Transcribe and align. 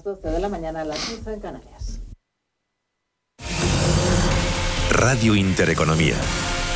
las 0.00 0.22
12 0.22 0.28
de 0.28 0.40
la 0.40 0.48
mañana, 0.48 0.80
a 0.80 0.84
las 0.84 1.08
11 1.10 1.34
en 1.34 1.40
Canarias. 1.40 2.00
Radio 4.90 5.34
Intereconomía. 5.34 6.16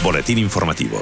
Boletín 0.02 0.38
informativo. 0.38 0.98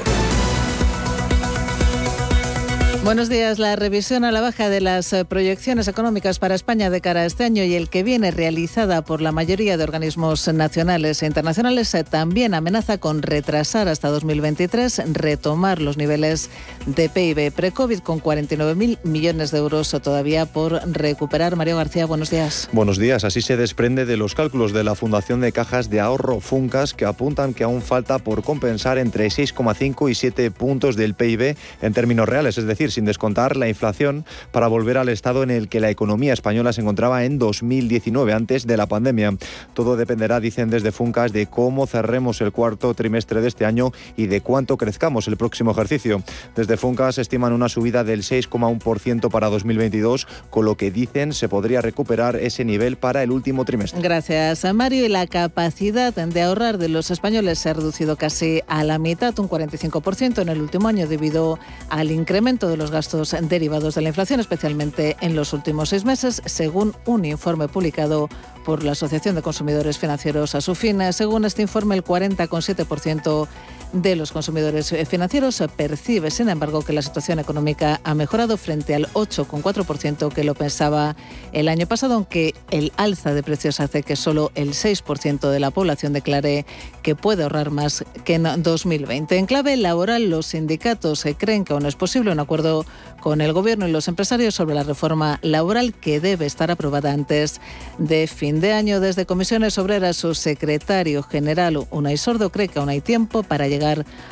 Buenos 3.05 3.29
días. 3.29 3.59
La 3.59 3.75
revisión 3.75 4.25
a 4.25 4.31
la 4.31 4.41
baja 4.41 4.69
de 4.69 4.81
las 4.81 5.13
eh, 5.13 5.25
proyecciones 5.25 5.89
económicas 5.89 6.39
para 6.39 6.55
España 6.55 6.89
de 6.89 7.01
cara 7.01 7.23
a 7.23 7.27
este 7.27 7.43
año 7.43 7.65
y 7.65 7.75
el 7.75 7.89
que 7.89 8.05
viene 8.05 8.31
realizada 8.31 9.03
por 9.03 9.21
la 9.21 9.33
mayoría 9.33 9.77
de 9.77 9.83
organismos 9.83 10.47
nacionales 10.47 11.21
e 11.21 11.27
internacionales 11.27 11.93
eh, 11.95 12.05
también 12.05 12.55
amenaza 12.55 12.99
con 12.99 13.21
retrasar 13.23 13.89
hasta 13.89 14.09
2023 14.09 15.03
retomar 15.15 15.83
los 15.83 15.97
niveles 15.97 16.49
de 16.87 17.09
PIB 17.09 17.51
pre-COVID 17.51 17.99
con 17.99 18.23
49.000 18.23 18.99
millones 19.03 19.51
de 19.51 19.59
euros 19.59 19.91
todavía 20.01 20.47
por 20.47 20.81
recuperar. 20.93 21.57
Mario 21.57 21.79
García, 21.79 22.07
buenos 22.07 22.31
días. 22.31 22.69
Buenos 22.71 22.99
días. 22.99 23.25
Así 23.25 23.43
se 23.43 23.57
desprende 23.57 24.07
de 24.07 24.17
los 24.17 24.37
cálculos 24.37 24.73
de 24.73 24.85
la 24.85 24.95
Fundación 24.95 25.41
de 25.41 25.51
Cajas 25.51 25.91
de 25.91 25.99
Ahorro 25.99 26.39
Funcas 26.39 26.95
que 26.95 27.05
apuntan 27.05 27.53
que 27.53 27.65
aún 27.65 27.83
falta 27.83 28.21
por 28.21 28.45
compensar 28.45 28.99
entre 28.99 29.27
6,5 29.27 30.09
y 30.09 30.15
7 30.15 30.53
puntos 30.53 30.95
del 30.95 31.15
PIB 31.15 31.57
en 31.83 31.93
términos 31.93 32.29
reales, 32.29 32.59
es 32.59 32.65
decir, 32.65 32.92
sin 32.93 33.05
descontar 33.05 33.57
la 33.57 33.69
inflación, 33.69 34.25
para 34.53 34.69
volver 34.69 34.99
al 34.99 35.09
estado 35.09 35.43
en 35.43 35.51
el 35.51 35.69
que 35.69 35.81
la 35.81 35.91
economía 35.91 36.33
española 36.33 36.73
se 36.73 36.81
encontraba 36.81 37.25
en 37.25 37.39
2019, 37.39 38.33
antes 38.33 38.67
de 38.67 38.77
la 38.77 38.87
pandemia. 38.87 39.37
Todo 39.75 39.97
dependerá, 39.97 40.41
dicen 40.41 40.71
desde 40.71 40.93
Funcas, 40.93 41.33
de 41.33 41.47
cómo 41.47 41.87
cerremos 41.87 42.41
el 42.41 42.53
cuarto 42.53 42.95
trimestre 42.95 43.41
de 43.41 43.49
este 43.49 43.65
año 43.65 43.93
y 44.17 44.27
de 44.27 44.41
cuánto 44.41 44.77
crezcamos 44.77 45.29
el 45.29 45.37
próximo 45.37 45.73
ejercicio. 45.73 46.23
Desde 46.55 46.77
Funcas 46.77 47.19
estiman 47.19 47.53
una 47.53 47.69
subida 47.69 48.05
del 48.05 48.23
6,1% 48.23 49.31
para 49.31 49.49
2022, 49.49 50.27
con 50.51 50.65
lo 50.65 50.77
que 50.77 50.91
dicen 50.91 51.33
se 51.33 51.49
podría 51.49 51.81
recuperar 51.81 52.37
ese 52.37 52.65
nivel 52.65 52.97
para 52.97 53.23
el 53.23 53.31
último 53.31 53.65
trimestre. 53.65 54.01
Gracias 54.01 54.65
a 54.65 54.73
Mario. 54.73 55.05
Y 55.05 55.09
la 55.09 55.27
capacidad 55.27 56.13
de 56.13 56.43
ahorrar 56.43 56.79
de 56.79 56.89
los 56.89 57.11
españoles 57.11 57.59
se 57.59 57.71
ha 57.71 57.75
reducido 57.75 58.17
casi 58.17 58.61
a 58.67 58.85
la 58.85 58.99
mitad, 58.99 59.39
un 59.39 59.49
45% 59.49 60.43
en 60.43 60.49
el 60.49 60.61
último 60.61 60.89
año, 60.89 61.07
debido 61.07 61.59
al 61.89 62.11
incremento 62.11 62.69
de 62.69 62.77
los 62.77 62.82
gastos 62.91 63.35
derivados 63.43 63.95
de 63.95 64.03
la 64.03 64.09
inflación, 64.09 64.41
especialmente 64.41 65.17
en 65.21 65.37
los 65.37 65.53
últimos 65.53 65.91
seis 65.91 66.05
meses, 66.05 66.43
según 66.45 66.95
un 67.07 67.25
informe 67.25 67.69
publicado 67.69 68.29
por 68.65 68.83
la 68.83 68.93
Asociación 68.93 69.35
de 69.35 69.43
Consumidores 69.43 69.99
Financieros 69.99 70.55
a 70.55 70.61
su 70.61 70.75
fin. 70.75 71.01
Según 71.13 71.45
este 71.45 71.63
informe, 71.63 71.95
el 71.95 72.05
40,7% 72.05 73.49
de 73.93 74.17
los 74.17 74.33
consumidores 74.33 74.95
financieros 75.09 75.63
percibe, 75.77 76.31
sin 76.31 76.49
embargo, 76.49 76.83
que 76.83 76.93
la 76.93 77.03
situación 77.03 77.39
económica 77.39 78.01
ha 78.05 78.15
mejorado 78.15 78.57
frente 78.57 78.95
al 78.95 79.07
8,4% 79.13 80.33
que 80.33 80.45
lo 80.45 80.55
pensaba 80.55 81.17
el 81.53 81.69
año 81.69 81.87
pasado, 81.87 82.15
aunque 82.15 82.55
el 82.71 82.93
alza 82.97 83.35
de 83.35 83.43
precios 83.43 83.81
hace 83.81 84.03
que 84.03 84.17
solo 84.17 84.51
el 84.55 84.71
6% 84.71 85.51
de 85.51 85.61
la 85.61 85.71
población 85.71 86.13
declare 86.13 86.65
que 87.03 87.15
puede 87.15 87.43
ahorrar 87.43 87.71
más 87.71 88.05
que 88.25 88.35
en 88.35 88.63
2020. 88.63 89.37
En 89.37 89.47
clave 89.47 89.77
laboral, 89.77 90.31
los 90.31 90.47
sindicatos 90.47 91.25
creen 91.39 91.65
que 91.65 91.73
aún 91.73 91.87
es 91.87 91.97
posible 91.97 92.33
un 92.33 92.41
acuerdo 92.41 92.87
con 93.21 93.41
el 93.41 93.53
Gobierno 93.53 93.87
y 93.87 93.93
los 93.93 94.09
empresarios 94.09 94.55
sobre 94.55 94.75
la 94.75 94.83
reforma 94.83 95.39
laboral 95.43 95.95
que 95.95 96.19
debe 96.21 96.47
estar 96.47 96.71
aprobada 96.71 97.13
antes 97.13 97.61
de 97.99 98.27
fin 98.27 98.61
de 98.61 98.73
año. 98.73 99.01
Desde 99.01 99.27
Comisiones 99.27 99.79
Obreras, 99.79 100.17
su 100.17 100.35
secretario 100.35 101.23
general, 101.23 101.87
Unai 101.91 102.17
Sordo, 102.17 102.51
cree 102.51 102.69
que 102.69 102.79
aún 102.79 102.89
hay 102.89 103.01
tiempo 103.01 103.43
para 103.43 103.69
llegar 103.69 103.82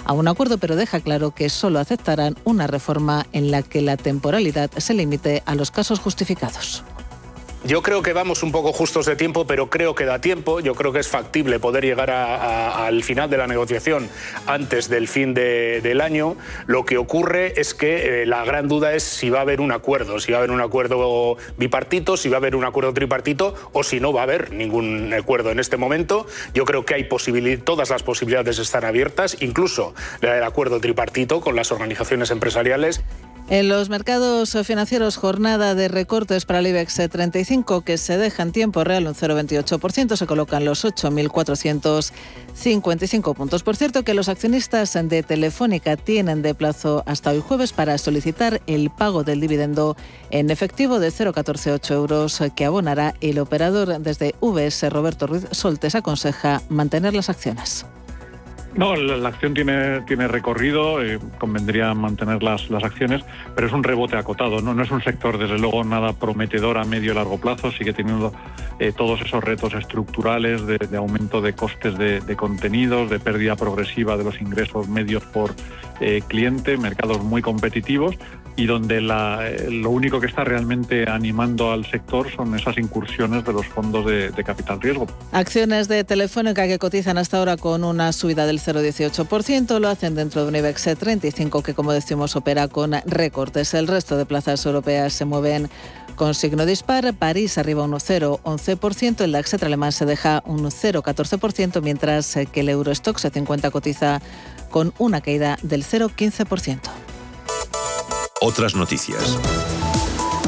a 0.04 0.12
un 0.12 0.28
acuerdo, 0.28 0.58
pero 0.58 0.76
deja 0.76 1.00
claro 1.00 1.32
que 1.32 1.48
solo 1.48 1.78
aceptarán 1.78 2.36
una 2.44 2.66
reforma 2.66 3.26
en 3.32 3.50
la 3.50 3.62
que 3.62 3.82
la 3.82 3.96
temporalidad 3.96 4.70
se 4.76 4.94
limite 4.94 5.42
a 5.46 5.54
los 5.54 5.70
casos 5.70 5.98
justificados. 5.98 6.84
Yo 7.62 7.82
creo 7.82 8.00
que 8.00 8.14
vamos 8.14 8.42
un 8.42 8.52
poco 8.52 8.72
justos 8.72 9.04
de 9.04 9.16
tiempo, 9.16 9.46
pero 9.46 9.68
creo 9.68 9.94
que 9.94 10.06
da 10.06 10.18
tiempo. 10.18 10.60
Yo 10.60 10.74
creo 10.74 10.92
que 10.92 11.00
es 11.00 11.08
factible 11.08 11.60
poder 11.60 11.84
llegar 11.84 12.10
al 12.10 13.02
final 13.02 13.28
de 13.28 13.36
la 13.36 13.46
negociación 13.46 14.08
antes 14.46 14.88
del 14.88 15.08
fin 15.08 15.34
del 15.34 16.00
año. 16.00 16.36
Lo 16.66 16.86
que 16.86 16.96
ocurre 16.96 17.60
es 17.60 17.74
que 17.74 18.22
eh, 18.22 18.26
la 18.26 18.46
gran 18.46 18.66
duda 18.66 18.94
es 18.94 19.02
si 19.02 19.28
va 19.28 19.40
a 19.40 19.42
haber 19.42 19.60
un 19.60 19.72
acuerdo, 19.72 20.20
si 20.20 20.32
va 20.32 20.38
a 20.38 20.40
haber 20.40 20.52
un 20.52 20.62
acuerdo 20.62 21.36
bipartito, 21.58 22.16
si 22.16 22.30
va 22.30 22.36
a 22.36 22.38
haber 22.38 22.56
un 22.56 22.64
acuerdo 22.64 22.94
tripartito 22.94 23.54
o 23.72 23.82
si 23.82 24.00
no 24.00 24.14
va 24.14 24.20
a 24.20 24.24
haber 24.24 24.52
ningún 24.52 25.12
acuerdo 25.12 25.50
en 25.50 25.60
este 25.60 25.76
momento. 25.76 26.26
Yo 26.54 26.64
creo 26.64 26.86
que 26.86 26.94
hay 26.94 27.08
todas 27.64 27.90
las 27.90 28.02
posibilidades 28.02 28.58
están 28.58 28.86
abiertas, 28.86 29.36
incluso 29.40 29.94
el 30.22 30.42
acuerdo 30.44 30.80
tripartito 30.80 31.42
con 31.42 31.56
las 31.56 31.72
organizaciones 31.72 32.30
empresariales. 32.30 33.02
En 33.50 33.68
los 33.68 33.88
mercados 33.88 34.56
financieros, 34.62 35.16
jornada 35.16 35.74
de 35.74 35.88
recortes 35.88 36.46
para 36.46 36.60
el 36.60 36.68
IBEX 36.68 37.00
35 37.10 37.80
que 37.80 37.98
se 37.98 38.16
deja 38.16 38.44
en 38.44 38.52
tiempo 38.52 38.84
real 38.84 39.08
un 39.08 39.16
0,28%, 39.16 40.14
se 40.14 40.26
colocan 40.28 40.64
los 40.64 40.84
8.455 40.84 43.34
puntos. 43.34 43.64
Por 43.64 43.74
cierto, 43.74 44.04
que 44.04 44.14
los 44.14 44.28
accionistas 44.28 44.92
de 44.92 45.24
Telefónica 45.24 45.96
tienen 45.96 46.42
de 46.42 46.54
plazo 46.54 47.02
hasta 47.06 47.32
hoy 47.32 47.40
jueves 47.40 47.72
para 47.72 47.98
solicitar 47.98 48.62
el 48.68 48.88
pago 48.88 49.24
del 49.24 49.40
dividendo 49.40 49.96
en 50.30 50.52
efectivo 50.52 51.00
de 51.00 51.10
0,148 51.10 51.94
euros 51.94 52.40
que 52.54 52.66
abonará 52.66 53.16
el 53.20 53.40
operador 53.40 53.98
desde 53.98 54.36
VS. 54.40 54.90
Roberto 54.90 55.26
Ruiz 55.26 55.48
Soltes 55.50 55.96
aconseja 55.96 56.62
mantener 56.68 57.14
las 57.14 57.28
acciones. 57.28 57.84
No, 58.74 58.94
la, 58.94 59.28
acción 59.28 59.52
tiene, 59.52 60.00
tiene 60.02 60.28
recorrido, 60.28 61.02
eh, 61.02 61.18
convendría 61.38 61.92
mantener 61.94 62.42
las, 62.42 62.70
las 62.70 62.84
acciones, 62.84 63.22
pero 63.54 63.66
es 63.66 63.72
un 63.72 63.82
rebote 63.82 64.16
acotado, 64.16 64.60
¿no? 64.60 64.74
no 64.74 64.82
es 64.82 64.90
un 64.90 65.02
sector 65.02 65.38
desde 65.38 65.58
luego 65.58 65.82
nada 65.82 66.12
prometedor 66.12 66.78
a 66.78 66.84
medio 66.84 67.12
y 67.12 67.14
largo 67.14 67.38
plazo, 67.40 67.72
sigue 67.72 67.92
teniendo 67.92 68.32
eh, 68.78 68.92
todos 68.96 69.20
esos 69.22 69.42
retos 69.42 69.74
estructurales 69.74 70.66
de, 70.66 70.96
aumento 70.96 71.40
de 71.40 71.52
costes 71.52 71.98
de, 71.98 72.20
de, 72.20 72.36
contenidos, 72.36 73.10
de 73.10 73.18
pérdida 73.18 73.56
progresiva 73.56 74.16
de 74.16 74.24
los 74.24 74.40
ingresos 74.40 74.88
medios 74.88 75.24
por 75.24 75.54
eh, 76.00 76.22
cliente, 76.26 76.76
mercados 76.78 77.22
muy 77.22 77.42
competitivos 77.42 78.16
y 78.56 78.66
donde 78.66 78.98
eh, 78.98 79.70
lo 79.70 79.90
único 79.90 80.20
que 80.20 80.26
está 80.26 80.44
realmente 80.44 81.08
animando 81.08 81.72
al 81.72 81.84
sector 81.86 82.30
son 82.34 82.54
esas 82.54 82.78
incursiones 82.78 83.44
de 83.44 83.52
los 83.52 83.66
fondos 83.66 84.06
de, 84.06 84.30
capital 84.44 84.80
riesgo. 84.80 85.06
Acciones 85.32 85.88
de 85.88 86.04
Telefónica 86.04 86.66
que 86.66 86.78
cotizan 86.78 87.18
hasta 87.18 87.38
ahora 87.38 87.56
con 87.56 87.84
una 87.84 88.12
subida 88.12 88.46
del 88.46 88.59
0,18%, 88.60 89.78
lo 89.78 89.88
hacen 89.88 90.14
dentro 90.14 90.42
de 90.42 90.48
un 90.48 90.56
IBEX 90.56 90.98
35 90.98 91.62
que 91.62 91.74
como 91.74 91.92
decimos 91.92 92.36
opera 92.36 92.68
con 92.68 92.92
recortes. 93.06 93.74
El 93.74 93.88
resto 93.88 94.16
de 94.16 94.26
plazas 94.26 94.64
europeas 94.66 95.12
se 95.12 95.24
mueven 95.24 95.70
con 96.16 96.34
signo 96.34 96.66
dispar, 96.66 97.14
París 97.14 97.56
arriba 97.56 97.82
un 97.82 97.92
0,11%, 97.92 99.22
el 99.22 99.32
DAX 99.32 99.54
alemán 99.54 99.92
se 99.92 100.04
deja 100.04 100.42
un 100.44 100.64
0,14%, 100.64 101.80
mientras 101.80 102.36
que 102.52 102.60
el 102.60 102.68
Eurostox 102.68 103.26
50 103.32 103.70
cotiza 103.70 104.20
con 104.70 104.92
una 104.98 105.22
caída 105.22 105.58
del 105.62 105.84
0,15%. 105.84 106.80
Otras 108.42 108.74
noticias. 108.74 109.38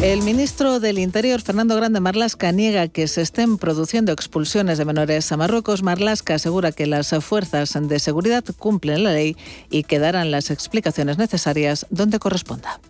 El 0.02 0.22
ministro 0.22 0.80
del 0.80 0.98
Interior, 0.98 1.40
Fernando 1.42 1.76
Grande 1.76 2.00
Marlasca, 2.00 2.50
niega 2.50 2.88
que 2.88 3.06
se 3.06 3.22
estén 3.22 3.56
produciendo 3.56 4.10
expulsiones 4.10 4.76
de 4.76 4.84
menores 4.84 5.30
a 5.30 5.36
Marruecos. 5.36 5.84
Marlasca 5.84 6.34
asegura 6.34 6.72
que 6.72 6.88
las 6.88 7.14
fuerzas 7.20 7.78
de 7.80 8.00
seguridad 8.00 8.42
cumplen 8.58 9.04
la 9.04 9.12
ley 9.12 9.36
y 9.70 9.84
que 9.84 10.00
darán 10.00 10.32
las 10.32 10.50
explicaciones 10.50 11.18
necesarias 11.18 11.86
donde 11.90 12.18
corresponda. 12.18 12.80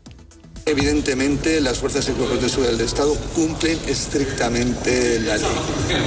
Evidentemente, 0.64 1.60
las 1.60 1.80
fuerzas 1.80 2.08
y 2.08 2.12
de 2.12 2.48
seguridad 2.48 2.72
del 2.72 2.86
Estado 2.86 3.14
cumplen 3.34 3.78
estrictamente 3.86 5.20
la 5.20 5.36
ley. 5.36 5.46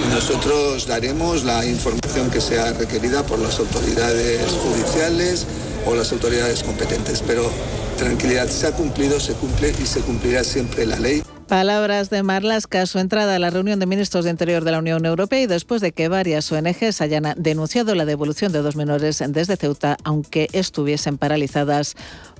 Nosotros 0.10 0.88
daremos 0.88 1.44
la 1.44 1.68
información 1.68 2.32
que 2.32 2.42
sea 2.42 2.74
requerida 2.74 3.24
por 3.24 3.38
las 3.38 3.60
autoridades 3.60 4.42
judiciales 4.54 5.46
o 5.86 5.94
las 5.94 6.12
autoridades 6.12 6.64
competentes, 6.64 7.22
pero 7.28 7.52
tranquilidad, 7.96 8.48
se 8.48 8.68
ha 8.68 8.72
cumplido, 8.72 9.20
se 9.20 9.34
cumple 9.34 9.70
y 9.70 9.86
se 9.86 10.02
cumplirá 10.02 10.44
siempre 10.44 10.86
la 10.86 11.00
ley. 11.00 11.24
Palabras 11.48 12.10
de 12.10 12.24
Marlaska 12.24 12.88
su 12.88 12.98
entrada 12.98 13.36
a 13.36 13.40
la 13.40 13.52
reunión 13.52 13.80
de 13.80 13.86
ministros 13.86 14.26
de 14.26 14.32
Interior 14.32 14.64
de 14.64 14.72
la 14.72 14.80
Unión 14.80 15.06
Europea 15.06 15.42
y 15.42 15.48
después 15.48 15.80
de 15.80 15.92
que 15.92 16.08
varias 16.08 16.52
ONGs 16.52 17.02
hayan 17.02 17.36
denunciado 17.38 17.94
la 17.94 18.06
devolución 18.06 18.52
de 18.52 18.64
dos 18.64 18.76
menores 18.76 19.24
desde 19.28 19.56
Ceuta, 19.56 19.98
aunque 20.04 20.48
estuviesen 20.54 21.20
paralizadas 21.20 21.96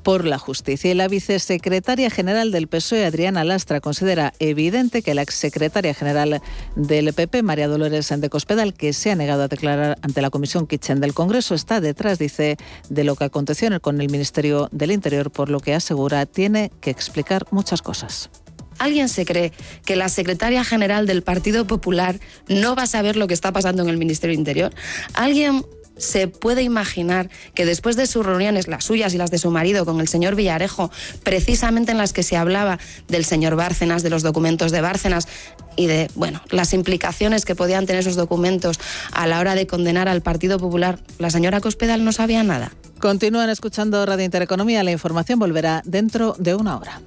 por 0.06 0.24
la 0.24 0.38
justicia. 0.38 0.92
Y 0.92 0.94
la 0.94 1.08
vicesecretaria 1.08 2.12
general 2.12 2.52
del 2.52 2.68
PSOE, 2.68 3.08
Adriana 3.08 3.44
Lastra, 3.44 3.82
considera 3.82 4.34
evidente 4.38 5.02
que 5.02 5.16
la 5.16 5.24
exsecretaria 5.24 5.96
general 5.96 6.44
del 6.76 7.12
PP, 7.12 7.42
María 7.42 7.68
Dolores 7.68 8.14
de 8.16 8.30
Cospedal, 8.30 8.76
que 8.76 8.94
se 8.94 9.10
ha 9.10 9.16
negado 9.16 9.42
a 9.42 9.48
declarar 9.48 9.98
ante 10.04 10.22
la 10.22 10.30
Comisión 10.30 10.68
Kitchen 10.68 11.02
del 11.02 11.16
Congreso, 11.16 11.56
está 11.56 11.82
detrás, 11.82 12.20
dice, 12.20 12.58
de 12.88 13.04
lo 13.04 13.16
que 13.16 13.24
aconteció 13.24 13.66
con 13.82 14.00
el 14.00 14.12
Ministerio 14.12 14.70
del 14.72 14.92
Interior, 14.92 15.32
por 15.32 15.50
lo 15.50 15.60
que 15.60 15.74
asegura 15.74 16.28
tiene 16.28 16.72
que 16.82 16.92
explicar 16.92 17.48
muchas 17.50 17.82
cosas. 17.82 18.30
¿Alguien 18.78 19.10
se 19.10 19.26
cree 19.26 19.54
que 19.86 19.96
la 19.96 20.10
secretaria 20.10 20.64
general 20.64 21.08
del 21.08 21.24
Partido 21.24 21.66
Popular 21.66 22.20
no 22.48 22.76
va 22.76 22.84
a 22.84 22.88
saber 22.88 23.16
lo 23.16 23.26
que 23.26 23.34
está 23.34 23.52
pasando 23.52 23.82
en 23.82 23.90
el 23.90 23.98
Ministerio 23.98 24.36
Interior? 24.36 24.72
¿Alguien 25.14 25.66
se 25.98 26.28
puede 26.28 26.64
imaginar 26.64 27.30
que 27.54 27.66
después 27.66 27.96
de 27.96 28.08
sus 28.08 28.26
reuniones, 28.26 28.68
las 28.68 28.84
suyas 28.84 29.14
y 29.14 29.18
las 29.18 29.32
de 29.32 29.38
su 29.38 29.52
marido 29.52 29.86
con 29.86 30.00
el 30.00 30.08
señor 30.08 30.36
Villarejo, 30.36 30.92
precisamente 31.24 31.92
en 31.92 31.98
las 31.98 32.14
que 32.14 32.24
se 32.24 32.38
hablaba 32.38 32.80
del 33.08 33.26
señor 33.26 33.56
Bárcenas, 33.56 34.04
de 34.04 34.10
los 34.10 34.24
documentos 34.24 34.72
de 34.72 34.82
Bárcenas 34.82 35.28
y 35.76 35.88
de, 35.88 36.10
bueno, 36.16 36.42
las 36.50 36.74
implicaciones 36.74 37.46
que 37.46 37.56
podían 37.56 37.86
tener 37.86 38.02
esos 38.02 38.16
documentos 38.16 38.80
a 39.12 39.28
la 39.28 39.40
hora 39.40 39.56
de 39.56 39.68
condenar 39.68 40.08
al 40.08 40.22
Partido 40.22 40.60
Popular, 40.60 41.00
la 41.20 41.30
señora 41.30 41.62
Cospedal 41.62 42.04
no 42.04 42.12
sabía 42.12 42.44
nada. 42.44 42.72
Continúan 43.00 43.50
escuchando 43.50 44.06
Radio 44.06 44.26
Intereconomía. 44.26 44.84
La 44.84 44.92
información 44.92 45.38
volverá 45.38 45.82
dentro 45.86 46.36
de 46.40 46.56
una 46.56 46.78
hora. 46.78 47.02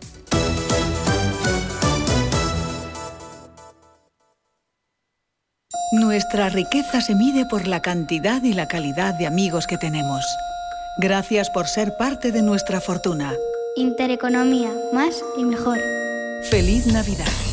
Nuestra 5.91 6.51
riqueza 6.51 7.01
se 7.01 7.15
mide 7.15 7.47
por 7.47 7.67
la 7.67 7.81
cantidad 7.81 8.43
y 8.43 8.53
la 8.53 8.67
calidad 8.69 9.15
de 9.15 9.27
amigos 9.27 9.67
que 9.67 9.79
tenemos. 9.79 10.23
Gracias 10.99 11.49
por 11.49 11.67
ser 11.67 11.97
parte 11.97 12.31
de 12.31 12.43
nuestra 12.43 12.83
fortuna. 12.83 13.33
Intereconomía, 13.75 14.71
más 14.93 15.15
y 15.39 15.45
mejor. 15.45 15.79
Feliz 16.51 16.87
Navidad. 16.89 17.48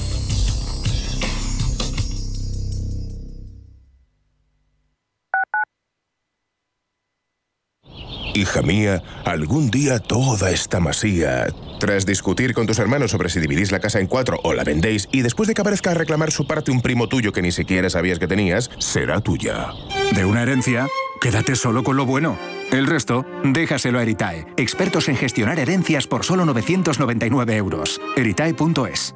Hija 8.36 8.62
mía, 8.62 9.02
algún 9.24 9.72
día 9.72 9.98
toda 10.00 10.52
esta 10.52 10.82
masía... 10.82 11.48
Tras 11.80 12.06
discutir 12.06 12.54
con 12.54 12.68
tus 12.68 12.80
hermanos 12.80 13.12
sobre 13.12 13.30
si 13.30 13.40
dividís 13.40 13.72
la 13.72 13.80
casa 13.80 14.00
en 14.00 14.08
cuatro 14.08 14.40
o 14.44 14.54
la 14.54 14.64
vendéis, 14.64 15.08
y 15.12 15.22
después 15.22 15.48
de 15.48 15.54
que 15.54 15.62
aparezca 15.62 15.92
a 15.92 15.94
reclamar 15.94 16.32
su 16.32 16.46
parte 16.46 16.72
un 16.72 16.82
primo 16.82 17.08
tuyo 17.08 17.32
que 17.32 17.42
ni 17.42 17.52
siquiera 17.52 17.90
sabías 17.90 18.20
que 18.20 18.28
tenías, 18.28 18.70
será 18.78 19.22
tuya. 19.22 19.70
De 20.14 20.26
una 20.26 20.44
herencia, 20.44 20.88
quédate 21.22 21.56
solo 21.56 21.84
con 21.84 21.96
lo 21.96 22.06
bueno. 22.06 22.38
El 22.72 22.88
resto, 22.88 23.26
déjaselo 23.44 24.00
a 24.00 24.04
Eritae, 24.04 24.46
expertos 24.58 25.08
en 25.08 25.16
gestionar 25.16 25.60
herencias 25.60 26.08
por 26.08 26.26
solo 26.26 26.46
999 26.46 27.56
euros. 27.56 28.02
Eritae.es 28.18 29.16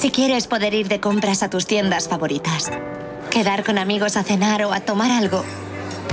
Si 0.00 0.10
quieres 0.10 0.46
poder 0.46 0.72
ir 0.72 0.88
de 0.88 0.98
compras 0.98 1.42
a 1.42 1.50
tus 1.50 1.66
tiendas 1.66 2.08
favoritas, 2.08 2.70
quedar 3.30 3.64
con 3.64 3.76
amigos 3.76 4.16
a 4.16 4.22
cenar 4.22 4.64
o 4.64 4.72
a 4.72 4.80
tomar 4.80 5.10
algo 5.10 5.44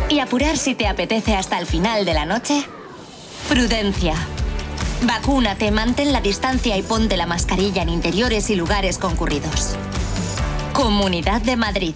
y 0.10 0.20
apurar 0.20 0.58
si 0.58 0.76
te 0.76 0.88
apetece 0.88 1.38
hasta 1.38 1.58
el 1.58 1.66
final 1.66 2.04
de 2.04 2.14
la 2.14 2.26
noche, 2.26 2.66
prudencia. 3.48 4.16
Vacúnate, 5.04 5.72
mantén 5.72 6.12
la 6.12 6.20
distancia 6.20 6.76
y 6.76 6.82
ponte 6.82 7.16
la 7.16 7.28
mascarilla 7.28 7.82
en 7.82 7.88
interiores 7.88 8.50
y 8.50 8.58
lugares 8.58 8.98
concurridos. 8.98 9.78
Comunidad 10.74 11.42
de 11.42 11.56
Madrid. 11.56 11.96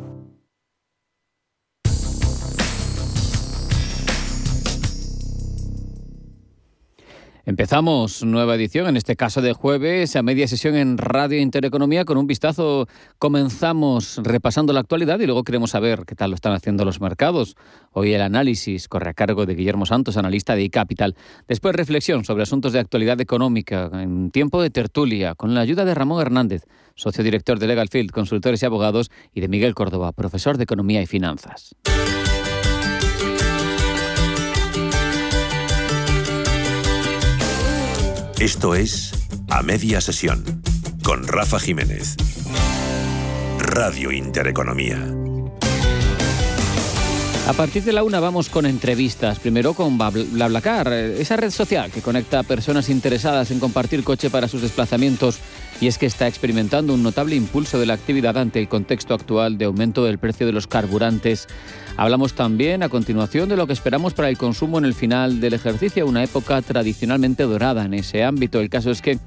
Empezamos 7.43 8.23
nueva 8.23 8.53
edición, 8.53 8.87
en 8.87 8.97
este 8.97 9.15
caso 9.15 9.41
de 9.41 9.53
jueves, 9.53 10.15
a 10.15 10.21
media 10.21 10.47
sesión 10.47 10.75
en 10.75 10.99
Radio 10.99 11.39
Intereconomía. 11.39 12.05
Con 12.05 12.19
un 12.19 12.27
vistazo 12.27 12.87
comenzamos 13.17 14.19
repasando 14.23 14.73
la 14.73 14.81
actualidad 14.81 15.19
y 15.19 15.25
luego 15.25 15.43
queremos 15.43 15.71
saber 15.71 16.03
qué 16.05 16.13
tal 16.13 16.29
lo 16.29 16.35
están 16.35 16.53
haciendo 16.53 16.85
los 16.85 17.01
mercados. 17.01 17.55
Hoy 17.93 18.13
el 18.13 18.21
análisis 18.21 18.87
corre 18.87 19.09
a 19.09 19.13
cargo 19.15 19.47
de 19.47 19.55
Guillermo 19.55 19.87
Santos, 19.87 20.17
analista 20.17 20.55
de 20.55 20.65
iCapital. 20.65 21.15
Después 21.47 21.75
reflexión 21.75 22.25
sobre 22.25 22.43
asuntos 22.43 22.73
de 22.73 22.79
actualidad 22.79 23.19
económica 23.19 23.89
en 23.91 24.29
tiempo 24.29 24.61
de 24.61 24.69
tertulia, 24.69 25.33
con 25.33 25.55
la 25.55 25.61
ayuda 25.61 25.83
de 25.83 25.95
Ramón 25.95 26.21
Hernández, 26.21 26.65
socio 26.93 27.23
director 27.23 27.57
de 27.57 27.65
Legal 27.65 27.89
Field, 27.89 28.11
consultores 28.11 28.61
y 28.61 28.67
abogados, 28.67 29.09
y 29.33 29.41
de 29.41 29.47
Miguel 29.47 29.73
Córdoba, 29.73 30.11
profesor 30.11 30.57
de 30.57 30.63
Economía 30.65 31.01
y 31.01 31.07
Finanzas. 31.07 31.75
Esto 38.41 38.73
es 38.73 39.11
A 39.51 39.61
Media 39.61 40.01
Sesión 40.01 40.63
con 41.03 41.27
Rafa 41.27 41.59
Jiménez. 41.59 42.17
Radio 43.59 44.11
Intereconomía. 44.11 44.97
A 47.47 47.53
partir 47.53 47.83
de 47.83 47.93
la 47.93 48.03
una 48.03 48.19
vamos 48.19 48.49
con 48.49 48.65
entrevistas. 48.65 49.37
Primero 49.37 49.75
con 49.75 49.99
BlaBlaCar, 49.99 50.91
esa 50.91 51.35
red 51.35 51.51
social 51.51 51.91
que 51.91 52.01
conecta 52.01 52.39
a 52.39 52.43
personas 52.43 52.89
interesadas 52.89 53.51
en 53.51 53.59
compartir 53.59 54.03
coche 54.03 54.31
para 54.31 54.47
sus 54.47 54.63
desplazamientos 54.63 55.37
y 55.79 55.87
es 55.87 55.97
que 55.97 56.05
está 56.05 56.27
experimentando 56.27 56.93
un 56.93 57.03
notable 57.03 57.35
impulso 57.35 57.79
de 57.79 57.87
la 57.87 57.93
actividad 57.93 58.37
ante 58.37 58.59
el 58.59 58.69
contexto 58.69 59.13
actual 59.13 59.57
de 59.57 59.65
aumento 59.65 60.03
del 60.03 60.17
precio 60.19 60.47
de 60.47 60.53
los 60.53 60.65
carburantes. 60.65 61.47
Hablamos 62.01 62.33
también 62.33 62.81
a 62.81 62.89
continuación 62.89 63.47
de 63.47 63.55
lo 63.55 63.67
que 63.67 63.73
esperamos 63.73 64.15
para 64.15 64.27
el 64.27 64.35
consumo 64.35 64.79
en 64.79 64.85
el 64.85 64.95
final 64.95 65.39
del 65.39 65.53
ejercicio, 65.53 66.07
una 66.07 66.23
época 66.23 66.59
tradicionalmente 66.63 67.43
dorada 67.43 67.85
en 67.85 67.93
ese 67.93 68.23
ámbito. 68.23 68.59
El 68.59 68.71
caso 68.71 68.89
es 68.89 69.03
que 69.03 69.19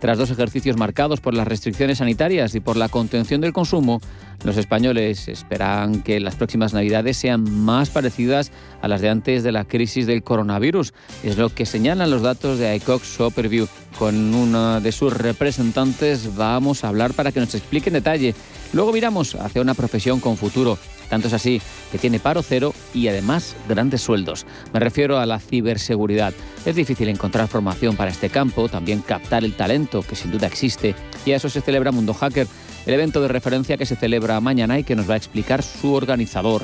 tras 0.00 0.16
dos 0.16 0.30
ejercicios 0.30 0.78
marcados 0.78 1.20
por 1.20 1.34
las 1.34 1.46
restricciones 1.46 1.98
sanitarias 1.98 2.54
y 2.54 2.60
por 2.60 2.78
la 2.78 2.88
contención 2.88 3.42
del 3.42 3.52
consumo, 3.52 4.00
los 4.44 4.56
españoles 4.56 5.28
esperan 5.28 6.02
que 6.02 6.20
las 6.20 6.34
próximas 6.34 6.72
navidades 6.72 7.18
sean 7.18 7.44
más 7.64 7.90
parecidas 7.90 8.50
a 8.80 8.88
las 8.88 9.02
de 9.02 9.10
antes 9.10 9.42
de 9.42 9.52
la 9.52 9.66
crisis 9.66 10.06
del 10.06 10.22
coronavirus. 10.22 10.94
Es 11.22 11.36
lo 11.36 11.50
que 11.50 11.66
señalan 11.66 12.10
los 12.10 12.22
datos 12.22 12.58
de 12.58 12.74
ICOX 12.76 13.06
Superview. 13.06 13.68
Con 13.98 14.34
una 14.34 14.80
de 14.80 14.90
sus 14.90 15.12
representantes 15.12 16.34
vamos 16.34 16.82
a 16.82 16.88
hablar 16.88 17.12
para 17.12 17.30
que 17.30 17.40
nos 17.40 17.54
explique 17.54 17.90
en 17.90 17.94
detalle. 17.94 18.34
Luego 18.72 18.92
miramos 18.92 19.34
hacia 19.34 19.60
una 19.60 19.74
profesión 19.74 20.20
con 20.20 20.36
futuro. 20.36 20.78
Tanto 21.10 21.28
es 21.28 21.34
así 21.34 21.60
que 21.90 21.98
tiene 21.98 22.18
paro 22.18 22.42
cero 22.42 22.72
y 22.94 23.08
además 23.08 23.54
grandes 23.68 24.00
sueldos. 24.00 24.46
Me 24.72 24.80
refiero 24.80 25.18
a 25.18 25.26
la 25.26 25.38
ciberseguridad. 25.38 26.32
Es 26.64 26.74
difícil 26.74 27.10
encontrar 27.10 27.48
formación 27.48 27.96
para 27.96 28.10
este 28.10 28.30
campo, 28.30 28.70
también 28.70 29.02
captar 29.02 29.44
el 29.44 29.54
talento 29.54 30.02
que 30.02 30.16
sin 30.16 30.30
duda 30.30 30.46
existe 30.46 30.94
y 31.26 31.32
a 31.32 31.36
eso 31.36 31.50
se 31.50 31.60
celebra 31.60 31.92
Mundo 31.92 32.14
Hacker, 32.14 32.46
el 32.86 32.94
evento 32.94 33.20
de 33.20 33.28
referencia 33.28 33.76
que 33.76 33.84
se 33.84 33.96
celebra 33.96 34.40
mañana 34.40 34.78
y 34.78 34.84
que 34.84 34.96
nos 34.96 35.08
va 35.08 35.14
a 35.14 35.18
explicar 35.18 35.62
su 35.62 35.92
organizador. 35.92 36.62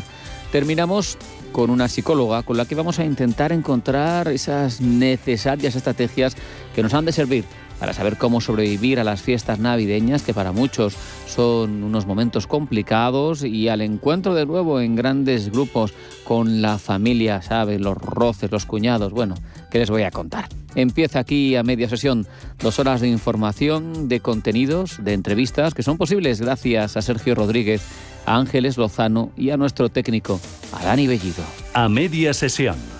Terminamos 0.51 1.19
con 1.53 1.69
una 1.69 1.89
psicóloga 1.89 2.43
con 2.43 2.57
la 2.57 2.65
que 2.65 2.75
vamos 2.75 2.99
a 2.99 3.05
intentar 3.05 3.53
encontrar 3.53 4.29
esas 4.29 4.81
necesarias 4.81 5.75
estrategias 5.75 6.37
que 6.75 6.83
nos 6.83 6.95
han 6.95 7.05
de 7.05 7.13
servir 7.13 7.45
para 7.79 7.93
saber 7.93 8.17
cómo 8.17 8.41
sobrevivir 8.41 9.01
a 9.01 9.05
las 9.05 9.23
fiestas 9.23 9.59
navideñas, 9.59 10.23
que 10.23 10.35
para 10.35 10.53
muchos 10.53 10.97
son 11.27 11.83
unos 11.83 12.07
momentos 12.07 12.47
complicados, 12.47 13.45
y 13.45 13.69
al 13.69 13.81
encuentro 13.81 14.35
de 14.35 14.47
nuevo 14.47 14.81
en 14.81 14.97
grandes 14.97 15.51
grupos 15.51 15.93
con 16.25 16.63
la 16.63 16.79
familia, 16.79 17.43
¿sabes? 17.43 17.81
Los 17.81 17.97
roces, 17.97 18.51
los 18.51 18.67
cuñados, 18.67 19.13
bueno, 19.13 19.35
¿qué 19.71 19.79
les 19.79 19.91
voy 19.91 20.03
a 20.03 20.11
contar? 20.11 20.49
Empieza 20.75 21.21
aquí 21.21 21.57
a 21.57 21.63
media 21.63 21.89
sesión 21.89 22.27
dos 22.59 22.79
horas 22.79 23.01
de 23.01 23.09
información, 23.09 24.09
de 24.09 24.21
contenidos, 24.21 25.03
de 25.03 25.15
entrevistas 25.15 25.75
que 25.75 25.83
son 25.83 25.97
posibles 25.97 26.41
gracias 26.41 26.97
a 26.97 27.03
Sergio 27.03 27.35
Rodríguez, 27.35 27.83
a 28.27 28.37
Ángeles 28.37 28.77
Lozano 28.77 29.33
y 29.37 29.51
a 29.51 29.57
nuestro 29.57 29.89
técnico, 29.89 30.41
a 30.73 30.85
Dani 30.85 31.07
Bellido. 31.07 31.43
A 31.73 31.89
media 31.89 32.35
sesión 32.35 32.98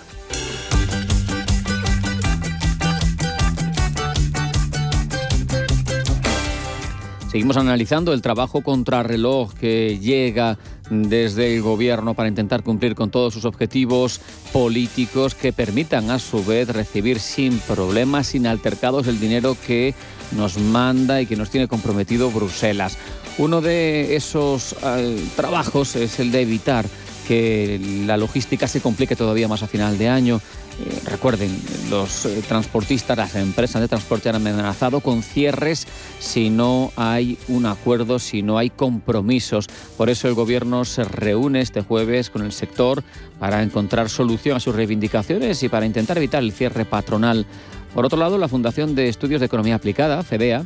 Seguimos 7.31 7.59
analizando 7.59 8.15
el 8.15 8.23
trabajo 8.23 8.63
contrarreloj 8.63 9.53
que 9.53 9.99
llega 9.99 10.59
desde 10.89 11.55
el 11.55 11.61
gobierno 11.61 12.15
para 12.15 12.31
intentar 12.31 12.63
cumplir 12.63 12.95
con 12.95 13.11
todos 13.11 13.35
sus 13.35 13.45
objetivos 13.45 14.23
políticos 14.51 15.35
que 15.35 15.53
permitan 15.53 16.11
a 16.11 16.19
su 16.19 16.43
vez 16.43 16.69
recibir 16.69 17.21
sin 17.21 17.59
problemas, 17.59 18.29
sin 18.29 18.47
altercados 18.47 19.09
el 19.09 19.21
dinero 19.21 19.59
que 19.67 19.95
nos 20.37 20.57
manda 20.57 21.21
y 21.21 21.27
que 21.27 21.37
nos 21.37 21.51
tiene 21.51 21.69
comprometido 21.69 22.31
Bruselas. 22.31 22.97
Uno 23.37 23.61
de 23.61 24.17
esos 24.17 24.75
eh, 24.83 25.23
trabajos 25.37 25.97
es 25.97 26.19
el 26.21 26.33
de 26.33 26.41
evitar 26.41 26.87
que 27.29 27.79
la 28.07 28.17
logística 28.17 28.67
se 28.67 28.81
complique 28.81 29.17
todavía 29.17 29.49
más 29.49 29.63
a 29.63 29.67
final 29.67 29.99
de 29.99 30.09
año. 30.09 30.41
Eh, 30.81 31.01
recuerden, 31.07 31.51
los 31.91 32.25
eh, 32.27 32.41
transportistas, 32.47 33.17
las 33.17 33.35
empresas 33.35 33.81
de 33.81 33.89
transporte 33.89 34.29
han 34.29 34.37
amenazado 34.37 35.01
con 35.01 35.23
cierres 35.23 35.89
si 36.21 36.51
no 36.51 36.93
hay 36.95 37.37
un 37.49 37.67
acuerdo, 37.67 38.21
si 38.21 38.43
no 38.43 38.59
hay 38.59 38.71
compromisos. 38.71 39.67
Por 39.97 40.09
eso 40.09 40.29
el 40.29 40.35
Gobierno 40.35 40.85
se 40.85 41.03
reúne 41.03 41.63
este 41.63 41.83
jueves 41.83 42.31
con 42.31 42.43
el 42.43 42.53
sector 42.53 43.03
para 43.41 43.63
encontrar 43.63 44.09
solución 44.09 44.57
a 44.57 44.61
sus 44.61 44.75
reivindicaciones 44.75 45.63
y 45.65 45.69
para 45.69 45.87
intentar 45.87 46.17
evitar 46.17 46.45
el 46.45 46.53
cierre 46.53 46.85
patronal. 46.85 47.45
Por 47.93 48.07
otro 48.07 48.19
lado, 48.19 48.39
la 48.39 48.49
Fundación 48.49 48.95
de 48.95 49.09
Estudios 49.09 49.41
de 49.41 49.47
Economía 49.47 49.75
Aplicada, 49.75 50.23
FEDEA, 50.23 50.65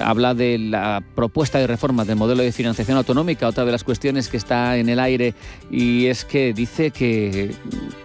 habla 0.00 0.34
de 0.34 0.58
la 0.58 1.02
propuesta 1.14 1.58
de 1.58 1.66
reforma 1.66 2.04
del 2.04 2.16
modelo 2.16 2.42
de 2.42 2.52
financiación 2.52 2.96
autonómica, 2.96 3.48
otra 3.48 3.64
de 3.64 3.72
las 3.72 3.84
cuestiones 3.84 4.28
que 4.28 4.36
está 4.36 4.76
en 4.76 4.88
el 4.88 4.98
aire, 5.00 5.34
y 5.70 6.06
es 6.06 6.24
que 6.24 6.52
dice 6.52 6.90
que 6.90 7.54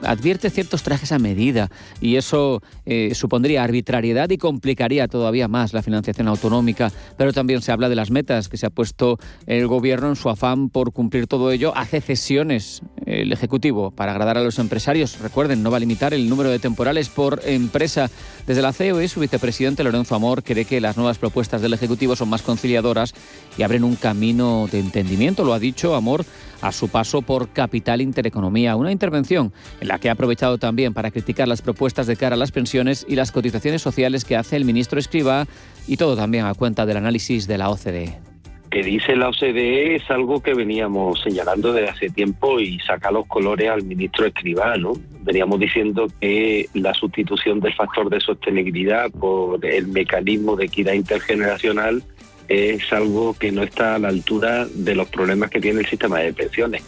advierte 0.01 0.49
ciertos 0.49 0.83
trajes 0.83 1.11
a 1.11 1.19
medida 1.19 1.69
y 2.01 2.15
eso 2.15 2.61
eh, 2.85 3.13
supondría 3.15 3.63
arbitrariedad 3.63 4.29
y 4.29 4.37
complicaría 4.37 5.07
todavía 5.07 5.47
más 5.47 5.73
la 5.73 5.81
financiación 5.81 6.27
autonómica, 6.27 6.91
pero 7.17 7.33
también 7.33 7.61
se 7.61 7.71
habla 7.71 7.89
de 7.89 7.95
las 7.95 8.11
metas 8.11 8.49
que 8.49 8.57
se 8.57 8.65
ha 8.65 8.69
puesto 8.69 9.17
el 9.45 9.67
gobierno 9.67 10.09
en 10.09 10.15
su 10.15 10.29
afán 10.29 10.69
por 10.69 10.91
cumplir 10.91 11.27
todo 11.27 11.51
ello, 11.51 11.73
hace 11.75 12.01
cesiones 12.01 12.81
el 13.05 13.31
Ejecutivo 13.31 13.91
para 13.91 14.11
agradar 14.11 14.37
a 14.37 14.43
los 14.43 14.59
empresarios. 14.59 15.19
Recuerden, 15.19 15.63
no 15.63 15.71
va 15.71 15.77
a 15.77 15.79
limitar 15.79 16.13
el 16.13 16.29
número 16.29 16.49
de 16.49 16.59
temporales 16.59 17.09
por 17.09 17.41
empresa. 17.45 18.09
Desde 18.47 18.61
la 18.61 18.73
COE, 18.73 19.07
su 19.07 19.19
vicepresidente 19.19 19.83
Lorenzo 19.83 20.15
Amor 20.15 20.43
cree 20.43 20.65
que 20.65 20.81
las 20.81 20.97
nuevas 20.97 21.17
propuestas 21.17 21.61
del 21.61 21.73
Ejecutivo 21.73 22.15
son 22.15 22.29
más 22.29 22.41
conciliadoras 22.41 23.13
y 23.57 23.63
abren 23.63 23.83
un 23.83 23.95
camino 23.95 24.67
de 24.71 24.79
entendimiento, 24.79 25.43
lo 25.43 25.53
ha 25.53 25.59
dicho 25.59 25.95
Amor 25.95 26.25
a 26.61 26.71
su 26.71 26.89
paso 26.89 27.21
por 27.21 27.49
Capital 27.49 28.01
Intereconomía, 28.01 28.75
una 28.75 28.91
intervención 28.91 29.53
en 29.81 29.87
la 29.87 29.99
que 29.99 30.09
ha 30.09 30.13
aprovechado 30.13 30.57
también 30.57 30.93
para 30.93 31.11
criticar 31.11 31.47
las 31.47 31.61
propuestas 31.61 32.07
de 32.07 32.15
cara 32.15 32.35
a 32.35 32.39
las 32.39 32.51
pensiones 32.51 33.05
y 33.07 33.15
las 33.15 33.31
cotizaciones 33.31 33.81
sociales 33.81 34.25
que 34.25 34.35
hace 34.35 34.55
el 34.55 34.65
ministro 34.65 34.99
Escriba 34.99 35.45
y 35.87 35.97
todo 35.97 36.15
también 36.15 36.45
a 36.45 36.53
cuenta 36.53 36.85
del 36.85 36.97
análisis 36.97 37.47
de 37.47 37.57
la 37.57 37.69
OCDE 37.69 38.34
que 38.75 38.83
dice 38.83 39.15
la 39.15 39.29
OCDE 39.29 39.95
es 39.95 40.11
algo 40.11 40.43
que 40.43 40.53
veníamos 40.53 41.21
señalando 41.21 41.71
desde 41.71 41.91
hace 41.91 42.09
tiempo 42.09 42.59
y 42.59 42.77
saca 42.81 43.09
los 43.09 43.25
colores 43.25 43.69
al 43.69 43.83
ministro 43.83 44.25
Escribano. 44.25 44.91
Veníamos 45.21 45.61
diciendo 45.61 46.07
que 46.19 46.67
la 46.73 46.93
sustitución 46.93 47.61
del 47.61 47.73
factor 47.73 48.09
de 48.09 48.19
sostenibilidad 48.19 49.09
por 49.11 49.65
el 49.65 49.87
mecanismo 49.87 50.57
de 50.57 50.65
equidad 50.65 50.91
intergeneracional 50.91 52.03
es 52.49 52.91
algo 52.91 53.33
que 53.39 53.49
no 53.49 53.63
está 53.63 53.95
a 53.95 53.99
la 53.99 54.09
altura 54.09 54.67
de 54.69 54.93
los 54.93 55.07
problemas 55.07 55.49
que 55.51 55.61
tiene 55.61 55.79
el 55.79 55.85
sistema 55.85 56.19
de 56.19 56.33
pensiones. 56.33 56.83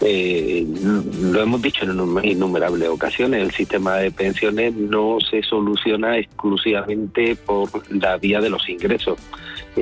Eh, 0.00 0.66
lo 1.20 1.42
hemos 1.42 1.60
dicho 1.60 1.84
en 1.84 2.24
innumerables 2.24 2.88
ocasiones, 2.88 3.42
el 3.42 3.50
sistema 3.50 3.96
de 3.96 4.10
pensiones 4.10 4.74
no 4.74 5.18
se 5.20 5.42
soluciona 5.42 6.16
exclusivamente 6.16 7.36
por 7.36 7.68
la 7.94 8.16
vía 8.16 8.40
de 8.40 8.48
los 8.48 8.66
ingresos. 8.70 9.18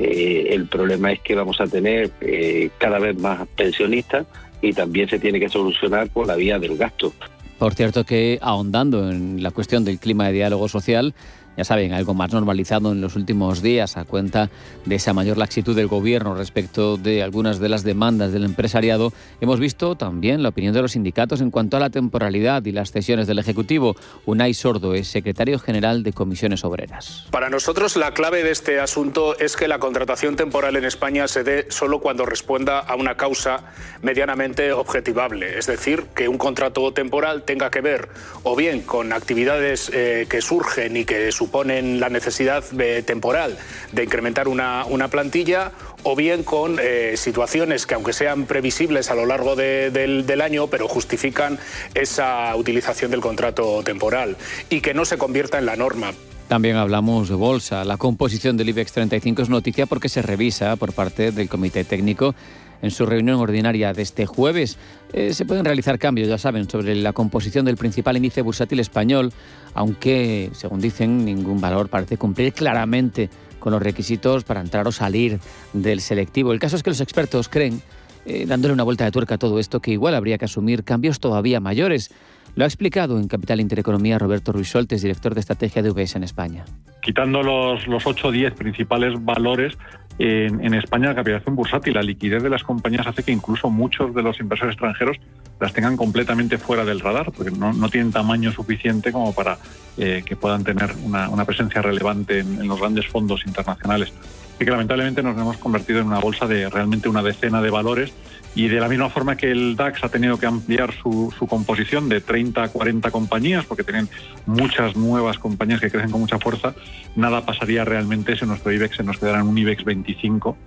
Eh, 0.01 0.53
el 0.53 0.67
problema 0.67 1.11
es 1.11 1.19
que 1.19 1.35
vamos 1.35 1.59
a 1.59 1.67
tener 1.67 2.11
eh, 2.21 2.69
cada 2.77 2.99
vez 2.99 3.17
más 3.17 3.45
pensionistas 3.49 4.25
y 4.61 4.71
también 4.73 5.09
se 5.09 5.19
tiene 5.19 5.39
que 5.39 5.49
solucionar 5.49 6.09
por 6.09 6.25
la 6.25 6.35
vía 6.35 6.57
del 6.57 6.77
gasto. 6.77 7.13
Por 7.57 7.73
cierto 7.73 8.05
que 8.05 8.39
ahondando 8.41 9.09
en 9.11 9.43
la 9.43 9.51
cuestión 9.51 9.83
del 9.83 9.99
clima 9.99 10.27
de 10.27 10.33
diálogo 10.33 10.69
social, 10.69 11.13
ya 11.59 11.65
saben, 11.65 11.91
algo 11.91 12.13
más 12.13 12.31
normalizado 12.31 12.93
en 12.93 13.01
los 13.01 13.17
últimos 13.17 13.61
días 13.61 13.97
a 13.97 14.05
cuenta 14.05 14.49
de 14.85 14.95
esa 14.95 15.11
mayor 15.11 15.37
laxitud 15.37 15.75
del 15.75 15.87
gobierno 15.87 16.33
respecto 16.33 16.95
de 16.95 17.21
algunas 17.21 17.59
de 17.59 17.67
las 17.67 17.83
demandas 17.83 18.31
del 18.31 18.45
empresariado. 18.45 19.11
Hemos 19.41 19.59
visto 19.59 19.97
también 19.97 20.41
la 20.41 20.49
opinión 20.49 20.73
de 20.73 20.81
los 20.81 20.93
sindicatos 20.93 21.41
en 21.41 21.51
cuanto 21.51 21.75
a 21.75 21.81
la 21.81 21.89
temporalidad 21.89 22.63
y 22.63 22.71
las 22.71 22.93
cesiones 22.93 23.27
del 23.27 23.39
Ejecutivo. 23.39 23.97
Unai 24.25 24.53
Sordo 24.53 24.93
es 24.93 25.09
secretario 25.09 25.59
general 25.59 26.01
de 26.01 26.13
Comisiones 26.13 26.63
Obreras. 26.63 27.27
Para 27.29 27.49
nosotros 27.49 27.97
la 27.97 28.13
clave 28.13 28.41
de 28.41 28.51
este 28.51 28.79
asunto 28.79 29.37
es 29.37 29.57
que 29.57 29.67
la 29.67 29.79
contratación 29.79 30.37
temporal 30.37 30.77
en 30.77 30.85
España 30.85 31.27
se 31.27 31.43
dé 31.43 31.65
solo 31.69 31.99
cuando 31.99 32.25
responda 32.25 32.79
a 32.79 32.95
una 32.95 33.17
causa 33.17 33.65
medianamente 34.01 34.71
objetivable. 34.71 35.57
Es 35.57 35.67
decir, 35.67 36.05
que 36.15 36.29
un 36.29 36.37
contrato 36.37 36.93
temporal 36.93 37.43
tenga 37.43 37.69
que 37.69 37.81
ver 37.81 38.07
o 38.43 38.55
bien 38.55 38.83
con 38.83 39.11
actividades 39.11 39.91
eh, 39.93 40.25
que 40.29 40.39
surgen 40.39 40.95
y 40.95 41.03
que 41.03 41.33
su 41.33 41.48
suponen 41.49 41.99
la 41.99 42.09
necesidad 42.09 42.63
temporal 43.05 43.57
de 43.91 44.03
incrementar 44.03 44.47
una, 44.47 44.85
plantilla 45.09 45.71
o 46.03 46.15
bien 46.15 46.43
con 46.43 46.77
eh, 46.79 47.15
situaciones 47.17 47.87
que 47.87 47.95
aunque 47.95 48.13
sean 48.13 48.45
previsibles 48.45 49.09
a 49.09 49.15
lo 49.15 49.25
largo 49.25 49.55
del, 49.55 50.41
año, 50.41 50.67
pero 50.67 50.87
justifican 50.87 51.57
esa 51.95 52.55
utilización 52.55 53.09
del 53.09 53.19
contrato 53.19 53.81
temporal 53.83 54.37
y 54.69 54.81
que 54.81 54.93
no 54.93 55.05
se 55.05 55.17
convierta 55.17 55.57
en 55.57 55.65
la 55.65 55.75
norma. 55.75 56.13
También 56.47 56.75
hablamos 56.75 57.29
de 57.29 57.35
bolsa. 57.35 57.83
La 57.83 57.97
composición 57.97 58.55
del 58.55 58.69
IBEX 58.69 58.91
35 58.91 59.41
es 59.41 59.49
noticia 59.49 59.87
porque 59.87 60.07
se 60.07 60.21
revisa 60.21 60.75
por 60.75 60.93
parte 60.93 61.31
del 61.31 61.49
Comité 61.49 61.83
Técnico 61.83 62.35
en 62.81 62.91
su 62.91 63.05
reunión 63.05 63.39
ordinaria 63.39 63.93
de 63.93 64.01
este 64.01 64.25
jueves. 64.25 64.77
Eh, 65.13 65.33
se 65.33 65.45
pueden 65.45 65.65
realizar 65.65 65.99
cambios, 65.99 66.27
ya 66.27 66.37
saben, 66.37 66.69
sobre 66.69 66.95
la 66.95 67.13
composición 67.13 67.65
del 67.65 67.77
principal 67.77 68.17
índice 68.17 68.41
bursátil 68.41 68.79
español, 68.79 69.33
aunque, 69.73 70.49
según 70.53 70.79
dicen, 70.79 71.25
ningún 71.25 71.59
valor 71.61 71.89
parece 71.89 72.17
cumplir 72.17 72.53
claramente 72.53 73.29
con 73.59 73.73
los 73.73 73.81
requisitos 73.81 74.43
para 74.43 74.61
entrar 74.61 74.87
o 74.87 74.91
salir 74.91 75.39
del 75.73 76.01
selectivo. 76.01 76.53
El 76.53 76.59
caso 76.59 76.75
es 76.75 76.83
que 76.83 76.89
los 76.89 77.01
expertos 77.01 77.49
creen, 77.49 77.81
eh, 78.25 78.45
dándole 78.47 78.73
una 78.73 78.83
vuelta 78.83 79.05
de 79.05 79.11
tuerca 79.11 79.35
a 79.35 79.37
todo 79.37 79.59
esto, 79.59 79.79
que 79.81 79.91
igual 79.91 80.15
habría 80.15 80.37
que 80.37 80.45
asumir 80.45 80.83
cambios 80.83 81.19
todavía 81.19 81.59
mayores. 81.59 82.11
Lo 82.55 82.63
ha 82.63 82.67
explicado 82.67 83.17
en 83.17 83.27
Capital 83.27 83.59
Intereconomía 83.59 84.19
Roberto 84.19 84.51
Ruiz 84.51 84.69
Soltes, 84.69 85.01
director 85.01 85.33
de 85.33 85.39
estrategia 85.39 85.81
de 85.81 85.91
UBS 85.91 86.15
en 86.15 86.23
España. 86.23 86.65
Quitando 87.01 87.41
los, 87.41 87.87
los 87.87 88.05
8 88.05 88.27
o 88.27 88.31
10 88.31 88.53
principales 88.53 89.13
valores, 89.23 89.77
en, 90.19 90.73
España 90.73 91.07
la 91.07 91.15
capitalización 91.15 91.55
bursátil, 91.55 91.93
la 91.93 92.01
liquidez 92.01 92.43
de 92.43 92.49
las 92.49 92.63
compañías 92.63 93.07
hace 93.07 93.23
que 93.23 93.31
incluso 93.31 93.69
muchos 93.69 94.13
de 94.13 94.21
los 94.21 94.39
inversores 94.41 94.73
extranjeros 94.73 95.17
las 95.61 95.71
tengan 95.71 95.95
completamente 95.95 96.57
fuera 96.57 96.83
del 96.83 96.99
radar, 96.99 97.31
porque 97.31 97.51
no, 97.51 97.89
tienen 97.89 98.11
tamaño 98.11 98.51
suficiente 98.51 99.13
como 99.13 99.33
para 99.33 99.57
eh, 99.97 100.23
que 100.25 100.35
puedan 100.35 100.63
tener 100.65 100.91
una, 101.05 101.45
presencia 101.45 101.81
relevante 101.81 102.39
en, 102.39 102.67
los 102.67 102.79
grandes 102.79 103.07
fondos 103.07 103.45
internacionales. 103.45 104.13
Y 104.59 104.65
que 104.65 104.71
lamentablemente 104.71 105.23
nos 105.23 105.37
hemos 105.37 105.57
convertido 105.57 106.01
en 106.01 106.07
una 106.07 106.19
bolsa 106.19 106.47
de 106.47 106.69
realmente 106.69 107.07
una 107.07 107.23
decena 107.23 107.61
de 107.61 107.69
valores 107.69 108.13
y 108.55 108.67
de 108.67 108.79
la 108.79 108.87
misma 108.87 109.09
forma 109.09 109.37
que 109.37 109.51
el 109.51 109.75
DAX 109.75 110.03
ha 110.03 110.09
tenido 110.09 110.37
que 110.37 110.45
ampliar 110.45 110.93
su, 110.93 111.33
composición 111.47 112.09
de 112.09 112.21
30 112.21 112.63
a 112.63 112.69
40 112.69 113.11
compañías, 113.11 113.65
porque 113.65 113.83
tienen 113.83 114.09
muchas 114.45 114.95
nuevas 114.95 115.37
compañías 115.37 115.79
que 115.79 115.89
crecen 115.89 116.11
con 116.11 116.21
mucha 116.21 116.39
fuerza, 116.39 116.73
nada 117.15 117.45
pasaría 117.45 117.85
realmente 117.85 118.35
si 118.35 118.45
nuestro 118.45 118.71
IBEX 118.71 118.97
se 118.97 119.03
nos 119.03 119.17
quedara 119.17 119.39
en 119.39 119.47
un 119.47 119.57
IBEX 119.57 119.83
25. 119.83 120.57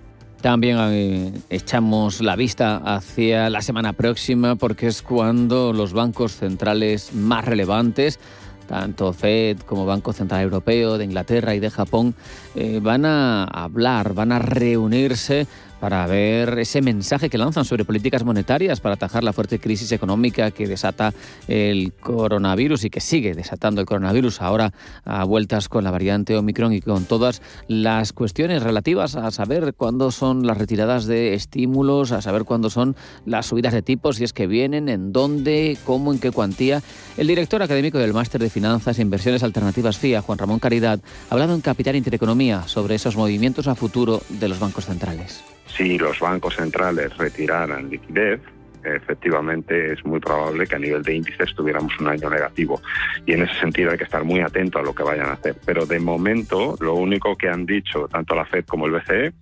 También 0.41 0.77
eh, 0.79 1.31
echamos 1.49 2.19
la 2.19 2.35
vista 2.35 2.77
hacia 2.77 3.49
la 3.49 3.61
semana 3.61 3.93
próxima 3.93 4.55
porque 4.55 4.87
es 4.87 5.01
cuando 5.01 5.71
los 5.71 5.93
bancos 5.93 6.35
centrales 6.35 7.13
más 7.13 7.45
relevantes 7.45 8.19
tanto 8.67 9.13
Fed 9.13 9.59
como 9.59 9.85
Banco 9.85 10.13
Central 10.13 10.41
Europeo 10.41 10.97
de 10.97 11.05
Inglaterra 11.05 11.55
y 11.55 11.59
de 11.59 11.69
Japón 11.69 12.15
eh, 12.55 12.79
van 12.81 13.05
a 13.05 13.43
hablar, 13.43 14.13
van 14.13 14.31
a 14.31 14.39
reunirse 14.39 15.47
para 15.83 16.07
ver 16.07 16.59
ese 16.59 16.81
mensaje 16.81 17.29
que 17.29 17.37
lanzan 17.37 17.65
sobre 17.65 17.83
políticas 17.83 18.23
monetarias 18.23 18.79
para 18.79 18.95
atajar 18.95 19.21
la 19.21 19.33
fuerte 19.33 19.59
crisis 19.59 19.91
económica 19.91 20.49
que 20.51 20.65
desata 20.65 21.13
el 21.49 21.91
coronavirus 21.91 22.85
y 22.85 22.89
que 22.89 23.01
sigue 23.01 23.33
desatando 23.33 23.81
el 23.81 23.85
coronavirus 23.85 24.41
ahora 24.41 24.71
a 25.03 25.25
vueltas 25.25 25.67
con 25.67 25.83
la 25.83 25.91
variante 25.91 26.37
Omicron 26.37 26.71
y 26.71 26.79
con 26.79 27.03
todas 27.03 27.41
las 27.67 28.13
cuestiones 28.13 28.63
relativas 28.63 29.17
a 29.17 29.29
saber 29.31 29.73
cuándo 29.73 30.11
son 30.11 30.47
las 30.47 30.57
retiradas 30.57 31.05
de 31.05 31.33
estímulos, 31.33 32.13
a 32.13 32.21
saber 32.21 32.45
cuándo 32.45 32.69
son 32.69 32.95
las 33.25 33.47
subidas 33.47 33.73
de 33.73 33.81
tipos, 33.81 34.15
si 34.15 34.23
es 34.23 34.31
que 34.31 34.47
vienen, 34.47 34.87
en 34.87 35.11
dónde, 35.11 35.77
cómo, 35.83 36.13
en 36.13 36.19
qué 36.19 36.31
cuantía. 36.31 36.81
El 37.17 37.27
director 37.27 37.61
académico 37.61 37.97
del 37.97 38.13
Máster 38.13 38.39
de 38.39 38.49
Finanzas 38.49 38.99
e 38.99 39.01
Inversiones 39.01 39.43
Alternativas 39.43 39.97
FIA, 39.97 40.21
Juan 40.21 40.37
Ramón 40.37 40.59
Caridad, 40.59 41.01
ha 41.29 41.33
hablado 41.33 41.53
en 41.53 41.59
Capital 41.59 41.97
Intereconomía 41.97 42.69
sobre 42.69 42.95
esos 42.95 43.17
movimientos 43.17 43.67
a 43.67 43.75
futuro 43.75 44.21
de 44.29 44.47
los 44.47 44.61
bancos 44.61 44.85
centrales 44.85 45.43
si 45.75 45.97
los 45.97 46.19
bancos 46.19 46.55
centrales 46.55 47.15
retiraran 47.17 47.89
liquidez, 47.89 48.41
efectivamente 48.83 49.93
es 49.93 50.05
muy 50.05 50.19
probable 50.19 50.67
que 50.67 50.75
a 50.75 50.79
nivel 50.79 51.03
de 51.03 51.15
índices 51.15 51.53
tuviéramos 51.55 51.97
un 51.99 52.07
año 52.07 52.29
negativo. 52.29 52.81
Y 53.25 53.33
en 53.33 53.43
ese 53.43 53.59
sentido 53.59 53.91
hay 53.91 53.97
que 53.97 54.03
estar 54.03 54.23
muy 54.23 54.41
atento 54.41 54.79
a 54.79 54.83
lo 54.83 54.93
que 54.93 55.03
vayan 55.03 55.27
a 55.27 55.33
hacer. 55.33 55.55
Pero 55.65 55.85
de 55.85 55.99
momento 55.99 56.75
lo 56.79 56.95
único 56.95 57.35
que 57.35 57.49
han 57.49 57.65
dicho 57.65 58.07
tanto 58.07 58.35
la 58.35 58.45
Fed 58.45 58.65
como 58.65 58.85
el 58.85 58.91
BCE 58.93 59.33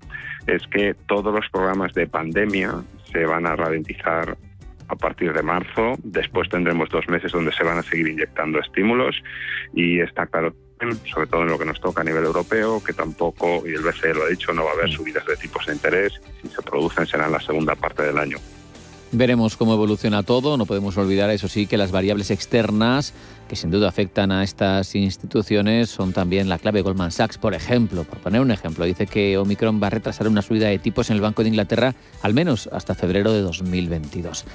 es 0.47 0.65
que 0.67 0.95
todos 1.07 1.33
los 1.33 1.49
programas 1.49 1.93
de 1.93 2.07
pandemia 2.07 2.83
se 3.11 3.25
van 3.25 3.45
a 3.45 3.55
ralentizar 3.55 4.37
a 4.87 4.95
partir 4.95 5.33
de 5.33 5.41
marzo. 5.41 5.95
Después 6.03 6.49
tendremos 6.49 6.89
dos 6.89 7.07
meses 7.07 7.31
donde 7.31 7.51
se 7.53 7.63
van 7.63 7.77
a 7.77 7.83
seguir 7.83 8.07
inyectando 8.07 8.59
estímulos 8.59 9.15
y 9.73 9.99
está 9.99 10.27
claro 10.27 10.53
sobre 11.11 11.27
todo 11.27 11.43
en 11.43 11.49
lo 11.49 11.59
que 11.59 11.65
nos 11.65 11.79
toca 11.79 12.01
a 12.01 12.03
nivel 12.03 12.23
europeo, 12.23 12.83
que 12.83 12.93
tampoco, 12.93 13.63
y 13.65 13.73
el 13.73 13.81
BCE 13.81 14.13
lo 14.13 14.23
ha 14.23 14.29
dicho, 14.29 14.53
no 14.53 14.63
va 14.63 14.71
a 14.71 14.73
haber 14.73 14.89
mm. 14.89 14.93
subidas 14.93 15.25
de 15.25 15.37
tipos 15.37 15.65
de 15.65 15.73
interés. 15.73 16.13
Si 16.41 16.47
se 16.49 16.61
producen 16.61 17.05
será 17.07 17.25
en 17.25 17.31
la 17.31 17.39
segunda 17.39 17.75
parte 17.75 18.03
del 18.03 18.17
año. 18.17 18.37
Veremos 19.13 19.57
cómo 19.57 19.73
evoluciona 19.73 20.23
todo. 20.23 20.55
No 20.55 20.65
podemos 20.65 20.97
olvidar, 20.97 21.29
eso 21.31 21.49
sí, 21.49 21.67
que 21.67 21.77
las 21.77 21.91
variables 21.91 22.31
externas 22.31 23.13
que 23.51 23.57
sin 23.57 23.69
duda 23.69 23.89
afectan 23.89 24.31
a 24.31 24.45
estas 24.45 24.95
instituciones 24.95 25.89
son 25.89 26.13
también 26.13 26.47
la 26.47 26.57
clave. 26.57 26.81
Goldman 26.81 27.11
Sachs, 27.11 27.37
por 27.37 27.53
ejemplo, 27.53 28.05
por 28.05 28.19
poner 28.19 28.39
un 28.39 28.49
ejemplo, 28.49 28.85
dice 28.85 29.07
que 29.07 29.37
Omicron 29.37 29.83
va 29.83 29.87
a 29.87 29.89
retrasar 29.89 30.29
una 30.29 30.41
subida 30.41 30.69
de 30.69 30.79
tipos 30.79 31.09
en 31.09 31.17
el 31.17 31.21
Banco 31.21 31.43
de 31.43 31.49
Inglaterra 31.49 31.93
al 32.21 32.33
menos 32.33 32.69
hasta 32.71 32.95
febrero 32.95 33.33
de 33.33 33.41
2022. 33.41 34.45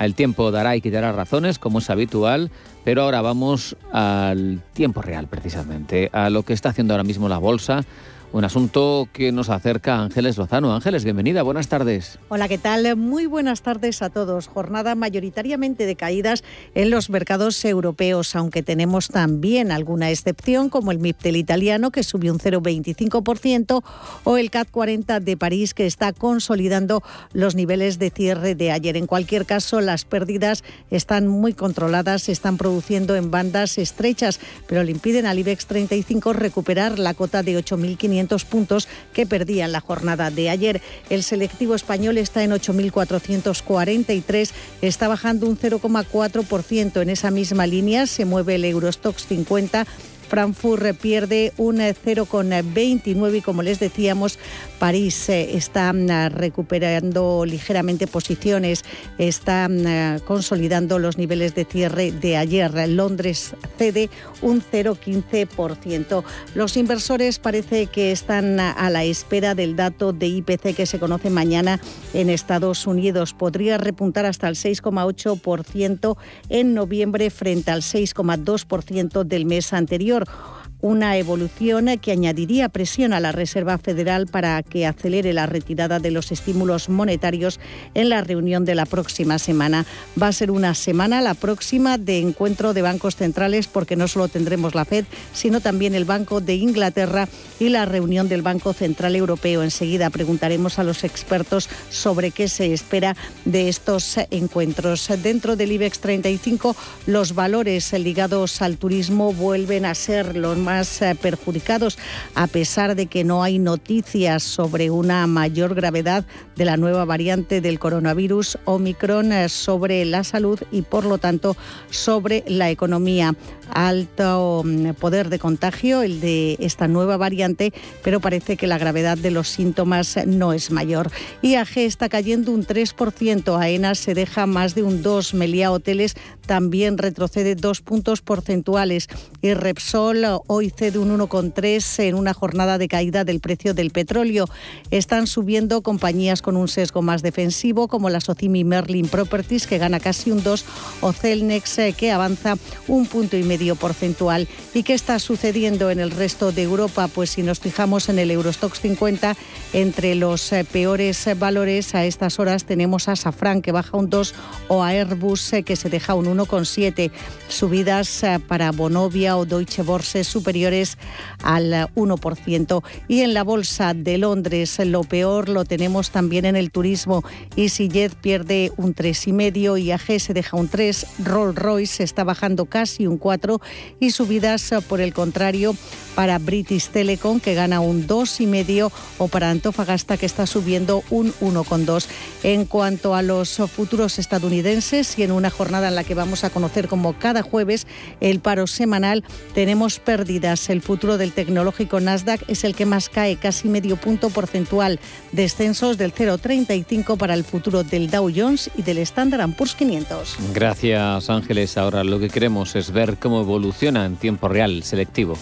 El 0.00 0.14
tiempo 0.14 0.50
dará 0.50 0.76
y 0.76 0.80
quitará 0.80 1.12
razones, 1.12 1.58
como 1.58 1.80
es 1.80 1.90
habitual, 1.90 2.50
pero 2.84 3.02
ahora 3.02 3.20
vamos 3.20 3.76
al 3.92 4.62
tiempo 4.72 5.02
real, 5.02 5.26
precisamente, 5.28 6.08
a 6.12 6.30
lo 6.30 6.42
que 6.42 6.54
está 6.54 6.70
haciendo 6.70 6.94
ahora 6.94 7.04
mismo 7.04 7.28
la 7.28 7.38
bolsa 7.38 7.84
un 8.32 8.44
asunto 8.44 9.08
que 9.12 9.32
nos 9.32 9.48
acerca 9.48 9.96
a 9.96 10.04
Ángeles 10.04 10.38
Lozano. 10.38 10.72
Ángeles, 10.72 11.02
bienvenida, 11.04 11.42
buenas 11.42 11.68
tardes. 11.68 12.18
Hola, 12.28 12.48
¿qué 12.48 12.58
tal? 12.58 12.96
Muy 12.96 13.26
buenas 13.26 13.62
tardes 13.62 14.02
a 14.02 14.10
todos. 14.10 14.46
Jornada 14.46 14.94
mayoritariamente 14.94 15.84
de 15.84 15.96
caídas 15.96 16.44
en 16.74 16.90
los 16.90 17.10
mercados 17.10 17.64
europeos, 17.64 18.36
aunque 18.36 18.62
tenemos 18.62 19.08
también 19.08 19.72
alguna 19.72 20.10
excepción, 20.10 20.68
como 20.68 20.92
el 20.92 21.00
MIP 21.00 21.20
del 21.22 21.36
italiano, 21.36 21.90
que 21.90 22.04
subió 22.04 22.32
un 22.32 22.38
0,25%, 22.38 23.82
o 24.24 24.36
el 24.36 24.50
CAC 24.50 24.70
40 24.70 25.20
de 25.20 25.36
París, 25.36 25.74
que 25.74 25.86
está 25.86 26.12
consolidando 26.12 27.02
los 27.32 27.56
niveles 27.56 27.98
de 27.98 28.10
cierre 28.10 28.54
de 28.54 28.70
ayer. 28.70 28.96
En 28.96 29.06
cualquier 29.06 29.44
caso, 29.44 29.80
las 29.80 30.04
pérdidas 30.04 30.62
están 30.90 31.26
muy 31.26 31.52
controladas, 31.52 32.22
se 32.22 32.32
están 32.32 32.58
produciendo 32.58 33.16
en 33.16 33.30
bandas 33.32 33.76
estrechas, 33.78 34.38
pero 34.68 34.84
le 34.84 34.92
impiden 34.92 35.26
al 35.26 35.38
IBEX 35.38 35.66
35 35.66 36.32
recuperar 36.32 36.98
la 36.98 37.14
cota 37.14 37.42
de 37.42 37.58
8.500 37.58 38.19
puntos 38.44 38.88
que 39.12 39.26
perdía 39.26 39.64
en 39.64 39.72
la 39.72 39.80
jornada 39.80 40.30
de 40.30 40.50
ayer. 40.50 40.82
El 41.08 41.22
selectivo 41.22 41.74
español 41.74 42.18
está 42.18 42.42
en 42.42 42.50
8.443, 42.50 44.50
está 44.82 45.08
bajando 45.08 45.46
un 45.46 45.58
0,4%. 45.58 47.02
En 47.02 47.10
esa 47.10 47.30
misma 47.30 47.66
línea 47.66 48.06
se 48.06 48.24
mueve 48.24 48.56
el 48.56 48.64
Eurostox 48.64 49.26
50 49.26 49.86
Frankfurt 50.30 50.96
pierde 50.96 51.52
un 51.56 51.78
0,29 51.78 53.36
y 53.38 53.40
como 53.40 53.62
les 53.62 53.80
decíamos, 53.80 54.38
París 54.78 55.28
eh, 55.28 55.56
está 55.56 55.92
mm, 55.92 56.30
recuperando 56.30 57.44
ligeramente 57.44 58.06
posiciones, 58.06 58.84
está 59.18 59.68
mm, 59.68 60.20
consolidando 60.20 61.00
los 61.00 61.18
niveles 61.18 61.56
de 61.56 61.64
cierre 61.64 62.12
de 62.12 62.36
ayer. 62.36 62.70
Londres 62.88 63.56
cede 63.76 64.08
un 64.40 64.62
0,15%. 64.62 66.22
Los 66.54 66.76
inversores 66.76 67.40
parece 67.40 67.88
que 67.88 68.12
están 68.12 68.60
a 68.60 68.88
la 68.88 69.02
espera 69.02 69.56
del 69.56 69.74
dato 69.74 70.12
de 70.12 70.28
IPC 70.28 70.76
que 70.76 70.86
se 70.86 71.00
conoce 71.00 71.28
mañana 71.28 71.80
en 72.14 72.30
Estados 72.30 72.86
Unidos. 72.86 73.34
Podría 73.34 73.78
repuntar 73.78 74.26
hasta 74.26 74.46
el 74.46 74.54
6,8% 74.54 76.16
en 76.50 76.74
noviembre 76.74 77.30
frente 77.30 77.72
al 77.72 77.82
6,2% 77.82 79.24
del 79.24 79.46
mes 79.46 79.72
anterior 79.72 80.19
Señor 80.20 80.59
una 80.82 81.16
evolución 81.16 81.86
que 81.98 82.12
añadiría 82.12 82.68
presión 82.68 83.12
a 83.12 83.20
la 83.20 83.32
Reserva 83.32 83.78
Federal 83.78 84.26
para 84.26 84.62
que 84.62 84.86
acelere 84.86 85.32
la 85.32 85.46
retirada 85.46 85.98
de 85.98 86.10
los 86.10 86.32
estímulos 86.32 86.88
monetarios 86.88 87.60
en 87.94 88.08
la 88.08 88.22
reunión 88.22 88.64
de 88.64 88.74
la 88.74 88.86
próxima 88.86 89.38
semana. 89.38 89.84
Va 90.20 90.28
a 90.28 90.32
ser 90.32 90.50
una 90.50 90.74
semana 90.74 91.20
la 91.20 91.34
próxima 91.34 91.98
de 91.98 92.18
encuentro 92.18 92.72
de 92.72 92.82
bancos 92.82 93.16
centrales 93.16 93.66
porque 93.66 93.96
no 93.96 94.08
solo 94.08 94.28
tendremos 94.28 94.74
la 94.74 94.84
Fed, 94.84 95.04
sino 95.32 95.60
también 95.60 95.94
el 95.94 96.04
Banco 96.04 96.40
de 96.40 96.54
Inglaterra 96.54 97.28
y 97.58 97.68
la 97.68 97.84
reunión 97.84 98.28
del 98.28 98.42
Banco 98.42 98.72
Central 98.72 99.16
Europeo. 99.16 99.62
Enseguida 99.62 100.10
preguntaremos 100.10 100.78
a 100.78 100.84
los 100.84 101.04
expertos 101.04 101.68
sobre 101.90 102.30
qué 102.30 102.48
se 102.48 102.72
espera 102.72 103.16
de 103.44 103.68
estos 103.68 104.16
encuentros. 104.30 105.08
Dentro 105.22 105.56
del 105.56 105.72
IBEX 105.72 106.00
35, 106.00 106.74
los 107.06 107.34
valores 107.34 107.92
ligados 107.92 108.62
al 108.62 108.78
turismo 108.78 109.32
vuelven 109.34 109.84
a 109.84 109.94
ser 109.94 110.36
los 110.36 110.56
más 110.56 110.69
eh, 110.70 111.16
perjudicados, 111.20 111.98
a 112.34 112.46
pesar 112.46 112.94
de 112.94 113.06
que 113.06 113.24
no 113.24 113.42
hay 113.42 113.58
noticias 113.58 114.42
sobre 114.42 114.90
una 114.90 115.26
mayor 115.26 115.74
gravedad 115.74 116.24
de 116.54 116.64
la 116.64 116.76
nueva 116.76 117.04
variante 117.04 117.60
del 117.60 117.78
coronavirus 117.78 118.58
Omicron 118.66 119.32
eh, 119.32 119.48
sobre 119.48 120.04
la 120.04 120.22
salud 120.22 120.60
y, 120.70 120.82
por 120.82 121.04
lo 121.04 121.18
tanto, 121.18 121.56
sobre 121.90 122.44
la 122.46 122.70
economía. 122.70 123.34
Alto 123.72 124.62
mm, 124.64 124.90
poder 124.92 125.28
de 125.28 125.38
contagio 125.38 126.02
el 126.02 126.20
de 126.20 126.56
esta 126.60 126.86
nueva 126.86 127.16
variante, 127.16 127.72
pero 128.04 128.20
parece 128.20 128.56
que 128.56 128.66
la 128.66 128.78
gravedad 128.78 129.18
de 129.18 129.30
los 129.30 129.48
síntomas 129.48 130.18
no 130.26 130.52
es 130.52 130.70
mayor. 130.70 131.10
IAG 131.42 131.78
está 131.78 132.08
cayendo 132.08 132.52
un 132.52 132.64
3%, 132.64 133.60
AENA 133.60 133.94
se 133.94 134.14
deja 134.14 134.46
más 134.46 134.74
de 134.74 134.82
un 134.82 135.02
2%, 135.02 135.34
Melia 135.34 135.72
Hoteles 135.72 136.14
también 136.46 136.98
retrocede 136.98 137.54
dos 137.54 137.80
puntos 137.80 138.22
porcentuales 138.22 139.08
y 139.40 139.54
Repsol 139.54 140.24
hoy 140.46 140.59
cede 140.68 140.98
un 140.98 141.18
1,3 141.18 142.04
en 142.04 142.14
una 142.14 142.34
jornada 142.34 142.76
de 142.76 142.88
caída 142.88 143.24
del 143.24 143.40
precio 143.40 143.72
del 143.72 143.90
petróleo. 143.90 144.48
Están 144.90 145.26
subiendo 145.26 145.80
compañías 145.80 146.42
con 146.42 146.56
un 146.56 146.68
sesgo 146.68 147.00
más 147.00 147.22
defensivo 147.22 147.88
como 147.88 148.10
la 148.10 148.20
Socimi 148.20 148.64
Merlin 148.64 149.08
Properties 149.08 149.66
que 149.66 149.78
gana 149.78 150.00
casi 150.00 150.30
un 150.30 150.42
2 150.42 150.64
o 151.00 151.12
Celnex 151.12 151.78
eh, 151.78 151.94
que 151.96 152.12
avanza 152.12 152.56
un 152.88 153.06
punto 153.06 153.36
y 153.36 153.42
medio 153.42 153.76
porcentual. 153.76 154.48
¿Y 154.74 154.82
qué 154.82 154.94
está 154.94 155.18
sucediendo 155.18 155.90
en 155.90 156.00
el 156.00 156.10
resto 156.10 156.52
de 156.52 156.62
Europa? 156.62 157.08
Pues 157.08 157.30
si 157.30 157.42
nos 157.42 157.60
fijamos 157.60 158.08
en 158.08 158.18
el 158.18 158.30
Eurostox 158.30 158.80
50, 158.80 159.36
entre 159.72 160.14
los 160.14 160.52
eh, 160.52 160.64
peores 160.64 161.28
valores 161.38 161.94
a 161.94 162.04
estas 162.04 162.38
horas 162.38 162.64
tenemos 162.64 163.08
a 163.08 163.16
Safran 163.16 163.62
que 163.62 163.72
baja 163.72 163.96
un 163.96 164.10
2 164.10 164.34
o 164.68 164.82
a 164.82 164.88
Airbus 164.88 165.52
eh, 165.52 165.62
que 165.62 165.76
se 165.76 165.88
deja 165.88 166.14
un 166.14 166.26
1,7. 166.26 167.10
Subidas 167.48 168.22
para 168.48 168.72
Bonovia 168.72 169.36
o 169.36 169.44
Deutsche 169.44 169.82
borses 169.82 170.26
superiores 170.50 170.98
al 171.44 171.88
1%. 171.94 172.82
Y 173.06 173.20
en 173.20 173.34
la 173.34 173.44
bolsa 173.44 173.94
de 173.94 174.18
Londres 174.18 174.80
lo 174.84 175.04
peor 175.04 175.48
lo 175.48 175.64
tenemos 175.64 176.10
también 176.10 176.44
en 176.44 176.56
el 176.56 176.72
turismo. 176.72 177.22
EasyJet 177.56 178.14
pierde 178.16 178.72
un 178.76 178.92
3,5, 178.92 179.80
IAG 179.80 180.20
se 180.20 180.34
deja 180.34 180.56
un 180.56 180.68
3, 180.68 181.06
Rolls 181.24 181.54
Royce 181.54 182.02
está 182.02 182.24
bajando 182.24 182.66
casi 182.66 183.06
un 183.06 183.16
4 183.16 183.60
y 184.00 184.10
subidas 184.10 184.74
por 184.88 185.00
el 185.00 185.14
contrario 185.14 185.76
para 186.16 186.38
British 186.38 186.88
Telecom 186.88 187.38
que 187.38 187.54
gana 187.54 187.78
un 187.78 188.06
2,5 188.06 188.90
o 189.18 189.28
para 189.28 189.50
Antofagasta 189.50 190.16
que 190.16 190.26
está 190.26 190.46
subiendo 190.46 191.04
un 191.10 191.32
1,2. 191.34 192.06
En 192.42 192.64
cuanto 192.64 193.14
a 193.14 193.22
los 193.22 193.60
futuros 193.72 194.18
estadounidenses 194.18 195.16
y 195.16 195.22
en 195.22 195.30
una 195.30 195.50
jornada 195.50 195.88
en 195.88 195.94
la 195.94 196.04
que 196.04 196.14
vamos 196.14 196.42
a 196.42 196.50
conocer 196.50 196.88
como 196.88 197.16
cada 197.18 197.42
jueves 197.42 197.86
el 198.20 198.40
paro 198.40 198.66
semanal, 198.66 199.22
tenemos 199.54 200.00
pérdidas. 200.00 200.39
El 200.40 200.80
futuro 200.80 201.18
del 201.18 201.32
tecnológico 201.32 202.00
Nasdaq 202.00 202.42
es 202.48 202.64
el 202.64 202.74
que 202.74 202.86
más 202.86 203.10
cae, 203.10 203.36
casi 203.36 203.68
medio 203.68 203.96
punto 203.96 204.30
porcentual. 204.30 204.98
Descensos 205.32 205.98
del 205.98 206.14
0,35 206.14 207.18
para 207.18 207.34
el 207.34 207.44
futuro 207.44 207.82
del 207.82 208.10
Dow 208.10 208.30
Jones 208.34 208.70
y 208.76 208.82
del 208.82 208.98
Standard 208.98 209.54
Poor's 209.54 209.74
500. 209.74 210.36
Gracias 210.54 211.28
Ángeles. 211.28 211.76
Ahora 211.76 212.04
lo 212.04 212.18
que 212.18 212.30
queremos 212.30 212.74
es 212.74 212.90
ver 212.90 213.18
cómo 213.18 213.42
evoluciona 213.42 214.06
en 214.06 214.16
tiempo 214.16 214.48
real 214.48 214.82
selectivo. 214.82 215.36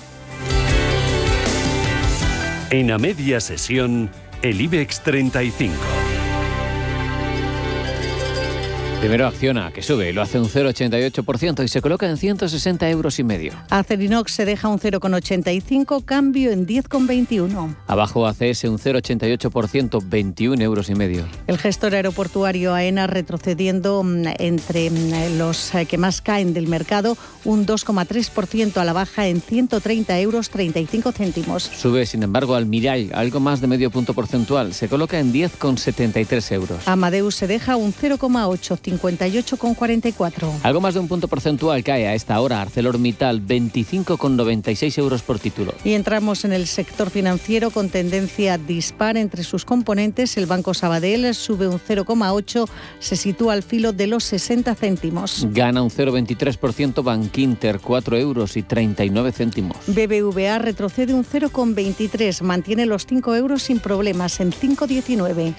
En 2.70 2.90
a 2.90 2.98
media 2.98 3.40
sesión 3.40 4.10
el 4.42 4.60
IBEX 4.60 5.02
35. 5.02 6.07
Primero 9.00 9.28
acciona, 9.28 9.70
que 9.72 9.80
sube, 9.80 10.12
lo 10.12 10.22
hace 10.22 10.40
un 10.40 10.48
0,88% 10.48 11.62
y 11.64 11.68
se 11.68 11.80
coloca 11.80 12.08
en 12.08 12.16
160 12.16 12.90
euros 12.90 13.20
y 13.20 13.22
medio. 13.22 13.52
Acerinox 13.70 14.32
se 14.32 14.44
deja 14.44 14.66
un 14.66 14.80
0,85, 14.80 16.04
cambio 16.04 16.50
en 16.50 16.66
10,21. 16.66 17.76
Abajo 17.86 18.26
ACS 18.26 18.64
un 18.64 18.78
0,88%, 18.78 20.02
21 20.04 20.60
euros 20.64 20.90
y 20.90 20.96
medio. 20.96 21.24
El 21.46 21.58
gestor 21.58 21.94
aeroportuario 21.94 22.74
AENA 22.74 23.06
retrocediendo 23.06 24.02
mm, 24.02 24.24
entre 24.40 24.90
mm, 24.90 25.38
los 25.38 25.76
eh, 25.76 25.86
que 25.86 25.96
más 25.96 26.20
caen 26.20 26.52
del 26.52 26.66
mercado, 26.66 27.16
un 27.44 27.66
2,3% 27.66 28.78
a 28.78 28.84
la 28.84 28.94
baja 28.94 29.28
en 29.28 29.40
130 29.40 30.18
euros 30.18 30.50
35 30.50 31.12
céntimos. 31.12 31.62
Sube, 31.62 32.04
sin 32.04 32.24
embargo, 32.24 32.56
al 32.56 32.66
Mirai, 32.66 33.10
algo 33.14 33.38
más 33.38 33.60
de 33.60 33.68
medio 33.68 33.92
punto 33.92 34.12
porcentual, 34.12 34.74
se 34.74 34.88
coloca 34.88 35.20
en 35.20 35.32
10,73 35.32 36.52
euros. 36.52 36.88
Amadeus 36.88 37.36
se 37.36 37.46
deja 37.46 37.76
un 37.76 37.94
0,8 37.94 38.87
58,44. 38.90 40.52
Algo 40.62 40.80
más 40.80 40.94
de 40.94 41.00
un 41.00 41.08
punto 41.08 41.28
porcentual 41.28 41.84
cae 41.84 42.06
a 42.06 42.14
esta 42.14 42.40
hora 42.40 42.62
ArcelorMittal, 42.62 43.46
25,96 43.46 44.98
euros 44.98 45.22
por 45.22 45.38
título. 45.38 45.74
Y 45.84 45.92
entramos 45.92 46.44
en 46.44 46.52
el 46.52 46.66
sector 46.66 47.10
financiero 47.10 47.70
con 47.70 47.88
tendencia 47.90 48.58
dispar 48.58 49.16
entre 49.16 49.44
sus 49.44 49.64
componentes. 49.64 50.36
El 50.36 50.46
Banco 50.46 50.74
Sabadell 50.74 51.34
sube 51.34 51.68
un 51.68 51.78
0,8, 51.78 52.68
se 52.98 53.16
sitúa 53.16 53.52
al 53.52 53.62
filo 53.62 53.92
de 53.92 54.06
los 54.06 54.24
60 54.24 54.74
céntimos. 54.74 55.46
Gana 55.50 55.82
un 55.82 55.90
0,23% 55.90 57.02
Bankinter, 57.02 57.80
4 57.80 58.16
euros 58.16 58.56
y 58.56 58.62
39 58.62 59.32
céntimos. 59.32 59.76
BBVA 59.86 60.58
retrocede 60.58 61.14
un 61.14 61.24
0,23, 61.24 62.42
mantiene 62.42 62.86
los 62.86 63.06
5 63.06 63.34
euros 63.34 63.62
sin 63.62 63.80
problemas 63.80 64.40
en 64.40 64.52
5,19. 64.52 65.54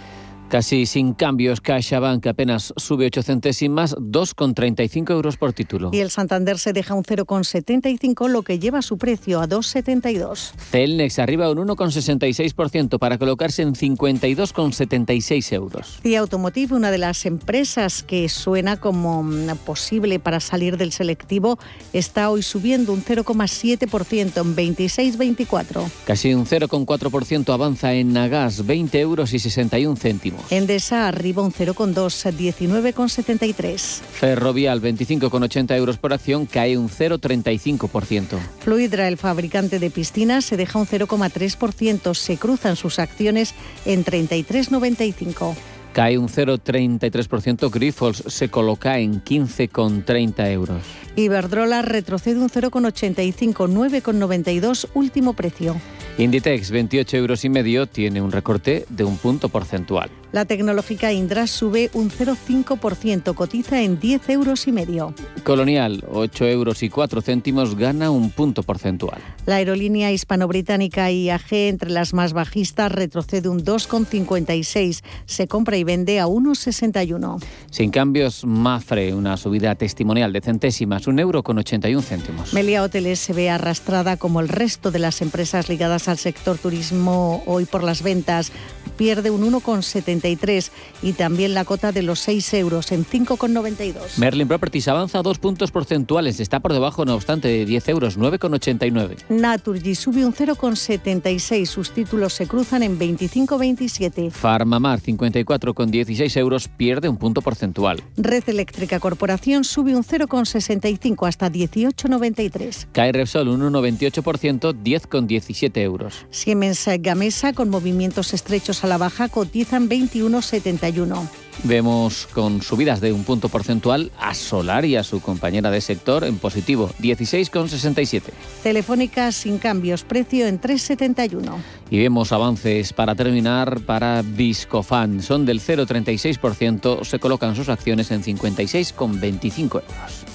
Casi 0.49 0.87
sin 0.87 1.13
cambios, 1.13 1.61
CaixaBank 1.61 2.25
apenas 2.25 2.73
sube 2.75 3.05
8 3.05 3.21
centésimas, 3.21 3.95
2,35 3.97 5.11
euros 5.11 5.37
por 5.37 5.53
título. 5.53 5.91
Y 5.93 5.99
el 5.99 6.09
Santander 6.09 6.57
se 6.57 6.73
deja 6.73 6.95
un 6.95 7.03
0,75, 7.03 8.27
lo 8.27 8.41
que 8.41 8.57
lleva 8.57 8.81
su 8.81 8.97
precio 8.97 9.41
a 9.41 9.47
2,72. 9.47 10.53
Celnex 10.71 11.19
arriba 11.19 11.51
un 11.51 11.59
1,66% 11.59 12.97
para 12.97 13.19
colocarse 13.19 13.61
en 13.61 13.75
52,76 13.75 15.53
euros. 15.53 15.99
Y 16.03 16.15
Automotive, 16.15 16.75
una 16.75 16.89
de 16.89 16.97
las 16.97 17.27
empresas 17.27 18.01
que 18.01 18.27
suena 18.27 18.77
como 18.77 19.21
mm, 19.21 19.55
posible 19.67 20.17
para 20.17 20.39
salir 20.39 20.77
del 20.77 20.91
selectivo, 20.93 21.59
está 21.93 22.31
hoy 22.31 22.41
subiendo 22.41 22.91
un 22.91 23.03
0,7% 23.03 24.41
en 24.41 24.55
26,24. 24.55 25.87
Casi 26.07 26.33
un 26.33 26.47
0,4% 26.47 27.53
avanza 27.53 27.93
en 27.93 28.13
Nagas, 28.13 28.65
20 28.65 28.99
euros 28.99 29.33
y 29.33 29.37
61 29.37 29.95
céntimos. 29.95 30.38
Endesa 30.49 31.07
arriba 31.07 31.43
un 31.43 31.51
0,2, 31.51 32.31
19,73. 32.31 33.79
Ferrovial, 33.79 34.81
25,80 34.81 35.75
euros 35.75 35.97
por 35.97 36.13
acción, 36.13 36.45
cae 36.45 36.77
un 36.77 36.89
0,35%. 36.89 38.37
Fluidra, 38.59 39.07
el 39.07 39.17
fabricante 39.17 39.79
de 39.79 39.89
piscinas, 39.89 40.45
se 40.45 40.57
deja 40.57 40.79
un 40.79 40.87
0,3%. 40.87 42.13
Se 42.13 42.37
cruzan 42.37 42.75
sus 42.75 42.99
acciones 42.99 43.53
en 43.85 44.03
33,95. 44.03 45.55
Cae 45.93 46.17
un 46.17 46.29
0,33%. 46.29 47.71
Grifols 47.71 48.23
se 48.27 48.49
coloca 48.49 48.99
en 48.99 49.23
15,30 49.23 50.51
euros. 50.51 50.83
Iberdrola 51.15 51.81
retrocede 51.81 52.39
un 52.39 52.49
0,85, 52.49 53.67
9,92 53.67 54.87
último 54.93 55.33
precio. 55.33 55.75
Inditex, 56.19 56.69
28 56.71 57.15
euros 57.15 57.45
y 57.45 57.49
medio, 57.49 57.87
tiene 57.87 58.21
un 58.21 58.33
recorte 58.33 58.85
de 58.89 59.05
un 59.05 59.15
punto 59.15 59.47
porcentual. 59.47 60.09
La 60.33 60.45
tecnológica 60.45 61.11
Indra 61.11 61.47
sube 61.47 61.89
un 61.93 62.11
0,5%, 62.11 63.33
cotiza 63.33 63.81
en 63.81 63.99
10 63.99 64.29
euros 64.29 64.67
y 64.67 64.71
medio. 64.71 65.15
Colonial, 65.43 66.03
8 66.11 66.45
euros 66.45 66.83
y 66.83 66.89
4 66.89 67.21
céntimos, 67.21 67.75
gana 67.75 68.11
un 68.11 68.29
punto 68.29 68.61
porcentual. 68.61 69.19
La 69.47 69.55
aerolínea 69.55 70.11
hispano-británica 70.11 71.09
IAG, 71.09 71.51
entre 71.51 71.89
las 71.89 72.13
más 72.13 72.33
bajistas, 72.33 72.91
retrocede 72.91 73.49
un 73.49 73.63
2,56, 73.63 75.01
se 75.25 75.47
compra 75.47 75.77
y 75.77 75.83
vende 75.85 76.19
a 76.19 76.27
1,61. 76.27 77.41
Sin 77.71 77.89
cambios, 77.89 78.45
Mafre, 78.45 79.15
una 79.15 79.37
subida 79.37 79.73
testimonial 79.75 80.33
de 80.33 80.41
centésimas, 80.41 81.07
un 81.07 81.17
euro 81.19 81.43
con 81.43 81.57
81 81.57 82.01
céntimos. 82.03 82.53
Melia 82.53 82.83
Hoteles 82.83 83.19
se 83.19 83.33
ve 83.33 83.49
arrastrada 83.49 84.17
como 84.17 84.41
el 84.41 84.49
resto 84.49 84.91
de 84.91 84.99
las 84.99 85.23
empresas 85.23 85.69
ligadas 85.69 86.08
al 86.09 86.17
sector 86.17 86.57
turismo 86.57 87.43
hoy 87.45 87.65
por 87.65 87.83
las 87.83 88.01
ventas. 88.01 88.51
Pierde 88.99 89.31
un 89.31 89.49
1,73 89.49 90.71
y 91.01 91.13
también 91.13 91.53
la 91.53 91.63
cota 91.63 91.93
de 91.93 92.01
los 92.01 92.19
6 92.19 92.53
euros 92.55 92.91
en 92.91 93.05
5,92. 93.05 94.17
Merlin 94.17 94.45
Properties 94.45 94.89
avanza 94.89 95.21
dos 95.21 95.39
puntos 95.39 95.71
porcentuales, 95.71 96.41
está 96.41 96.59
por 96.59 96.73
debajo, 96.73 97.05
no 97.05 97.15
obstante, 97.15 97.47
de 97.47 97.65
10 97.65 97.87
euros, 97.87 98.19
9,89. 98.19 99.15
Naturgy 99.29 99.95
sube 99.95 100.25
un 100.25 100.33
0,76, 100.33 101.65
sus 101.65 101.91
títulos 101.91 102.33
se 102.33 102.45
cruzan 102.45 102.83
en 102.83 102.99
25,27. 102.99 104.31
Farmamar, 104.31 104.99
54,16 104.99 106.35
euros, 106.35 106.67
pierde 106.67 107.07
un 107.07 107.15
punto 107.15 107.41
porcentual. 107.41 108.03
Red 108.17 108.49
Eléctrica 108.49 108.99
Corporación 108.99 109.63
sube 109.63 109.95
un 109.95 110.03
0,65 110.03 111.25
hasta 111.25 111.49
18,93. 111.49 112.87
Cae 112.91 113.13
Repsol 113.13 113.47
un 113.47 113.61
1,28%, 113.61 114.73
10,17 114.73 115.77
euros. 115.77 116.25
Siemens 116.31 116.85
Gamesa, 116.99 117.53
con 117.53 117.69
movimientos 117.69 118.33
estrechos 118.33 118.83
a 118.83 118.88
la 118.89 118.97
baja, 118.97 119.29
cotizan 119.29 119.89
21,71. 119.89 121.27
Vemos 121.63 122.27
con 122.33 122.61
subidas 122.61 123.01
de 123.01 123.11
un 123.11 123.23
punto 123.23 123.49
porcentual 123.49 124.11
a 124.17 124.33
Solar 124.33 124.85
y 124.85 124.95
a 124.95 125.03
su 125.03 125.21
compañera 125.21 125.69
de 125.71 125.81
sector 125.81 126.23
en 126.23 126.37
positivo, 126.37 126.89
16,67. 127.01 128.23
Telefónica 128.63 129.31
sin 129.31 129.57
cambios, 129.57 130.03
precio 130.03 130.47
en 130.47 130.61
3,71. 130.61 131.51
Y 131.89 131.99
vemos 131.99 132.31
avances 132.31 132.93
para 132.93 133.15
terminar 133.15 133.81
para 133.81 134.21
Viscofan. 134.21 135.21
Son 135.21 135.45
del 135.45 135.59
0,36%, 135.59 137.03
se 137.03 137.19
colocan 137.19 137.55
sus 137.55 137.67
acciones 137.69 138.11
en 138.11 138.23
56,25 138.23 139.61
euros. 139.61 140.25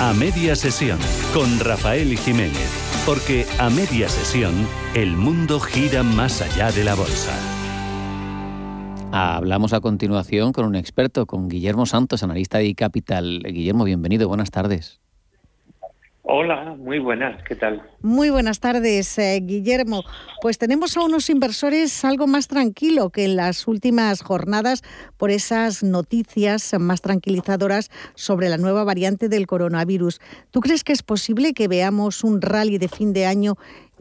A 0.00 0.12
media 0.12 0.56
sesión 0.56 0.98
con 1.32 1.58
Rafael 1.60 2.16
Jiménez. 2.18 2.87
Porque 3.08 3.46
a 3.58 3.70
media 3.70 4.06
sesión 4.06 4.52
el 4.94 5.16
mundo 5.16 5.60
gira 5.60 6.02
más 6.02 6.42
allá 6.42 6.70
de 6.70 6.84
la 6.84 6.94
bolsa. 6.94 7.32
Hablamos 9.12 9.72
a 9.72 9.80
continuación 9.80 10.52
con 10.52 10.66
un 10.66 10.76
experto, 10.76 11.24
con 11.24 11.48
Guillermo 11.48 11.86
Santos, 11.86 12.22
analista 12.22 12.58
de 12.58 12.74
Capital. 12.74 13.42
Guillermo, 13.46 13.84
bienvenido, 13.84 14.28
buenas 14.28 14.50
tardes. 14.50 15.00
Hola, 16.30 16.76
muy 16.76 16.98
buenas, 16.98 17.42
¿qué 17.44 17.56
tal? 17.56 17.80
Muy 18.02 18.28
buenas 18.28 18.60
tardes, 18.60 19.18
eh, 19.18 19.40
Guillermo. 19.40 20.02
Pues 20.42 20.58
tenemos 20.58 20.94
a 20.98 21.02
unos 21.02 21.30
inversores 21.30 22.04
algo 22.04 22.26
más 22.26 22.48
tranquilo 22.48 23.08
que 23.08 23.24
en 23.24 23.36
las 23.36 23.66
últimas 23.66 24.22
jornadas 24.22 24.82
por 25.16 25.30
esas 25.30 25.82
noticias 25.82 26.78
más 26.78 27.00
tranquilizadoras 27.00 27.88
sobre 28.14 28.50
la 28.50 28.58
nueva 28.58 28.84
variante 28.84 29.30
del 29.30 29.46
coronavirus. 29.46 30.20
¿Tú 30.50 30.60
crees 30.60 30.84
que 30.84 30.92
es 30.92 31.02
posible 31.02 31.54
que 31.54 31.66
veamos 31.66 32.22
un 32.22 32.42
rally 32.42 32.76
de 32.76 32.88
fin 32.88 33.14
de 33.14 33.24
año 33.24 33.54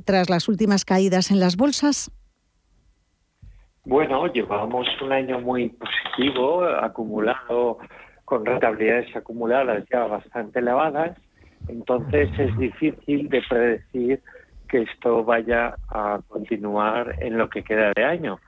tras 0.03 0.29
las 0.29 0.49
últimas 0.49 0.83
caídas 0.83 1.31
en 1.31 1.39
las 1.39 1.55
bolsas? 1.55 2.11
Bueno, 3.85 4.27
llevamos 4.33 4.85
un 5.01 5.13
año 5.13 5.39
muy 5.39 5.69
positivo, 5.69 6.65
acumulado 6.65 7.77
con 8.25 8.45
rentabilidades 8.45 9.15
acumuladas 9.15 9.85
ya 9.89 10.03
bastante 10.07 10.59
elevadas 10.59 11.17
entonces 11.67 12.30
es 12.38 12.58
difícil 12.58 13.30
de 13.30 13.41
predecir 13.49 14.21
que 14.67 14.84
esto 14.84 15.23
vaya 15.23 15.75
a 15.89 16.19
continuar 16.27 17.15
en 17.19 17.38
lo 17.38 17.49
que 17.49 17.63
queda 17.63 17.91
de 17.95 18.03
año, 18.03 18.39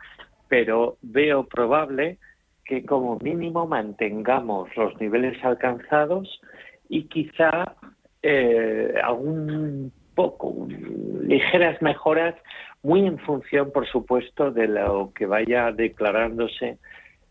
pero 0.47 0.97
veo 1.01 1.45
probable 1.47 2.17
que 2.65 2.85
como 2.85 3.17
mínimo 3.19 3.65
mantengamos 3.65 4.69
los 4.75 4.99
niveles 4.99 5.43
alcanzados 5.43 6.41
y 6.87 7.03
quizá 7.05 7.75
eh, 8.21 8.93
algún 9.03 9.91
poco, 10.13 10.67
ligeras 11.21 11.81
mejoras, 11.81 12.35
muy 12.83 13.05
en 13.05 13.17
función, 13.19 13.71
por 13.71 13.87
supuesto, 13.87 14.51
de 14.51 14.67
lo 14.67 15.11
que 15.15 15.25
vaya 15.25 15.71
declarándose 15.71 16.77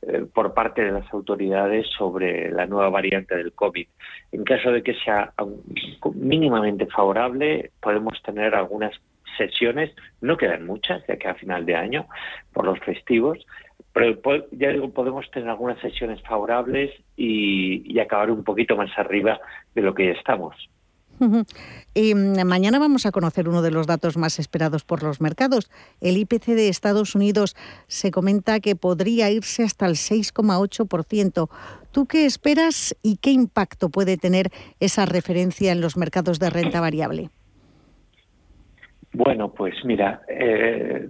eh, 0.03 0.27
por 0.33 0.55
parte 0.55 0.85
de 0.85 0.93
las 0.93 1.13
autoridades 1.13 1.87
sobre 1.97 2.51
la 2.51 2.67
nueva 2.67 2.89
variante 2.89 3.37
del 3.37 3.53
COVID. 3.53 3.87
En 4.33 4.45
caso 4.45 4.71
de 4.71 4.83
que 4.83 4.95
sea 4.95 5.33
mínimamente 6.15 6.87
favorable, 6.87 7.73
podemos 7.81 8.23
tener 8.23 8.55
algunas 8.55 8.93
sesiones, 9.37 9.95
no 10.21 10.37
quedan 10.37 10.67
muchas, 10.67 11.07
ya 11.07 11.17
que 11.17 11.29
a 11.29 11.35
final 11.35 11.67
de 11.67 11.77
año, 11.77 12.07
por 12.53 12.65
los 12.65 12.79
festivos, 12.81 13.39
pero 13.93 14.17
ya 14.53 14.71
digo, 14.71 14.91
podemos 14.91 15.29
tener 15.31 15.49
algunas 15.49 15.81
sesiones 15.81 16.23
favorables 16.23 16.93
y, 17.17 17.83
y 17.93 17.99
acabar 17.99 18.31
un 18.31 18.45
poquito 18.45 18.77
más 18.77 18.91
arriba 18.97 19.41
de 19.75 19.83
lo 19.83 19.95
que 19.95 20.07
ya 20.07 20.13
estamos. 20.13 20.55
Y 21.95 22.15
mm, 22.15 22.45
mañana 22.47 22.79
vamos 22.79 23.07
a 23.07 23.13
conocer 23.13 23.49
uno 23.49 23.63
de 23.63 23.71
los 23.71 23.87
datos 23.87 24.17
más 24.17 24.39
esperados 24.39 24.85
por 24.85 25.03
los 25.03 25.21
mercados. 25.21 25.71
El 26.01 26.17
IPC 26.17 26.47
de 26.49 26.69
Estados 26.69 27.15
Unidos 27.15 27.57
se 27.87 28.11
comenta 28.11 28.61
que 28.61 28.77
podría 28.77 29.31
irse 29.31 29.65
hasta 29.65 29.87
el 29.87 29.95
6,8%. 29.95 31.49
¿Tú 31.93 32.07
qué 32.07 32.27
esperas 32.27 32.97
y 33.03 33.17
qué 33.17 33.31
impacto 33.31 33.89
puede 33.89 34.17
tener 34.17 34.51
esa 34.81 35.07
referencia 35.07 35.73
en 35.73 35.81
los 35.81 35.97
mercados 35.97 36.39
de 36.39 36.51
renta 36.51 36.81
variable? 36.81 37.31
Bueno, 39.13 39.51
pues 39.51 39.75
mira, 39.85 40.23
eh, 40.29 41.09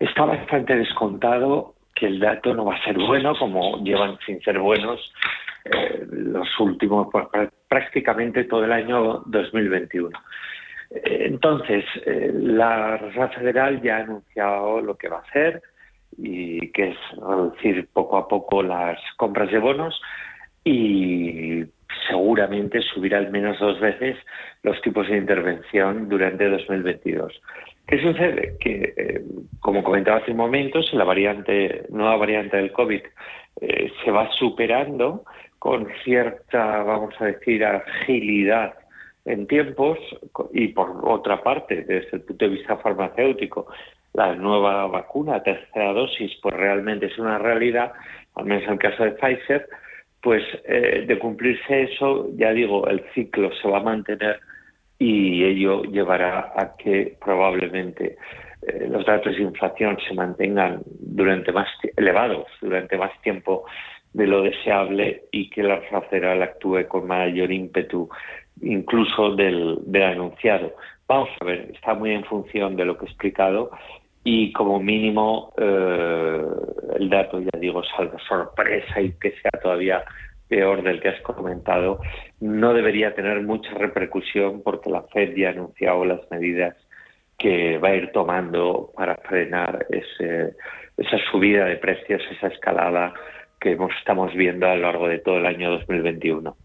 está 0.00 0.24
bastante 0.24 0.74
descontado 0.76 1.74
que 1.94 2.06
el 2.06 2.18
dato 2.18 2.54
no 2.54 2.64
va 2.64 2.74
a 2.74 2.84
ser 2.84 2.98
bueno, 2.98 3.34
como 3.38 3.78
llevan 3.84 4.18
sin 4.26 4.40
ser 4.42 4.58
buenos 4.58 5.12
eh, 5.64 6.06
los 6.10 6.48
últimos, 6.60 7.08
pues, 7.10 7.26
prácticamente 7.74 8.44
todo 8.44 8.64
el 8.64 8.70
año 8.70 9.24
2021. 9.26 10.16
Eh, 10.90 11.24
entonces, 11.26 11.84
eh, 12.06 12.30
la 12.32 12.96
Reserva 12.98 13.30
Federal 13.30 13.82
ya 13.82 13.96
ha 13.96 14.00
anunciado 14.02 14.80
lo 14.80 14.96
que 14.96 15.08
va 15.08 15.16
a 15.16 15.28
hacer 15.28 15.60
y 16.16 16.70
que 16.70 16.90
es 16.90 16.96
reducir 17.16 17.88
poco 17.92 18.16
a 18.16 18.28
poco 18.28 18.62
las 18.62 19.00
compras 19.16 19.50
de 19.50 19.58
bonos 19.58 20.00
y 20.62 21.64
seguramente 22.08 22.80
subir 22.80 23.12
al 23.16 23.32
menos 23.32 23.58
dos 23.58 23.80
veces 23.80 24.16
los 24.62 24.80
tipos 24.80 25.08
de 25.08 25.16
intervención 25.16 26.08
durante 26.08 26.48
2022. 26.48 27.32
¿Qué 27.88 28.00
sucede? 28.00 28.56
Que, 28.60 29.20
como 29.58 29.82
comentaba 29.82 30.18
hace 30.18 30.30
un 30.30 30.36
momento, 30.36 30.80
si 30.80 30.96
la 30.96 31.02
variante, 31.02 31.86
nueva 31.88 32.18
variante 32.18 32.56
del 32.56 32.70
COVID 32.70 33.02
se 34.04 34.10
va 34.12 34.30
superando, 34.38 35.24
con 35.64 35.88
cierta, 36.04 36.82
vamos 36.82 37.14
a 37.20 37.24
decir, 37.24 37.64
agilidad 37.64 38.74
en 39.24 39.46
tiempos 39.46 39.98
y 40.52 40.68
por 40.68 40.90
otra 41.08 41.42
parte, 41.42 41.84
desde 41.84 42.18
el 42.18 42.20
punto 42.20 42.44
de 42.44 42.50
vista 42.50 42.76
farmacéutico, 42.76 43.68
la 44.12 44.34
nueva 44.34 44.86
vacuna, 44.88 45.42
tercera 45.42 45.94
dosis, 45.94 46.32
pues 46.42 46.54
realmente 46.54 47.06
es 47.06 47.18
una 47.18 47.38
realidad, 47.38 47.92
al 48.34 48.44
menos 48.44 48.64
en 48.64 48.72
el 48.72 48.78
caso 48.78 49.04
de 49.04 49.12
Pfizer, 49.12 49.66
pues 50.22 50.42
eh, 50.66 51.06
de 51.08 51.18
cumplirse 51.18 51.84
eso, 51.84 52.28
ya 52.36 52.50
digo, 52.50 52.86
el 52.86 53.02
ciclo 53.14 53.50
se 53.54 53.66
va 53.66 53.78
a 53.78 53.82
mantener 53.82 54.40
y 54.98 55.44
ello 55.44 55.82
llevará 55.84 56.52
a 56.54 56.76
que 56.76 57.16
probablemente 57.24 58.18
eh, 58.60 58.86
los 58.90 59.06
datos 59.06 59.34
de 59.34 59.42
inflación 59.42 59.96
se 60.06 60.12
mantengan 60.12 60.82
durante 60.84 61.52
más 61.52 61.68
elevados 61.96 62.48
durante 62.60 62.98
más 62.98 63.18
tiempo 63.22 63.64
de 64.14 64.26
lo 64.26 64.42
deseable 64.42 65.24
y 65.32 65.50
que 65.50 65.62
la 65.62 65.80
Federal 66.08 66.42
actúe 66.42 66.86
con 66.88 67.06
mayor 67.06 67.50
ímpetu, 67.50 68.08
incluso 68.62 69.34
del, 69.34 69.80
anunciado. 70.02 70.74
Vamos 71.06 71.28
a 71.40 71.44
ver, 71.44 71.72
está 71.74 71.94
muy 71.94 72.12
en 72.12 72.24
función 72.24 72.76
de 72.76 72.84
lo 72.84 72.96
que 72.96 73.04
he 73.04 73.08
explicado 73.08 73.70
y 74.22 74.52
como 74.52 74.80
mínimo 74.80 75.52
eh, 75.58 76.42
el 76.96 77.10
dato, 77.10 77.40
ya 77.40 77.58
digo, 77.58 77.82
salga 77.96 78.18
sorpresa 78.26 79.00
y 79.00 79.12
que 79.20 79.32
sea 79.32 79.50
todavía 79.60 80.04
peor 80.48 80.82
del 80.82 81.00
que 81.00 81.08
has 81.08 81.20
comentado, 81.22 81.98
no 82.40 82.72
debería 82.72 83.14
tener 83.14 83.42
mucha 83.42 83.70
repercusión 83.74 84.62
porque 84.62 84.90
la 84.90 85.02
Fed 85.02 85.34
ya 85.36 85.48
ha 85.48 85.52
anunciado 85.52 86.04
las 86.04 86.20
medidas 86.30 86.76
que 87.36 87.78
va 87.78 87.88
a 87.88 87.96
ir 87.96 88.12
tomando 88.12 88.92
para 88.94 89.16
frenar 89.16 89.86
ese, 89.90 90.54
esa 90.96 91.18
subida 91.30 91.64
de 91.64 91.76
precios, 91.76 92.22
esa 92.30 92.46
escalada 92.46 93.12
que 93.60 93.78
estamos 93.98 94.34
viendo 94.34 94.66
a 94.66 94.74
lo 94.76 94.82
largo 94.82 95.08
de 95.08 95.18
todo 95.18 95.38
el 95.38 95.46
año 95.46 95.70
2021. 95.70 96.56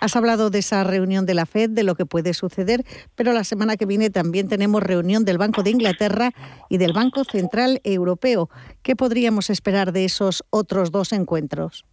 Has 0.00 0.16
hablado 0.16 0.50
de 0.50 0.58
esa 0.58 0.84
reunión 0.84 1.24
de 1.24 1.34
la 1.34 1.46
Fed, 1.46 1.70
de 1.70 1.84
lo 1.84 1.94
que 1.94 2.04
puede 2.04 2.34
suceder, 2.34 2.80
pero 3.16 3.32
la 3.32 3.44
semana 3.44 3.76
que 3.76 3.86
viene 3.86 4.10
también 4.10 4.48
tenemos 4.48 4.82
reunión 4.82 5.24
del 5.24 5.38
Banco 5.38 5.62
de 5.62 5.70
Inglaterra 5.70 6.30
y 6.68 6.78
del 6.78 6.92
Banco 6.92 7.24
Central 7.24 7.80
Europeo. 7.84 8.48
¿Qué 8.82 8.96
podríamos 8.96 9.48
esperar 9.48 9.92
de 9.92 10.04
esos 10.04 10.44
otros 10.50 10.90
dos 10.90 11.12
encuentros? 11.12 11.86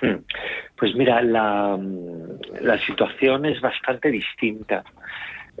Hmm. 0.00 0.22
Pues 0.76 0.94
mira, 0.94 1.22
la, 1.22 1.78
la 2.60 2.78
situación 2.86 3.46
es 3.46 3.60
bastante 3.60 4.10
distinta. 4.10 4.84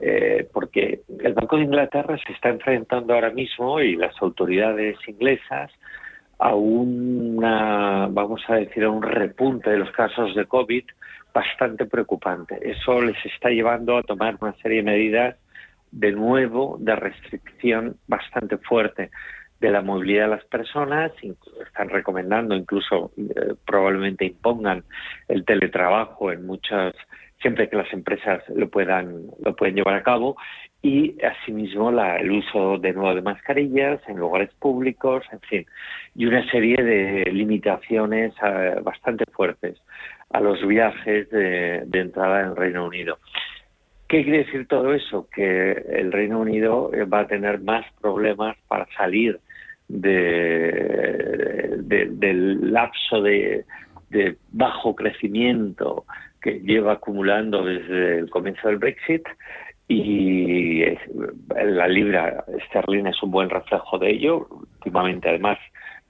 Eh, 0.00 0.48
porque 0.52 1.00
el 1.24 1.34
Banco 1.34 1.56
de 1.56 1.64
Inglaterra 1.64 2.16
se 2.24 2.32
está 2.32 2.50
enfrentando 2.50 3.14
ahora 3.14 3.30
mismo 3.30 3.80
y 3.80 3.96
las 3.96 4.14
autoridades 4.22 4.96
inglesas 5.08 5.72
a 6.38 6.54
una, 6.54 8.06
vamos 8.10 8.42
a 8.48 8.56
decir, 8.56 8.84
a 8.84 8.90
un 8.90 9.02
repunte 9.02 9.70
de 9.70 9.78
los 9.78 9.90
casos 9.92 10.34
de 10.34 10.46
COVID 10.46 10.84
bastante 11.34 11.86
preocupante. 11.86 12.58
Eso 12.62 13.00
les 13.00 13.16
está 13.26 13.50
llevando 13.50 13.96
a 13.96 14.02
tomar 14.02 14.36
una 14.40 14.54
serie 14.54 14.78
de 14.78 14.90
medidas 14.90 15.36
de 15.90 16.12
nuevo 16.12 16.76
de 16.80 16.96
restricción 16.96 17.96
bastante 18.06 18.58
fuerte 18.58 19.10
de 19.60 19.70
la 19.70 19.82
movilidad 19.82 20.24
de 20.24 20.36
las 20.36 20.44
personas, 20.44 21.10
están 21.66 21.88
recomendando 21.88 22.54
incluso 22.54 23.10
eh, 23.16 23.54
probablemente 23.66 24.24
impongan 24.24 24.84
el 25.26 25.44
teletrabajo 25.44 26.30
en 26.30 26.46
muchas 26.46 26.94
siempre 27.40 27.68
que 27.68 27.76
las 27.76 27.92
empresas 27.92 28.42
lo 28.54 28.68
puedan 28.68 29.26
lo 29.44 29.54
pueden 29.54 29.76
llevar 29.76 29.94
a 29.94 30.02
cabo 30.02 30.36
y 30.82 31.16
asimismo 31.24 31.90
la, 31.90 32.16
el 32.16 32.30
uso 32.30 32.78
de 32.78 32.92
nuevo 32.92 33.14
de 33.14 33.22
mascarillas 33.22 34.00
en 34.08 34.16
lugares 34.18 34.50
públicos, 34.54 35.24
en 35.32 35.40
fin, 35.40 35.66
y 36.14 36.26
una 36.26 36.48
serie 36.50 36.76
de 36.76 37.30
limitaciones 37.32 38.32
eh, 38.42 38.76
bastante 38.82 39.24
fuertes 39.32 39.80
a 40.30 40.40
los 40.40 40.64
viajes 40.66 41.28
de, 41.30 41.84
entrada 41.92 42.42
en 42.42 42.54
Reino 42.54 42.86
Unido. 42.86 43.18
¿Qué 44.06 44.22
quiere 44.22 44.44
decir 44.44 44.68
todo 44.68 44.94
eso? 44.94 45.26
Que 45.34 45.72
el 45.72 46.12
Reino 46.12 46.38
Unido 46.38 46.92
eh, 46.94 47.04
va 47.04 47.20
a 47.20 47.26
tener 47.26 47.60
más 47.60 47.84
problemas 48.00 48.56
para 48.68 48.86
salir 48.96 49.40
de, 49.88 51.76
del 52.10 52.72
lapso 52.72 53.20
de 53.22 53.64
bajo 54.52 54.94
crecimiento 54.94 56.04
que 56.40 56.60
lleva 56.60 56.92
acumulando 56.94 57.64
desde 57.64 58.18
el 58.18 58.30
comienzo 58.30 58.68
del 58.68 58.78
Brexit 58.78 59.26
y 59.88 60.84
la 61.54 61.88
libra 61.88 62.44
esterlina 62.58 63.10
es 63.10 63.22
un 63.22 63.30
buen 63.30 63.48
reflejo 63.48 63.98
de 63.98 64.10
ello. 64.10 64.46
Últimamente, 64.50 65.30
además, 65.30 65.58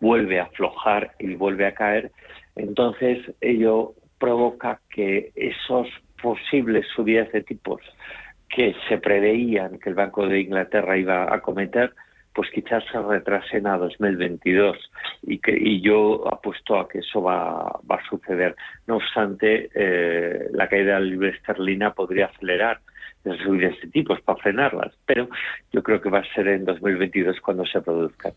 vuelve 0.01 0.41
a 0.41 0.45
aflojar 0.45 1.13
y 1.19 1.35
vuelve 1.35 1.67
a 1.67 1.75
caer. 1.75 2.11
Entonces, 2.57 3.19
ello 3.41 3.95
provoca 4.19 4.81
que 4.91 5.31
esos 5.37 5.87
posibles 6.21 6.87
subidas 6.95 7.31
de 7.31 7.43
tipos 7.43 7.81
que 8.49 8.75
se 8.89 8.99
preveían 8.99 9.79
que 9.79 9.91
el 9.91 9.95
Banco 9.95 10.27
de 10.27 10.41
Inglaterra 10.41 10.97
iba 10.97 11.33
a 11.33 11.41
cometer, 11.41 11.93
pues 12.39 12.53
quizás 12.53 12.85
se 12.93 13.03
retrasen 13.03 13.67
a 13.67 13.77
2022 13.77 14.77
y 15.23 15.41
que 15.41 15.59
y 15.59 15.81
yo 15.81 16.23
apuesto 16.33 16.79
a 16.79 16.89
que 16.89 17.01
eso 17.01 17.21
va, 17.21 17.81
va 17.91 17.97
a 17.97 18.09
suceder. 18.09 18.55
No 18.87 18.99
obstante, 18.99 19.69
eh, 19.75 20.47
la 20.53 20.69
caída 20.69 20.95
de 20.95 21.01
la 21.01 21.01
libra 21.01 21.31
esterlina 21.31 21.95
podría 21.95 22.27
acelerar 22.27 22.79
de 23.25 23.37
subidas 23.39 23.71
de 23.71 23.77
este 23.77 23.89
tipo, 23.89 24.15
es 24.15 24.21
para 24.23 24.39
frenarlas, 24.39 24.93
pero 25.07 25.29
yo 25.73 25.83
creo 25.83 26.01
que 26.01 26.11
va 26.11 26.21
a 26.21 26.35
ser 26.35 26.49
en 26.49 26.65
2022 26.65 27.41
cuando 27.41 27.67
se 27.67 27.81
produzcan, 27.81 28.33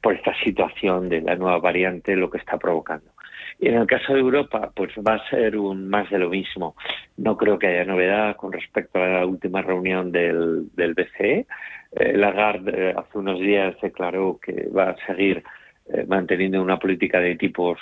por 0.00 0.14
esta 0.14 0.34
situación 0.42 1.08
de 1.08 1.20
la 1.22 1.36
nueva 1.36 1.58
variante, 1.58 2.16
lo 2.16 2.30
que 2.30 2.38
está 2.38 2.58
provocando. 2.58 3.10
Y 3.58 3.68
en 3.68 3.76
el 3.76 3.86
caso 3.86 4.12
de 4.12 4.20
Europa, 4.20 4.70
pues 4.74 4.92
va 4.96 5.14
a 5.14 5.30
ser 5.30 5.56
un 5.56 5.88
más 5.88 6.10
de 6.10 6.18
lo 6.18 6.28
mismo. 6.28 6.76
No 7.16 7.36
creo 7.36 7.58
que 7.58 7.68
haya 7.68 7.84
novedad 7.84 8.36
con 8.36 8.52
respecto 8.52 9.02
a 9.02 9.08
la 9.08 9.26
última 9.26 9.62
reunión 9.62 10.12
del, 10.12 10.68
del 10.74 10.94
BCE. 10.94 11.46
Eh, 11.92 12.12
Lagarde 12.16 12.90
eh, 12.90 12.94
hace 12.96 13.18
unos 13.18 13.40
días 13.40 13.74
declaró 13.80 14.38
que 14.42 14.68
va 14.68 14.90
a 14.90 15.06
seguir 15.06 15.42
eh, 15.88 16.04
manteniendo 16.08 16.60
una 16.60 16.78
política 16.78 17.20
de 17.20 17.36
tipos 17.36 17.78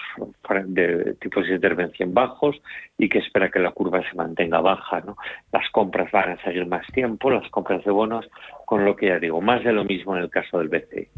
de 0.66 1.14
tipos 1.20 1.46
de 1.46 1.54
intervención 1.54 2.12
bajos 2.12 2.60
y 2.98 3.08
que 3.08 3.18
espera 3.18 3.50
que 3.50 3.58
la 3.58 3.70
curva 3.70 4.02
se 4.08 4.14
mantenga 4.14 4.60
baja. 4.60 5.00
¿no? 5.00 5.16
Las 5.52 5.68
compras 5.70 6.10
van 6.12 6.30
a 6.30 6.42
seguir 6.42 6.66
más 6.66 6.86
tiempo, 6.88 7.30
las 7.30 7.48
compras 7.50 7.84
de 7.84 7.90
bonos, 7.90 8.28
con 8.66 8.84
lo 8.84 8.94
que 8.94 9.06
ya 9.06 9.18
digo, 9.18 9.40
más 9.40 9.64
de 9.64 9.72
lo 9.72 9.84
mismo 9.84 10.16
en 10.16 10.22
el 10.22 10.30
caso 10.30 10.58
del 10.58 10.68
BCE. 10.68 11.08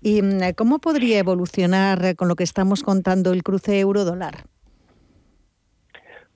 ¿Y 0.00 0.22
mm, 0.22 0.54
cómo 0.56 0.78
podría 0.78 1.18
evolucionar 1.18 2.16
con 2.16 2.28
lo 2.28 2.36
que 2.36 2.44
estamos 2.44 2.82
contando 2.82 3.32
el 3.32 3.42
cruce 3.42 3.78
euro-dólar? 3.80 4.44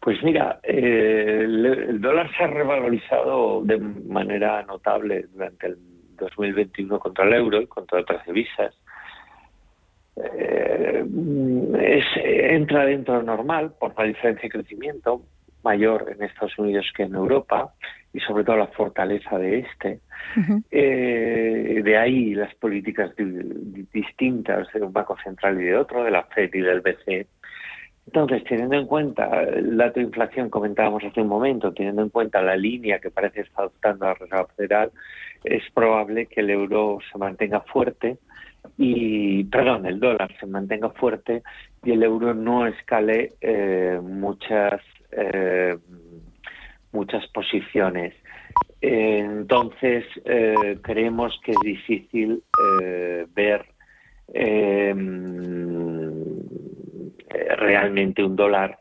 Pues 0.01 0.23
mira, 0.23 0.61
eh, 0.63 1.43
el, 1.45 2.01
dólar 2.01 2.31
se 2.37 2.45
ha 2.45 2.47
revalorizado 2.47 3.63
de 3.63 3.79
manera 3.79 4.63
notable 4.63 5.27
durante 5.33 5.69
el 5.69 5.79
2021 6.19 6.99
contra 6.99 7.27
el 7.27 7.35
euro 7.35 7.61
y 7.61 7.67
contra 7.67 8.01
otras 8.01 8.25
divisas. 8.25 8.75
Eh, 10.35 11.05
es, 11.79 12.05
entra 12.25 12.85
dentro 12.85 13.19
de 13.19 13.25
normal 13.25 13.73
por 13.79 13.97
la 13.99 14.05
diferencia 14.05 14.43
de 14.43 14.51
crecimiento 14.51 15.23
mayor 15.63 16.11
en 16.15 16.23
Estados 16.23 16.59
Unidos 16.59 16.87
que 16.97 17.05
en 17.05 17.15
Europa 17.15 17.75
y 18.13 18.21
sobre 18.21 18.45
todo 18.45 18.57
la 18.57 18.67
fortaleza 18.69 19.39
de 19.39 19.61
este. 19.61 20.01
Eh, 20.71 21.81
de 21.85 21.97
ahí 21.97 22.35
las 22.35 22.55
políticas 22.55 23.13
distintas 23.17 24.73
de 24.73 24.83
un 24.83 24.93
banco 24.93 25.17
central 25.23 25.61
y 25.61 25.65
de 25.65 25.77
otro, 25.77 26.05
de 26.05 26.11
la 26.11 26.25
Fed 26.25 26.51
y 26.53 26.61
del 26.61 26.81
BCE, 26.81 27.27
Entonces, 28.07 28.45
teniendo 28.45 28.77
en 28.77 28.87
cuenta 28.87 29.43
el 29.43 29.77
dato 29.77 30.01
de 30.01 30.07
inflación 30.07 30.51
comentábamos 30.51 31.05
hace 31.05 31.21
un 31.21 31.29
momento, 31.29 31.73
teniendo 31.73 32.03
en 32.03 32.09
cuenta 32.09 32.43
la 32.43 32.57
línea 32.57 32.99
que 32.99 33.11
parece 33.11 33.43
estar 33.43 33.61
adoptando 33.61 34.07
la 34.07 34.15
Reserva 34.15 34.47
Federal, 34.57 34.91
es 35.45 35.63
probable 35.73 36.27
que 36.27 36.41
el 36.41 36.51
euro 36.51 36.99
se 37.11 37.19
mantenga 37.19 37.61
fuerte 37.61 38.19
y, 38.77 39.45
perdón, 39.45 39.87
el 39.87 40.01
dólar 40.01 40.35
se 40.39 40.47
mantenga 40.47 40.91
fuerte 40.91 41.43
y 41.85 41.93
el 41.93 42.03
euro 42.03 42.35
no 42.35 42.67
escale 42.67 43.35
eh, 43.41 44.01
muchas 44.03 44.81
eh, 45.13 45.77
muchas 46.93 47.27
posiciones. 47.29 48.15
entonces, 48.81 50.05
eh, 50.25 50.79
creemos 50.83 51.39
que 51.45 51.53
es 51.53 51.59
difícil 51.63 52.43
ver 53.35 53.65
realmente 57.57 58.25
un 58.25 58.35
dólar 58.35 58.80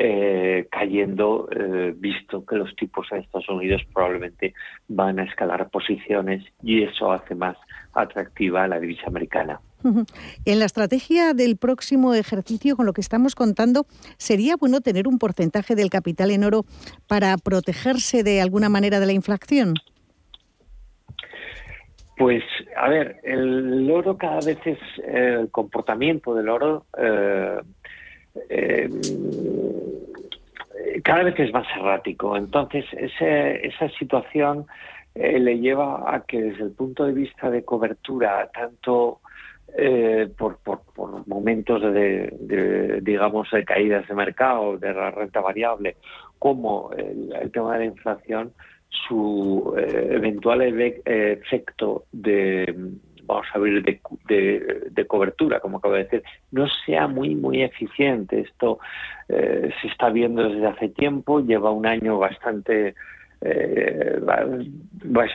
eh, 0.00 0.68
cayendo, 0.70 1.48
eh, 1.50 1.92
visto 1.96 2.46
que 2.46 2.54
los 2.54 2.74
tipos 2.76 3.08
en 3.10 3.18
Estados 3.18 3.48
Unidos 3.48 3.82
probablemente 3.92 4.54
van 4.86 5.18
a 5.18 5.24
escalar 5.24 5.68
posiciones 5.70 6.44
y 6.62 6.84
eso 6.84 7.10
hace 7.10 7.34
más 7.34 7.56
atractiva 7.92 8.68
la 8.68 8.78
divisa 8.78 9.08
americana. 9.08 9.60
En 10.44 10.58
la 10.60 10.66
estrategia 10.66 11.34
del 11.34 11.56
próximo 11.56 12.14
ejercicio, 12.14 12.76
con 12.76 12.86
lo 12.86 12.92
que 12.92 13.00
estamos 13.00 13.34
contando, 13.34 13.86
¿sería 14.18 14.54
bueno 14.56 14.80
tener 14.80 15.08
un 15.08 15.18
porcentaje 15.18 15.74
del 15.74 15.90
capital 15.90 16.30
en 16.30 16.44
oro 16.44 16.64
para 17.08 17.36
protegerse 17.36 18.22
de 18.22 18.40
alguna 18.40 18.68
manera 18.68 19.00
de 19.00 19.06
la 19.06 19.12
inflación? 19.12 19.74
Pues, 22.18 22.42
a 22.76 22.88
ver, 22.88 23.20
el 23.22 23.88
oro 23.90 24.18
cada 24.18 24.40
vez 24.40 24.58
es, 24.64 24.78
eh, 25.04 25.36
el 25.40 25.50
comportamiento 25.52 26.34
del 26.34 26.48
oro 26.48 26.86
eh, 27.00 27.58
cada 31.02 31.22
vez 31.24 31.38
es 31.38 31.52
más 31.52 31.66
errático. 31.76 32.36
Entonces, 32.36 32.84
esa 32.92 33.88
situación 33.98 34.66
eh, 35.14 35.38
le 35.38 35.58
lleva 35.58 36.14
a 36.14 36.20
que 36.20 36.40
desde 36.40 36.64
el 36.64 36.72
punto 36.72 37.04
de 37.04 37.12
vista 37.12 37.50
de 37.50 37.64
cobertura, 37.64 38.48
tanto 38.52 39.20
eh, 39.76 40.28
por, 40.36 40.58
momentos 41.26 41.82
de, 41.82 43.00
digamos, 43.02 43.50
de 43.50 43.64
caídas 43.64 44.06
de 44.06 44.14
mercado, 44.14 44.78
de 44.78 44.92
la 44.94 45.10
renta 45.10 45.40
variable, 45.40 45.96
como 46.38 46.90
el, 46.96 47.50
tema 47.50 47.74
de 47.74 47.78
la 47.80 47.84
inflación, 47.86 48.52
su 49.08 49.74
eventual 49.76 50.62
efecto 50.62 52.04
de 52.12 52.74
vamos 53.28 53.46
a 53.52 53.58
abrir 53.58 53.84
de, 53.84 55.06
cobertura, 55.06 55.60
como 55.60 55.78
acabo 55.78 55.94
de 55.94 56.04
decir, 56.04 56.22
no 56.50 56.66
sea 56.86 57.06
muy, 57.06 57.36
muy 57.36 57.62
eficiente. 57.62 58.40
Esto 58.40 58.78
eh, 59.28 59.70
se 59.80 59.88
está 59.88 60.08
viendo 60.08 60.48
desde 60.48 60.66
hace 60.66 60.88
tiempo, 60.88 61.40
lleva 61.40 61.70
un 61.70 61.86
año 61.86 62.18
bastante 62.18 62.94
eh, 63.40 64.18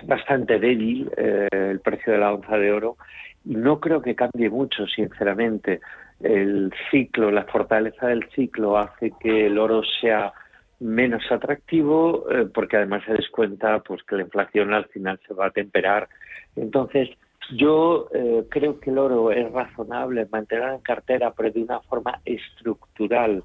bastante 0.05 0.59
débil 0.59 1.09
eh, 1.15 1.47
el 1.51 1.79
precio 1.79 2.11
de 2.11 2.19
la 2.19 2.33
onza 2.33 2.57
de 2.57 2.71
oro 2.71 2.97
y 3.45 3.55
no 3.55 3.79
creo 3.79 4.01
que 4.01 4.15
cambie 4.15 4.49
mucho, 4.49 4.87
sinceramente. 4.87 5.79
El 6.21 6.73
ciclo, 6.89 7.31
la 7.31 7.43
fortaleza 7.43 8.07
del 8.07 8.27
ciclo 8.29 8.77
hace 8.77 9.13
que 9.19 9.47
el 9.47 9.57
oro 9.57 9.81
sea 10.01 10.33
menos 10.79 11.23
atractivo 11.31 12.25
porque 12.53 12.77
además 12.77 13.03
se 13.05 13.13
descuenta 13.13 13.79
pues 13.79 14.03
que 14.03 14.15
la 14.15 14.23
inflación 14.23 14.73
al 14.73 14.85
final 14.85 15.19
se 15.27 15.33
va 15.33 15.47
a 15.47 15.51
temperar. 15.51 16.07
Entonces, 16.55 17.09
yo 17.51 18.07
eh, 18.13 18.45
creo 18.49 18.79
que 18.79 18.89
el 18.89 18.97
oro 18.97 19.31
es 19.31 19.51
razonable 19.51 20.27
mantener 20.31 20.69
en 20.69 20.79
cartera, 20.79 21.33
pero 21.35 21.51
de 21.51 21.63
una 21.63 21.79
forma 21.81 22.19
estructural, 22.25 23.43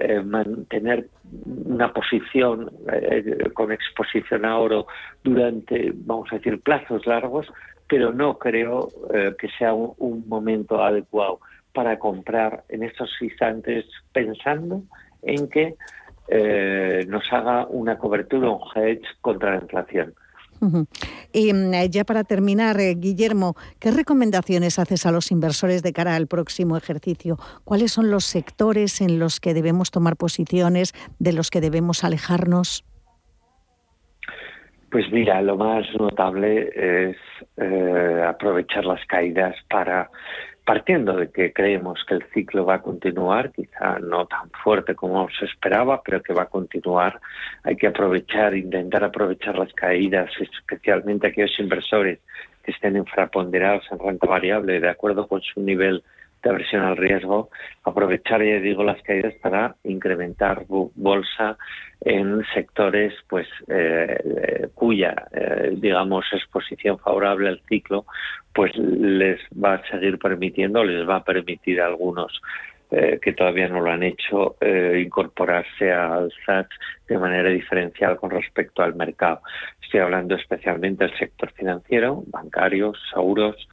eh, 0.00 0.20
mantener 0.20 1.08
una 1.64 1.92
posición 1.92 2.70
eh, 2.92 3.50
con 3.54 3.72
exposición 3.72 4.44
a 4.44 4.58
oro 4.58 4.86
durante, 5.22 5.92
vamos 5.94 6.28
a 6.32 6.36
decir, 6.36 6.60
plazos 6.60 7.06
largos, 7.06 7.46
pero 7.88 8.12
no 8.12 8.38
creo 8.38 8.88
que 9.38 9.48
sea 9.58 9.72
un, 9.72 10.28
momento 10.28 10.84
adecuado 10.84 11.40
para 11.72 11.98
comprar 11.98 12.64
en 12.68 12.82
estos 12.82 13.10
instantes 13.22 13.86
pensando 14.12 14.82
en 15.22 15.48
que 15.48 15.74
nos 17.06 17.32
haga 17.32 17.66
una 17.68 17.96
cobertura, 17.96 18.50
un 18.50 18.60
hedge 18.74 19.06
contra 19.22 19.52
la 19.52 19.62
inflación. 19.62 20.12
Y 21.32 21.52
mm, 21.52 21.74
eh, 21.74 21.90
ya 21.90 22.04
para 22.04 22.24
terminar, 22.24 22.80
eh, 22.80 22.94
Guillermo, 22.94 23.54
¿qué 23.78 23.90
recomendaciones 23.90 24.78
haces 24.78 25.06
a 25.06 25.12
los 25.12 25.30
inversores 25.30 25.82
de 25.82 25.92
cara 25.92 26.16
al 26.16 26.26
próximo 26.26 26.76
ejercicio? 26.76 27.36
¿Cuáles 27.64 27.92
son 27.92 28.10
los 28.10 28.24
sectores 28.24 29.00
en 29.00 29.18
los 29.18 29.40
que 29.40 29.54
debemos 29.54 29.90
tomar 29.90 30.16
posiciones, 30.16 30.94
de 31.18 31.32
los 31.32 31.50
que 31.50 31.60
debemos 31.60 32.04
alejarnos? 32.04 32.84
Pues 34.90 35.04
mira, 35.12 35.42
lo 35.42 35.56
más 35.56 35.84
notable 35.98 36.70
es 36.74 37.16
eh, 37.58 38.24
aprovechar 38.26 38.86
las 38.86 39.04
caídas 39.04 39.54
para 39.68 40.10
partiendo 40.68 41.16
de 41.16 41.30
que 41.30 41.50
creemos 41.54 42.04
que 42.06 42.12
el 42.12 42.24
ciclo 42.34 42.66
va 42.66 42.74
a 42.74 42.82
continuar, 42.82 43.52
quizá 43.52 43.98
no 44.00 44.26
tan 44.26 44.50
fuerte 44.50 44.94
como 44.94 45.26
se 45.30 45.46
esperaba, 45.46 46.02
pero 46.02 46.22
que 46.22 46.34
va 46.34 46.42
a 46.42 46.50
continuar, 46.58 47.18
hay 47.62 47.74
que 47.74 47.86
aprovechar, 47.86 48.54
intentar 48.54 49.02
aprovechar 49.02 49.58
las 49.58 49.72
caídas, 49.72 50.30
especialmente 50.38 51.26
aquellos 51.26 51.58
inversores 51.58 52.18
que 52.62 52.72
estén 52.72 52.98
infraponderados 52.98 53.90
en 53.90 53.98
renta 53.98 54.26
variable, 54.26 54.78
de 54.78 54.90
acuerdo 54.90 55.26
con 55.26 55.40
su 55.40 55.62
nivel 55.62 56.04
de 56.42 56.50
aversión 56.50 56.82
al 56.82 56.96
riesgo, 56.96 57.50
aprovechar, 57.84 58.42
ya 58.42 58.60
digo, 58.60 58.84
las 58.84 59.02
caídas 59.02 59.34
para 59.42 59.76
incrementar 59.84 60.64
bolsa 60.66 61.56
en 62.00 62.44
sectores 62.54 63.12
pues 63.28 63.48
eh, 63.68 64.68
cuya, 64.74 65.14
eh, 65.32 65.72
digamos, 65.76 66.24
exposición 66.32 66.98
favorable 66.98 67.48
al 67.48 67.60
ciclo 67.68 68.04
pues 68.52 68.76
les 68.76 69.40
va 69.52 69.74
a 69.74 69.86
seguir 69.88 70.18
permitiendo, 70.18 70.84
les 70.84 71.08
va 71.08 71.16
a 71.16 71.24
permitir 71.24 71.80
a 71.80 71.86
algunos 71.86 72.40
eh, 72.90 73.18
que 73.20 73.32
todavía 73.32 73.68
no 73.68 73.80
lo 73.80 73.90
han 73.90 74.02
hecho, 74.02 74.56
incorporarse 74.96 75.92
al 75.92 76.32
SAT 76.46 76.68
de 77.08 77.18
manera 77.18 77.50
diferencial 77.50 78.16
con 78.16 78.30
respecto 78.30 78.82
al 78.82 78.94
mercado. 78.94 79.42
Estoy 79.82 80.00
hablando 80.00 80.34
especialmente 80.34 81.04
del 81.04 81.18
sector 81.18 81.52
financiero, 81.52 82.22
bancarios, 82.26 82.98
seguros, 83.12 83.68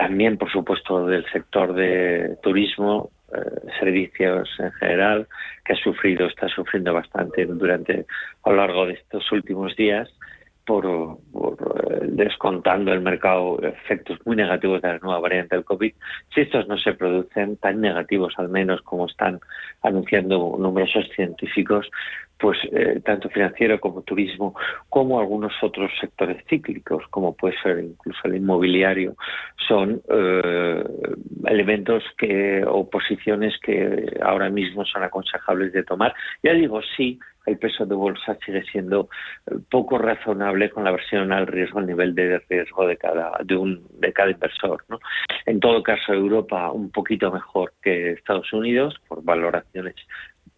también, 0.00 0.38
por 0.38 0.50
supuesto, 0.50 1.06
del 1.06 1.30
sector 1.30 1.74
de 1.74 2.38
turismo, 2.42 3.10
eh, 3.34 3.70
servicios 3.78 4.48
en 4.58 4.72
general, 4.72 5.28
que 5.62 5.74
ha 5.74 5.76
sufrido, 5.76 6.26
está 6.26 6.48
sufriendo 6.48 6.94
bastante 6.94 7.44
durante 7.44 8.06
a 8.44 8.50
lo 8.50 8.56
largo 8.56 8.86
de 8.86 8.94
estos 8.94 9.30
últimos 9.30 9.76
días 9.76 10.08
por, 10.70 10.86
eh, 10.86 11.98
descontando 12.02 12.92
el 12.92 13.00
mercado 13.00 13.58
efectos 13.60 14.20
muy 14.24 14.36
negativos 14.36 14.80
de 14.80 14.86
la 14.86 14.98
nueva 15.00 15.18
variante 15.18 15.56
del 15.56 15.64
COVID. 15.64 15.92
Si 16.32 16.42
estos 16.42 16.68
no 16.68 16.78
se 16.78 16.94
producen 16.94 17.56
tan 17.56 17.80
negativos, 17.80 18.34
al 18.36 18.50
menos 18.50 18.80
como 18.82 19.06
están 19.06 19.40
anunciando 19.82 20.54
numerosos 20.60 21.08
científicos, 21.16 21.90
pues 22.38 22.56
eh, 22.70 23.00
tanto 23.04 23.28
financiero 23.30 23.80
como 23.80 24.02
turismo, 24.02 24.54
como 24.88 25.18
algunos 25.18 25.52
otros 25.60 25.90
sectores 26.00 26.42
cíclicos, 26.48 27.02
como 27.10 27.34
puede 27.34 27.60
ser 27.60 27.80
incluso 27.80 28.20
el 28.24 28.36
inmobiliario, 28.36 29.16
son 29.68 30.00
eh, 30.08 30.84
elementos 31.46 32.04
que 32.16 32.64
o 32.64 32.88
posiciones 32.88 33.58
que 33.60 34.18
ahora 34.22 34.48
mismo 34.50 34.84
son 34.84 35.02
aconsejables 35.02 35.72
de 35.72 35.82
tomar. 35.82 36.14
Ya 36.44 36.52
digo, 36.52 36.80
sí, 36.96 37.18
el 37.46 37.58
peso 37.58 37.86
de 37.86 37.94
bolsa 37.94 38.36
sigue 38.44 38.62
siendo 38.64 39.08
eh, 39.46 39.56
poco 39.70 39.98
razonable 39.98 40.70
con 40.70 40.84
la 40.84 40.92
versión 40.92 41.32
al 41.32 41.46
riesgo, 41.46 41.78
al 41.78 41.86
nivel 41.86 42.14
de 42.14 42.38
riesgo 42.48 42.86
de 42.86 42.96
cada, 42.96 43.38
de 43.44 43.56
un, 43.56 43.86
de 43.98 44.12
cada 44.12 44.30
inversor. 44.30 44.84
¿no? 44.88 44.98
En 45.46 45.60
todo 45.60 45.82
caso, 45.82 46.12
Europa 46.12 46.70
un 46.70 46.90
poquito 46.90 47.30
mejor 47.30 47.72
que 47.82 48.12
Estados 48.12 48.52
Unidos 48.52 49.00
por 49.08 49.22
valoraciones 49.24 49.96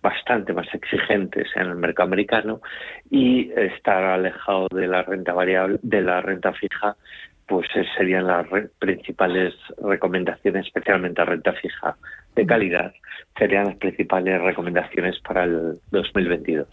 bastante 0.03 0.53
más 0.53 0.67
exigentes 0.75 1.49
en 1.55 1.69
el 1.69 1.77
mercado 1.77 2.09
americano 2.09 2.61
y 3.09 3.53
estar 3.53 4.03
alejado 4.03 4.67
de 4.75 4.89
la 4.89 5.03
renta 5.03 5.33
variable, 5.33 5.79
de 5.83 6.03
la 6.03 6.21
renta 6.21 6.53
fija, 6.53 6.97
pues 7.47 7.67
serían 7.97 8.27
las 8.27 8.47
principales 8.79 9.55
recomendaciones, 9.83 10.67
especialmente 10.67 11.21
a 11.21 11.25
renta 11.25 11.53
fija 11.53 11.97
de 12.35 12.47
calidad, 12.47 12.93
serían 13.39 13.67
las 13.67 13.77
principales 13.77 14.41
recomendaciones 14.41 15.19
para 15.21 15.45
el 15.45 15.79
2022. 15.91 16.67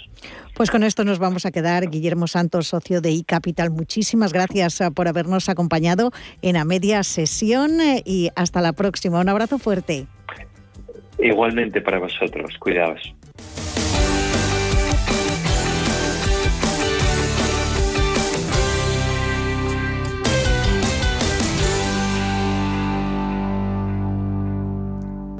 Pues 0.56 0.72
con 0.72 0.84
esto 0.84 1.04
nos 1.04 1.20
vamos 1.20 1.46
a 1.46 1.52
quedar. 1.52 1.90
Guillermo 1.90 2.28
Santos, 2.28 2.68
socio 2.68 3.02
de 3.02 3.12
iCapital, 3.12 3.70
muchísimas 3.72 4.34
gracias 4.34 4.82
eh, 4.82 4.92
por 4.92 5.08
habernos 5.08 5.50
acompañado 5.50 6.12
en 6.42 6.54
la 6.54 6.66
media 6.66 7.04
sesión 7.04 7.82
eh, 7.82 8.02
y 8.06 8.30
hasta 8.36 8.62
la 8.62 8.74
próxima. 8.74 9.20
Un 9.20 9.30
abrazo 9.30 9.58
fuerte. 9.58 10.06
Igualmente 11.18 11.82
para 11.82 12.00
vosotros, 12.00 12.58
cuidaos. 12.60 13.14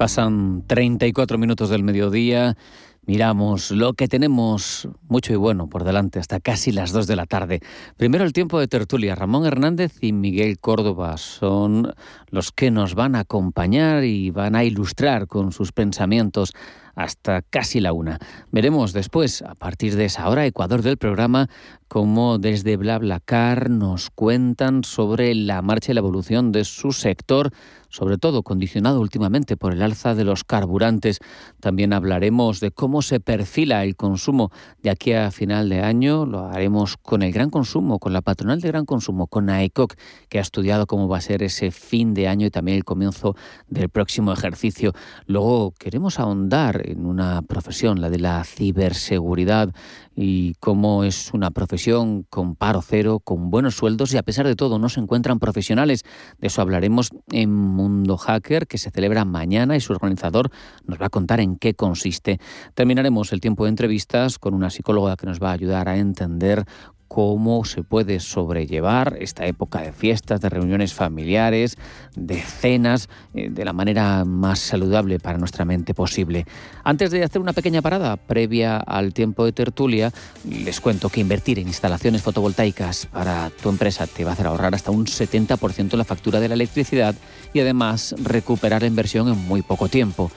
Pasan 0.00 0.64
34 0.66 1.36
minutos 1.36 1.68
del 1.68 1.84
mediodía. 1.84 2.56
Miramos 3.04 3.70
lo 3.70 3.92
que 3.92 4.08
tenemos 4.08 4.88
mucho 5.10 5.34
y 5.34 5.36
bueno 5.36 5.68
por 5.68 5.84
delante 5.84 6.18
hasta 6.18 6.40
casi 6.40 6.72
las 6.72 6.92
2 6.92 7.06
de 7.06 7.16
la 7.16 7.26
tarde. 7.26 7.60
Primero 7.98 8.24
el 8.24 8.32
tiempo 8.32 8.58
de 8.58 8.66
tertulia. 8.66 9.14
Ramón 9.14 9.44
Hernández 9.44 9.92
y 10.00 10.14
Miguel 10.14 10.58
Córdoba 10.58 11.18
son 11.18 11.92
los 12.30 12.50
que 12.50 12.70
nos 12.70 12.94
van 12.94 13.14
a 13.14 13.20
acompañar 13.20 14.04
y 14.04 14.30
van 14.30 14.56
a 14.56 14.64
ilustrar 14.64 15.26
con 15.26 15.52
sus 15.52 15.72
pensamientos 15.72 16.54
hasta 17.02 17.42
casi 17.42 17.80
la 17.80 17.92
una. 17.92 18.18
Veremos 18.50 18.92
después, 18.92 19.42
a 19.42 19.54
partir 19.54 19.96
de 19.96 20.04
esa 20.06 20.28
hora, 20.28 20.46
Ecuador 20.46 20.82
del 20.82 20.96
programa, 20.96 21.48
cómo 21.88 22.38
desde 22.38 22.76
BlaBlaCar 22.76 23.70
nos 23.70 24.10
cuentan 24.10 24.84
sobre 24.84 25.34
la 25.34 25.62
marcha 25.62 25.92
y 25.92 25.94
la 25.94 26.00
evolución 26.00 26.52
de 26.52 26.64
su 26.64 26.92
sector 26.92 27.52
sobre 27.90 28.16
todo 28.16 28.42
condicionado 28.42 29.00
últimamente 29.00 29.56
por 29.56 29.72
el 29.72 29.82
alza 29.82 30.14
de 30.14 30.24
los 30.24 30.44
carburantes. 30.44 31.18
También 31.58 31.92
hablaremos 31.92 32.60
de 32.60 32.70
cómo 32.70 33.02
se 33.02 33.20
perfila 33.20 33.84
el 33.84 33.96
consumo 33.96 34.50
de 34.82 34.90
aquí 34.90 35.12
a 35.12 35.30
final 35.30 35.68
de 35.68 35.82
año. 35.82 36.24
Lo 36.24 36.46
haremos 36.46 36.96
con 36.96 37.22
el 37.22 37.32
gran 37.32 37.50
consumo, 37.50 37.98
con 37.98 38.12
la 38.12 38.22
patronal 38.22 38.60
de 38.60 38.68
gran 38.68 38.86
consumo, 38.86 39.26
con 39.26 39.50
AECOC, 39.50 39.94
que 40.28 40.38
ha 40.38 40.42
estudiado 40.42 40.86
cómo 40.86 41.08
va 41.08 41.18
a 41.18 41.20
ser 41.20 41.42
ese 41.42 41.70
fin 41.70 42.14
de 42.14 42.28
año 42.28 42.46
y 42.46 42.50
también 42.50 42.76
el 42.76 42.84
comienzo 42.84 43.34
del 43.68 43.88
próximo 43.88 44.32
ejercicio. 44.32 44.92
Luego 45.26 45.74
queremos 45.76 46.20
ahondar 46.20 46.88
en 46.90 47.06
una 47.06 47.42
profesión, 47.42 48.00
la 48.00 48.10
de 48.10 48.18
la 48.18 48.44
ciberseguridad 48.44 49.72
y 50.14 50.54
cómo 50.60 51.04
es 51.04 51.32
una 51.32 51.50
profesión 51.50 52.24
con 52.28 52.56
paro 52.56 52.82
cero, 52.82 53.20
con 53.22 53.50
buenos 53.50 53.76
sueldos 53.76 54.12
y 54.12 54.18
a 54.18 54.22
pesar 54.22 54.46
de 54.46 54.56
todo 54.56 54.78
no 54.78 54.88
se 54.88 55.00
encuentran 55.00 55.38
profesionales. 55.38 56.04
De 56.38 56.48
eso 56.48 56.60
hablaremos 56.62 57.10
en 57.32 57.52
Mundo 57.52 58.16
Hacker 58.16 58.66
que 58.66 58.78
se 58.78 58.90
celebra 58.90 59.24
mañana 59.24 59.76
y 59.76 59.80
su 59.80 59.92
organizador 59.92 60.50
nos 60.86 61.00
va 61.00 61.06
a 61.06 61.10
contar 61.10 61.40
en 61.40 61.56
qué 61.56 61.74
consiste. 61.74 62.38
Terminaremos 62.74 63.32
el 63.32 63.40
tiempo 63.40 63.64
de 63.64 63.70
entrevistas 63.70 64.38
con 64.38 64.54
una 64.54 64.70
psicóloga 64.70 65.16
que 65.16 65.26
nos 65.26 65.40
va 65.40 65.50
a 65.50 65.54
ayudar 65.54 65.88
a 65.88 65.96
entender 65.96 66.64
cómo 67.10 67.64
se 67.64 67.82
puede 67.82 68.20
sobrellevar 68.20 69.16
esta 69.18 69.44
época 69.44 69.80
de 69.80 69.90
fiestas, 69.90 70.40
de 70.40 70.48
reuniones 70.48 70.94
familiares, 70.94 71.76
de 72.14 72.36
cenas, 72.40 73.08
eh, 73.34 73.48
de 73.50 73.64
la 73.64 73.72
manera 73.72 74.24
más 74.24 74.60
saludable 74.60 75.18
para 75.18 75.36
nuestra 75.36 75.64
mente 75.64 75.92
posible. 75.92 76.46
Antes 76.84 77.10
de 77.10 77.24
hacer 77.24 77.42
una 77.42 77.52
pequeña 77.52 77.82
parada 77.82 78.16
previa 78.16 78.76
al 78.76 79.12
tiempo 79.12 79.44
de 79.44 79.50
tertulia, 79.50 80.12
les 80.48 80.80
cuento 80.80 81.08
que 81.08 81.20
invertir 81.20 81.58
en 81.58 81.66
instalaciones 81.66 82.22
fotovoltaicas 82.22 83.06
para 83.06 83.50
tu 83.60 83.70
empresa 83.70 84.06
te 84.06 84.22
va 84.22 84.30
a 84.30 84.34
hacer 84.34 84.46
ahorrar 84.46 84.76
hasta 84.76 84.92
un 84.92 85.06
70% 85.06 85.96
la 85.96 86.04
factura 86.04 86.38
de 86.38 86.46
la 86.46 86.54
electricidad 86.54 87.16
y 87.52 87.58
además 87.58 88.14
recuperar 88.22 88.82
la 88.82 88.86
inversión 88.86 89.26
en 89.26 89.48
muy 89.48 89.62
poco 89.62 89.88
tiempo. 89.88 90.30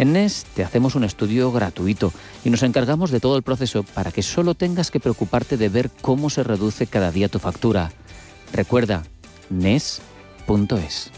En 0.00 0.14
NES 0.14 0.46
te 0.54 0.64
hacemos 0.64 0.94
un 0.94 1.04
estudio 1.04 1.52
gratuito 1.52 2.10
y 2.42 2.48
nos 2.48 2.62
encargamos 2.62 3.10
de 3.10 3.20
todo 3.20 3.36
el 3.36 3.42
proceso 3.42 3.82
para 3.82 4.10
que 4.10 4.22
solo 4.22 4.54
tengas 4.54 4.90
que 4.90 4.98
preocuparte 4.98 5.58
de 5.58 5.68
ver 5.68 5.90
cómo 6.00 6.30
se 6.30 6.42
reduce 6.42 6.86
cada 6.86 7.12
día 7.12 7.28
tu 7.28 7.38
factura. 7.38 7.92
Recuerda, 8.50 9.02
NES.es. 9.50 11.10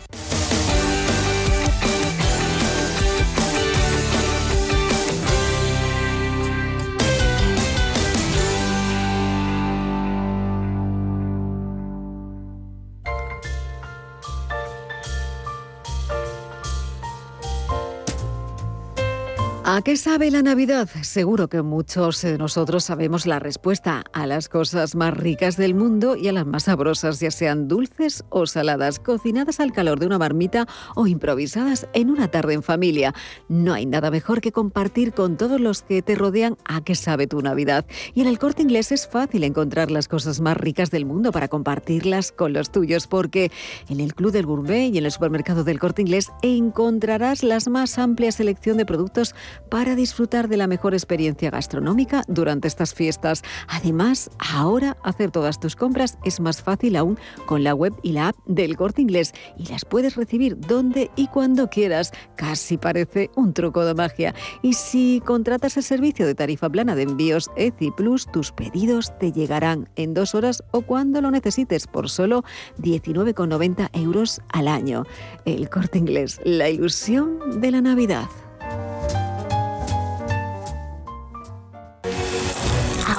¿A 19.74 19.80
qué 19.80 19.96
sabe 19.96 20.30
la 20.30 20.42
Navidad? 20.42 20.86
Seguro 21.00 21.48
que 21.48 21.62
muchos 21.62 22.20
de 22.20 22.36
nosotros 22.36 22.84
sabemos 22.84 23.24
la 23.24 23.38
respuesta 23.38 24.04
a 24.12 24.26
las 24.26 24.50
cosas 24.50 24.94
más 24.94 25.16
ricas 25.16 25.56
del 25.56 25.74
mundo 25.74 26.14
y 26.14 26.28
a 26.28 26.32
las 26.32 26.44
más 26.44 26.64
sabrosas, 26.64 27.20
ya 27.20 27.30
sean 27.30 27.68
dulces 27.68 28.22
o 28.28 28.44
saladas, 28.44 28.98
cocinadas 28.98 29.60
al 29.60 29.72
calor 29.72 29.98
de 29.98 30.04
una 30.04 30.18
marmita 30.18 30.68
o 30.94 31.06
improvisadas 31.06 31.88
en 31.94 32.10
una 32.10 32.28
tarde 32.28 32.52
en 32.52 32.62
familia. 32.62 33.14
No 33.48 33.72
hay 33.72 33.86
nada 33.86 34.10
mejor 34.10 34.42
que 34.42 34.52
compartir 34.52 35.14
con 35.14 35.38
todos 35.38 35.58
los 35.58 35.80
que 35.80 36.02
te 36.02 36.16
rodean 36.16 36.58
a 36.66 36.84
qué 36.84 36.94
sabe 36.94 37.26
tu 37.26 37.40
Navidad. 37.40 37.86
Y 38.12 38.20
en 38.20 38.26
el 38.26 38.38
corte 38.38 38.60
inglés 38.60 38.92
es 38.92 39.08
fácil 39.08 39.42
encontrar 39.42 39.90
las 39.90 40.06
cosas 40.06 40.42
más 40.42 40.58
ricas 40.58 40.90
del 40.90 41.06
mundo 41.06 41.32
para 41.32 41.48
compartirlas 41.48 42.30
con 42.30 42.52
los 42.52 42.72
tuyos, 42.72 43.06
porque 43.06 43.50
en 43.88 44.00
el 44.00 44.14
Club 44.14 44.32
del 44.32 44.44
Gourmet 44.44 44.92
y 44.92 44.98
en 44.98 45.06
el 45.06 45.12
supermercado 45.12 45.64
del 45.64 45.80
corte 45.80 46.02
inglés 46.02 46.30
encontrarás 46.42 47.42
la 47.42 47.58
más 47.70 47.98
amplia 47.98 48.32
selección 48.32 48.76
de 48.76 48.84
productos 48.84 49.34
para 49.72 49.96
disfrutar 49.96 50.48
de 50.48 50.58
la 50.58 50.66
mejor 50.66 50.92
experiencia 50.92 51.48
gastronómica 51.48 52.24
durante 52.28 52.68
estas 52.68 52.92
fiestas. 52.92 53.42
Además, 53.68 54.30
ahora 54.38 54.98
hacer 55.02 55.30
todas 55.30 55.60
tus 55.60 55.76
compras 55.76 56.18
es 56.26 56.40
más 56.40 56.60
fácil 56.62 56.94
aún 56.94 57.18
con 57.46 57.64
la 57.64 57.74
web 57.74 57.94
y 58.02 58.12
la 58.12 58.28
app 58.28 58.36
del 58.44 58.76
Corte 58.76 59.00
Inglés 59.00 59.32
y 59.56 59.64
las 59.68 59.86
puedes 59.86 60.14
recibir 60.14 60.60
donde 60.60 61.10
y 61.16 61.28
cuando 61.28 61.70
quieras. 61.70 62.12
Casi 62.36 62.76
parece 62.76 63.30
un 63.34 63.54
truco 63.54 63.86
de 63.86 63.94
magia. 63.94 64.34
Y 64.60 64.74
si 64.74 65.22
contratas 65.24 65.78
el 65.78 65.84
servicio 65.84 66.26
de 66.26 66.34
tarifa 66.34 66.68
plana 66.68 66.94
de 66.94 67.04
envíos 67.04 67.50
ECI 67.56 67.92
Plus, 67.92 68.30
tus 68.30 68.52
pedidos 68.52 69.18
te 69.18 69.32
llegarán 69.32 69.88
en 69.96 70.12
dos 70.12 70.34
horas 70.34 70.62
o 70.72 70.82
cuando 70.82 71.22
lo 71.22 71.30
necesites 71.30 71.86
por 71.86 72.10
solo 72.10 72.44
19,90 72.76 73.88
euros 73.94 74.42
al 74.50 74.68
año. 74.68 75.04
El 75.46 75.70
Corte 75.70 75.96
Inglés, 75.96 76.42
la 76.44 76.68
ilusión 76.68 77.62
de 77.62 77.70
la 77.70 77.80
Navidad. 77.80 78.28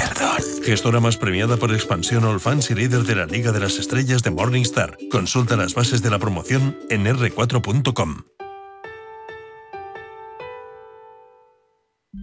Perdón. 0.00 0.36
Gestora 0.64 1.00
más 1.00 1.16
premiada 1.16 1.56
por 1.56 1.72
expansión 1.72 2.24
All 2.24 2.40
Fans 2.40 2.70
y 2.70 2.74
líder 2.74 3.02
de 3.02 3.16
la 3.16 3.26
Liga 3.26 3.52
de 3.52 3.60
las 3.60 3.78
Estrellas 3.78 4.22
de 4.22 4.30
Morningstar. 4.30 4.96
Consulta 5.10 5.56
las 5.56 5.74
bases 5.74 6.02
de 6.02 6.10
la 6.10 6.18
promoción 6.18 6.78
en 6.88 7.04
r4.com. 7.04 8.22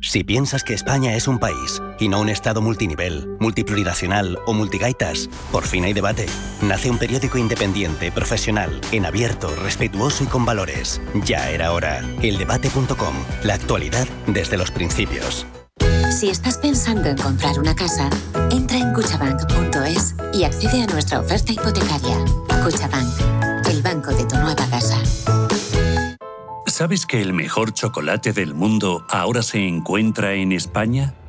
Si 0.02 0.24
piensas 0.24 0.64
que 0.64 0.74
España 0.74 1.16
es 1.16 1.28
un 1.28 1.40
país 1.40 1.82
y 2.00 2.08
no 2.08 2.22
un 2.22 2.30
estado 2.30 2.62
multinivel, 2.62 3.36
multiplurinacional 3.40 4.38
o 4.46 4.54
multigaitas, 4.54 5.30
por 5.52 5.66
fin 5.66 5.86
hay 5.86 5.94
debate. 5.94 6.28
Nace 6.62 6.90
un 6.90 6.98
periódico 6.98 7.38
independiente, 7.38 8.12
profesional, 8.12 8.82
en 8.92 9.06
abierto, 9.06 9.56
respetuoso 9.64 10.24
y 10.24 10.28
con 10.28 10.46
valores. 10.46 11.02
Ya 11.26 11.50
era 11.50 11.72
hora. 11.72 12.00
Eldebate.com. 12.22 13.16
La 13.44 13.56
actualidad 13.56 14.08
desde 14.28 14.58
los 14.58 14.72
principios. 14.72 15.48
Si 16.12 16.30
estás 16.30 16.58
pensando 16.58 17.10
en 17.10 17.18
comprar 17.18 17.60
una 17.60 17.76
casa, 17.76 18.10
entra 18.52 18.78
en 18.78 18.94
cuchabank.es 18.94 20.16
y 20.34 20.44
accede 20.44 20.84
a 20.84 20.88
nuestra 20.88 21.20
oferta 21.20 21.52
hipotecaria. 21.52 22.18
Cuchabank, 22.64 23.68
el 23.70 23.82
banco 23.82 24.12
de 24.12 24.26
tu 24.26 24.36
nueva 24.36 24.56
casa. 24.56 24.98
¿Sabes 26.66 27.06
que 27.06 27.22
el 27.22 27.34
mejor 27.34 27.74
chocolate 27.74 28.34
del 28.34 28.54
mundo 28.54 29.06
ahora 29.10 29.42
se 29.42 29.68
encuentra 29.68 30.34
en 30.34 30.52
España? 30.52 31.14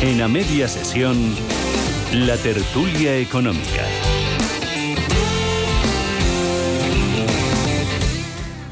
En 0.00 0.20
a 0.22 0.28
media 0.28 0.68
sesión, 0.68 1.16
la 2.12 2.36
tertulia 2.36 3.16
económica. 3.16 3.84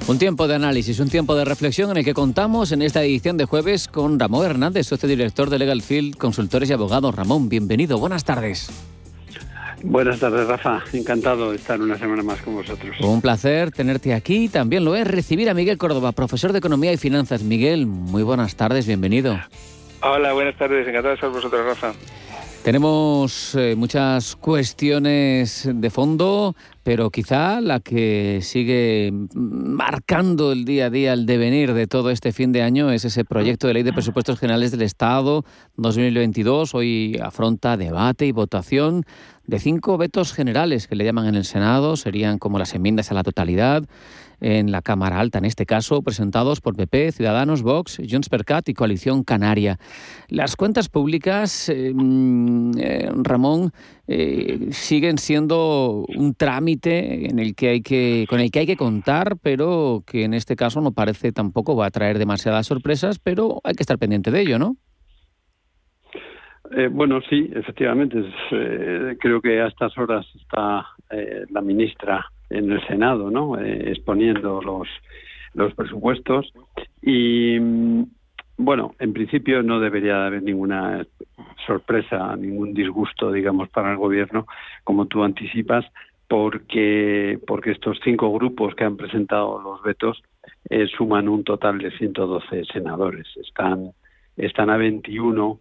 Un 0.06 0.18
tiempo 0.18 0.46
de 0.46 0.54
análisis, 0.54 1.00
un 1.00 1.08
tiempo 1.08 1.34
de 1.34 1.44
reflexión 1.44 1.90
en 1.90 1.96
el 1.96 2.04
que 2.04 2.14
contamos 2.14 2.70
en 2.70 2.80
esta 2.80 3.02
edición 3.02 3.36
de 3.36 3.44
jueves 3.44 3.88
con 3.88 4.20
Ramón 4.20 4.46
Hernández, 4.46 4.86
socio 4.86 5.08
director 5.08 5.50
de 5.50 5.58
Legal 5.58 5.82
Field 5.82 6.16
Consultores 6.16 6.70
y 6.70 6.74
Abogados. 6.74 7.12
Ramón, 7.12 7.48
bienvenido, 7.48 7.98
buenas 7.98 8.22
tardes. 8.22 8.70
Buenas 9.82 10.20
tardes, 10.20 10.46
Rafa. 10.46 10.84
Encantado 10.92 11.50
de 11.50 11.56
estar 11.56 11.80
una 11.80 11.98
semana 11.98 12.22
más 12.22 12.40
con 12.40 12.54
vosotros. 12.54 12.96
Un 13.00 13.20
placer 13.20 13.72
tenerte 13.72 14.14
aquí. 14.14 14.48
También 14.48 14.84
lo 14.84 14.94
es 14.94 15.04
recibir 15.04 15.50
a 15.50 15.54
Miguel 15.54 15.76
Córdoba, 15.76 16.12
profesor 16.12 16.52
de 16.52 16.58
Economía 16.58 16.92
y 16.92 16.96
Finanzas. 16.96 17.42
Miguel, 17.42 17.86
muy 17.86 18.22
buenas 18.22 18.54
tardes, 18.54 18.86
bienvenido. 18.86 19.36
Hola, 20.08 20.32
buenas 20.34 20.56
tardes. 20.56 20.86
Encantado 20.86 21.08
de 21.08 21.14
estar 21.14 21.30
vosotros, 21.30 21.66
Rafa. 21.66 21.92
Tenemos 22.62 23.54
eh, 23.56 23.74
muchas 23.76 24.36
cuestiones 24.36 25.68
de 25.72 25.90
fondo, 25.90 26.54
pero 26.84 27.10
quizá 27.10 27.60
la 27.60 27.80
que 27.80 28.40
sigue 28.42 29.12
marcando 29.34 30.52
el 30.52 30.64
día 30.64 30.86
a 30.86 30.90
día, 30.90 31.12
el 31.12 31.26
devenir 31.26 31.74
de 31.74 31.86
todo 31.86 32.10
este 32.10 32.32
fin 32.32 32.52
de 32.52 32.62
año 32.62 32.90
es 32.90 33.04
ese 33.04 33.24
proyecto 33.24 33.66
de 33.66 33.74
ley 33.74 33.82
de 33.82 33.92
presupuestos 33.92 34.38
generales 34.38 34.70
del 34.70 34.82
Estado 34.82 35.44
2022. 35.76 36.74
Hoy 36.74 37.20
afronta 37.22 37.76
debate 37.76 38.26
y 38.26 38.32
votación 38.32 39.04
de 39.46 39.58
cinco 39.58 39.96
vetos 39.96 40.32
generales 40.32 40.86
que 40.86 40.96
le 40.96 41.04
llaman 41.04 41.26
en 41.26 41.34
el 41.36 41.44
Senado. 41.44 41.96
Serían 41.96 42.38
como 42.38 42.58
las 42.58 42.74
enmiendas 42.74 43.10
a 43.10 43.14
la 43.14 43.22
totalidad 43.22 43.84
en 44.40 44.70
la 44.70 44.82
Cámara 44.82 45.20
Alta, 45.20 45.38
en 45.38 45.44
este 45.44 45.66
caso 45.66 46.02
presentados 46.02 46.60
por 46.60 46.76
PP, 46.76 47.12
Ciudadanos, 47.12 47.62
Vox, 47.62 48.00
Junts 48.08 48.28
per 48.28 48.44
Cat 48.44 48.68
y 48.68 48.74
Coalición 48.74 49.24
Canaria. 49.24 49.78
Las 50.28 50.56
cuentas 50.56 50.88
públicas, 50.88 51.68
eh, 51.68 51.92
mm, 51.94 52.70
eh, 52.78 53.08
Ramón, 53.22 53.70
eh, 54.08 54.68
siguen 54.70 55.18
siendo 55.18 56.04
un 56.16 56.34
trámite 56.34 57.28
en 57.28 57.38
el 57.38 57.54
que 57.54 57.68
hay 57.68 57.80
que, 57.82 58.26
con 58.28 58.40
el 58.40 58.50
que 58.50 58.60
hay 58.60 58.66
que 58.66 58.76
contar, 58.76 59.36
pero 59.42 60.02
que 60.06 60.24
en 60.24 60.34
este 60.34 60.56
caso 60.56 60.80
no 60.80 60.92
parece 60.92 61.32
tampoco 61.32 61.76
va 61.76 61.86
a 61.86 61.90
traer 61.90 62.18
demasiadas 62.18 62.66
sorpresas, 62.66 63.18
pero 63.18 63.60
hay 63.64 63.74
que 63.74 63.82
estar 63.82 63.98
pendiente 63.98 64.30
de 64.30 64.40
ello, 64.40 64.58
¿no? 64.58 64.76
bueno, 66.90 67.20
sí, 67.30 67.48
efectivamente. 67.54 68.22
creo 69.20 69.40
que 69.40 69.62
a 69.62 69.68
estas 69.68 69.96
horas 69.96 70.26
está 70.34 70.84
la 71.48 71.62
ministra 71.62 72.26
en 72.50 72.70
el 72.70 72.86
Senado, 72.86 73.30
¿no? 73.30 73.58
Eh, 73.58 73.90
exponiendo 73.90 74.60
los, 74.62 74.88
los 75.54 75.74
presupuestos. 75.74 76.52
Y 77.02 77.58
mm, 77.58 78.04
bueno, 78.58 78.94
en 78.98 79.12
principio 79.12 79.62
no 79.62 79.80
debería 79.80 80.26
haber 80.26 80.42
ninguna 80.42 81.06
sorpresa, 81.66 82.36
ningún 82.36 82.72
disgusto, 82.74 83.32
digamos, 83.32 83.68
para 83.68 83.92
el 83.92 83.98
gobierno, 83.98 84.46
como 84.84 85.06
tú 85.06 85.24
anticipas, 85.24 85.84
porque, 86.28 87.38
porque 87.46 87.72
estos 87.72 87.98
cinco 88.02 88.32
grupos 88.32 88.74
que 88.74 88.84
han 88.84 88.96
presentado 88.96 89.60
los 89.60 89.82
vetos 89.82 90.22
eh, 90.70 90.86
suman 90.96 91.28
un 91.28 91.44
total 91.44 91.78
de 91.78 91.90
112 91.96 92.64
senadores. 92.72 93.26
Están, 93.36 93.92
están 94.36 94.70
a 94.70 94.76
21 94.76 95.60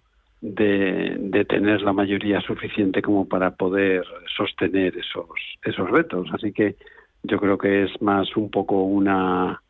de, 0.54 1.16
de, 1.18 1.46
tener 1.46 1.82
la 1.82 1.94
mayoría 1.94 2.40
suficiente 2.42 3.02
como 3.02 3.28
para 3.28 3.52
poder 3.52 4.04
sostener 4.36 4.96
esos, 4.98 5.30
esos 5.64 5.92
vetos. 5.92 6.28
Así 6.34 6.52
que 6.52 6.76
yo 7.24 7.40
creo 7.40 7.58
que 7.58 7.84
es 7.84 8.02
más 8.02 8.36
un 8.38 8.52
poco 8.52 8.84
una, 8.84 9.62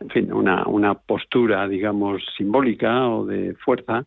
en 0.00 0.10
fin, 0.10 0.32
una, 0.32 0.66
una 0.66 0.94
postura, 0.94 1.68
digamos, 1.68 2.22
simbólica 2.36 3.08
o 3.08 3.24
de 3.24 3.54
fuerza 3.54 4.04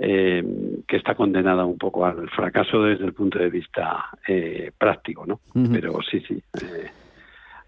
eh, 0.00 0.44
que 0.86 0.96
está 0.96 1.14
condenada 1.16 1.64
un 1.64 1.76
poco 1.76 2.06
al 2.06 2.28
fracaso 2.30 2.84
desde 2.84 3.04
el 3.04 3.12
punto 3.12 3.38
de 3.38 3.50
vista 3.50 4.06
eh, 4.28 4.70
práctico, 4.78 5.26
¿no? 5.26 5.40
Pero 5.72 5.98
sí, 6.08 6.20
sí. 6.20 6.40
Eh, 6.62 6.90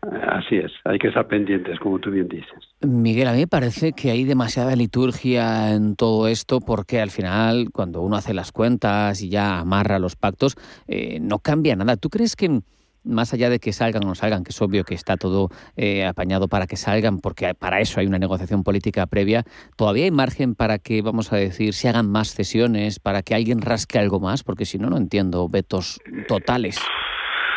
Así 0.03 0.57
es, 0.57 0.73
hay 0.85 0.99
que 0.99 1.09
estar 1.09 1.29
pendientes, 1.29 1.79
como 1.79 1.99
tú 1.99 2.11
bien 2.11 2.27
dices. 2.27 2.59
Miguel, 2.81 3.29
a 3.29 3.33
mí 3.33 3.41
me 3.41 3.47
parece 3.47 3.93
que 3.93 4.11
hay 4.11 4.25
demasiada 4.25 4.75
liturgia 4.75 5.75
en 5.75 5.95
todo 5.95 6.27
esto 6.27 6.61
porque 6.61 7.01
al 7.01 7.11
final, 7.11 7.69
cuando 7.71 8.01
uno 8.01 8.17
hace 8.17 8.33
las 8.33 8.51
cuentas 8.51 9.21
y 9.23 9.29
ya 9.29 9.59
amarra 9.59 9.99
los 9.99 10.17
pactos, 10.17 10.57
eh, 10.89 11.19
no 11.21 11.39
cambia 11.41 11.77
nada. 11.77 11.97
¿Tú 11.97 12.09
crees 12.09 12.35
que 12.35 12.61
más 13.05 13.33
allá 13.33 13.51
de 13.51 13.59
que 13.59 13.73
salgan 13.73 14.05
o 14.05 14.09
no 14.09 14.15
salgan, 14.15 14.45
que 14.45 14.51
es 14.51 14.63
obvio 14.63 14.85
que 14.85 14.95
está 14.95 15.17
todo 15.17 15.49
eh, 15.77 16.05
apañado 16.07 16.49
para 16.49 16.67
que 16.67 16.77
salgan, 16.77 17.19
porque 17.19 17.55
para 17.55 17.81
eso 17.81 18.01
hay 18.01 18.07
una 18.07 18.19
negociación 18.19 18.63
política 18.63 19.07
previa, 19.07 19.45
¿todavía 19.77 20.05
hay 20.05 20.11
margen 20.11 20.55
para 20.55 20.79
que, 20.79 21.03
vamos 21.03 21.33
a 21.33 21.37
decir, 21.37 21.75
se 21.75 21.89
hagan 21.89 22.11
más 22.11 22.35
cesiones, 22.35 23.01
para 23.01 23.23
que 23.23 23.35
alguien 23.35 23.61
rasque 23.61 23.99
algo 23.99 24.21
más? 24.21 24.43
Porque 24.45 24.65
si 24.65 24.79
no, 24.79 24.91
no 24.91 24.97
entiendo 24.97 25.49
vetos 25.49 26.01
totales. 26.29 26.79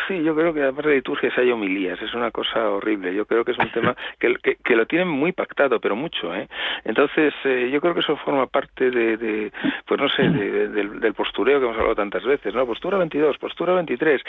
Sí, 0.06 0.22
yo 0.22 0.34
creo 0.34 0.52
que 0.52 0.62
aparte 0.62 0.90
de 0.90 0.96
liturgias 0.96 1.36
hay 1.38 1.50
homilías, 1.50 2.00
es 2.02 2.12
una 2.14 2.30
cosa 2.30 2.68
horrible. 2.68 3.14
Yo 3.14 3.24
creo 3.24 3.44
que 3.44 3.52
es 3.52 3.58
un 3.58 3.70
tema 3.70 3.96
que, 4.18 4.36
que, 4.62 4.76
lo 4.76 4.86
tienen 4.86 5.08
muy 5.08 5.32
pactado, 5.32 5.80
pero 5.80 5.96
mucho. 5.96 6.34
¿eh? 6.34 6.48
Entonces, 6.84 7.32
eh, 7.44 7.70
yo 7.72 7.80
creo 7.80 7.94
que 7.94 8.00
eso 8.00 8.16
forma 8.18 8.46
parte 8.46 8.90
de, 8.90 9.16
de 9.16 9.52
pues 9.86 10.00
no 10.00 10.08
sé, 10.10 10.22
del, 10.28 11.14
postureo 11.14 11.58
que 11.58 11.64
hemos 11.66 11.76
hablado 11.76 11.94
tantas 11.94 12.24
veces, 12.24 12.54
¿no? 12.54 12.66
Postura 12.66 12.98
22, 12.98 13.38
postura 13.38 13.72
23. 13.74 14.20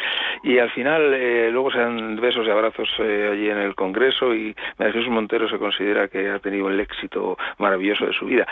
Y 0.44 0.60
al 0.60 0.70
final, 0.72 1.14
eh, 1.14 1.50
luego 1.52 1.72
se 1.72 1.80
dan 1.80 2.16
besos 2.22 2.46
y 2.48 2.50
abrazos 2.50 2.90
eh, 3.00 3.30
allí 3.34 3.50
en 3.50 3.58
el 3.58 3.76
Congreso 3.76 4.34
y 4.34 4.56
Jesús 4.78 5.10
Montero 5.10 5.50
se 5.50 5.58
considera 5.58 6.08
que 6.08 6.30
ha 6.30 6.40
tenido 6.40 6.70
el 6.70 6.80
éxito 6.80 7.38
maravilloso 7.58 8.06
de 8.06 8.14
su 8.14 8.26
vida. 8.26 8.46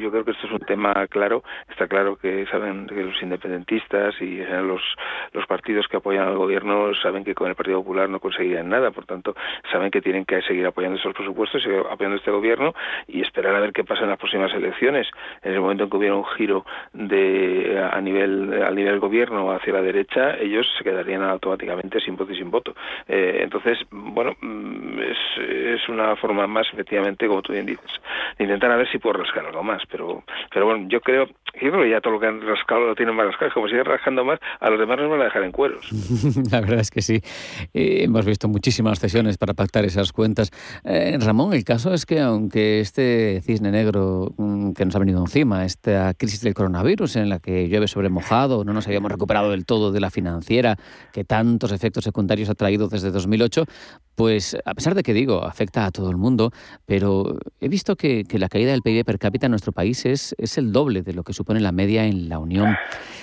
Yo 0.00 0.10
creo 0.10 0.24
que 0.24 0.30
esto 0.30 0.46
es 0.46 0.52
un 0.52 0.60
tema 0.60 1.06
claro. 1.08 1.42
Está 1.68 1.88
claro 1.88 2.16
que 2.16 2.46
saben 2.46 2.86
que 2.86 3.02
los 3.02 3.20
independentistas 3.22 4.14
y 4.20 4.36
los, 4.36 4.82
los 5.32 5.46
partidos 5.46 5.88
que 5.88 5.96
apoyan 5.96 6.28
al 6.28 6.36
gobierno 6.36 6.53
saben 7.02 7.24
que 7.24 7.34
con 7.34 7.48
el 7.48 7.54
Partido 7.54 7.78
Popular 7.78 8.08
no 8.08 8.20
conseguirían 8.20 8.68
nada, 8.68 8.90
por 8.90 9.06
tanto, 9.06 9.34
saben 9.70 9.90
que 9.90 10.00
tienen 10.00 10.24
que 10.24 10.42
seguir 10.42 10.66
apoyando 10.66 10.98
esos 10.98 11.14
presupuestos, 11.14 11.62
seguir 11.62 11.80
apoyando 11.90 12.16
este 12.16 12.30
gobierno 12.30 12.74
y 13.06 13.22
esperar 13.22 13.54
a 13.54 13.60
ver 13.60 13.72
qué 13.72 13.84
pasa 13.84 14.02
en 14.02 14.10
las 14.10 14.18
próximas 14.18 14.52
elecciones. 14.52 15.06
En 15.42 15.52
el 15.52 15.60
momento 15.60 15.84
en 15.84 15.90
que 15.90 15.96
hubiera 15.96 16.14
un 16.14 16.24
giro 16.36 16.64
de 16.92 17.80
a 17.92 18.00
nivel 18.00 18.62
a 18.62 18.70
nivel 18.70 19.00
gobierno 19.00 19.50
hacia 19.52 19.72
la 19.72 19.82
derecha, 19.82 20.36
ellos 20.36 20.66
se 20.78 20.84
quedarían 20.84 21.22
automáticamente 21.22 22.00
sin 22.00 22.16
voto 22.16 22.32
y 22.32 22.36
sin 22.36 22.50
voto. 22.50 22.74
Eh, 23.08 23.40
entonces, 23.42 23.78
bueno, 23.90 24.36
mm, 24.40 24.98
es, 25.00 25.18
es 25.38 25.88
una 25.88 26.16
forma 26.16 26.46
más, 26.46 26.66
efectivamente, 26.72 27.26
como 27.26 27.42
tú 27.42 27.52
bien 27.52 27.66
dices, 27.66 27.90
de 28.38 28.44
intentar 28.44 28.70
a 28.70 28.76
ver 28.76 28.90
si 28.90 28.98
puedo 28.98 29.18
rascar 29.18 29.46
algo 29.46 29.62
más, 29.62 29.82
pero 29.90 30.22
pero 30.52 30.66
bueno, 30.66 30.86
yo 30.88 31.00
creo, 31.00 31.26
yo 31.26 31.70
creo 31.70 31.82
que 31.82 31.90
ya 31.90 32.00
todo 32.00 32.14
lo 32.14 32.20
que 32.20 32.26
han 32.26 32.40
rascado 32.40 32.86
lo 32.86 32.94
tienen 32.94 33.14
más 33.14 33.26
rascado, 33.26 33.52
como 33.52 33.68
siguen 33.68 33.84
rascando 33.84 34.24
más, 34.24 34.38
a 34.60 34.70
los 34.70 34.78
demás 34.78 34.98
nos 34.98 35.10
van 35.10 35.20
a 35.22 35.24
dejar 35.24 35.42
en 35.44 35.52
cueros. 35.52 35.88
La 36.50 36.60
verdad 36.60 36.80
es 36.80 36.90
que 36.90 37.02
sí. 37.02 37.20
Eh, 37.72 38.04
hemos 38.04 38.24
visto 38.24 38.48
muchísimas 38.48 38.98
sesiones 38.98 39.38
para 39.38 39.54
pactar 39.54 39.84
esas 39.84 40.12
cuentas. 40.12 40.50
Eh, 40.84 41.16
Ramón, 41.20 41.54
el 41.54 41.64
caso 41.64 41.94
es 41.94 42.06
que 42.06 42.20
aunque 42.20 42.80
este 42.80 43.40
cisne 43.44 43.70
negro 43.70 44.34
mm, 44.36 44.72
que 44.72 44.84
nos 44.84 44.94
ha 44.96 44.98
venido 44.98 45.20
encima, 45.20 45.64
esta 45.64 46.14
crisis 46.14 46.40
del 46.42 46.54
coronavirus 46.54 47.16
en 47.16 47.28
la 47.28 47.38
que 47.38 47.68
llueve 47.68 47.88
sobre 47.88 48.08
mojado, 48.08 48.64
no 48.64 48.72
nos 48.72 48.86
habíamos 48.86 49.10
recuperado 49.10 49.50
del 49.50 49.64
todo 49.64 49.92
de 49.92 50.00
la 50.00 50.10
financiera, 50.10 50.76
que 51.12 51.24
tantos 51.24 51.72
efectos 51.72 52.04
secundarios 52.04 52.48
ha 52.50 52.54
traído 52.54 52.88
desde 52.88 53.10
2008, 53.10 53.64
pues 54.14 54.56
a 54.64 54.74
pesar 54.74 54.94
de 54.94 55.02
que 55.02 55.12
digo, 55.12 55.44
afecta 55.44 55.86
a 55.86 55.90
todo 55.90 56.10
el 56.10 56.16
mundo, 56.16 56.52
pero 56.86 57.38
he 57.60 57.68
visto 57.68 57.96
que 57.96 58.24
la 58.32 58.48
caída 58.48 58.72
del 58.72 58.82
PIB 58.82 59.04
per 59.04 59.18
cápita 59.18 59.46
en 59.46 59.50
nuestro 59.50 59.72
país 59.72 60.04
es, 60.06 60.34
es 60.38 60.58
el 60.58 60.72
doble 60.72 61.02
de 61.02 61.12
lo 61.14 61.24
que 61.24 61.32
supone 61.32 61.60
la 61.60 61.72
media 61.72 62.06
en 62.06 62.28
la 62.28 62.38
Unión. 62.38 62.76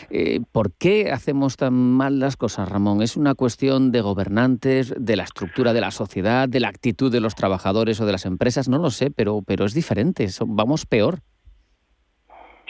Eh, 0.10 0.42
¿Por 0.52 0.74
qué 0.74 1.12
hacemos 1.12 1.56
tan 1.56 1.74
mal 1.74 2.20
las 2.20 2.36
cosas, 2.36 2.68
Ramón? 2.68 3.02
¿Es 3.02 3.11
una 3.18 3.36
cuestión 3.36 3.92
de 3.92 4.02
gobernantes, 4.02 4.94
de 4.98 5.16
la 5.16 5.24
estructura 5.24 5.74
de 5.74 5.82
la 5.82 5.92
sociedad, 5.92 6.48
de 6.50 6.60
la 6.60 6.70
actitud 6.70 7.12
de 7.12 7.22
los 7.22 7.36
trabajadores 7.36 8.00
o 8.02 8.06
de 8.06 8.12
las 8.12 8.26
empresas? 8.26 8.70
No 8.70 8.78
lo 8.78 8.90
sé, 8.90 9.12
pero, 9.12 9.42
pero 9.46 9.66
es 9.66 9.74
diferente, 9.74 10.28
vamos 10.48 10.86
peor. 10.86 11.20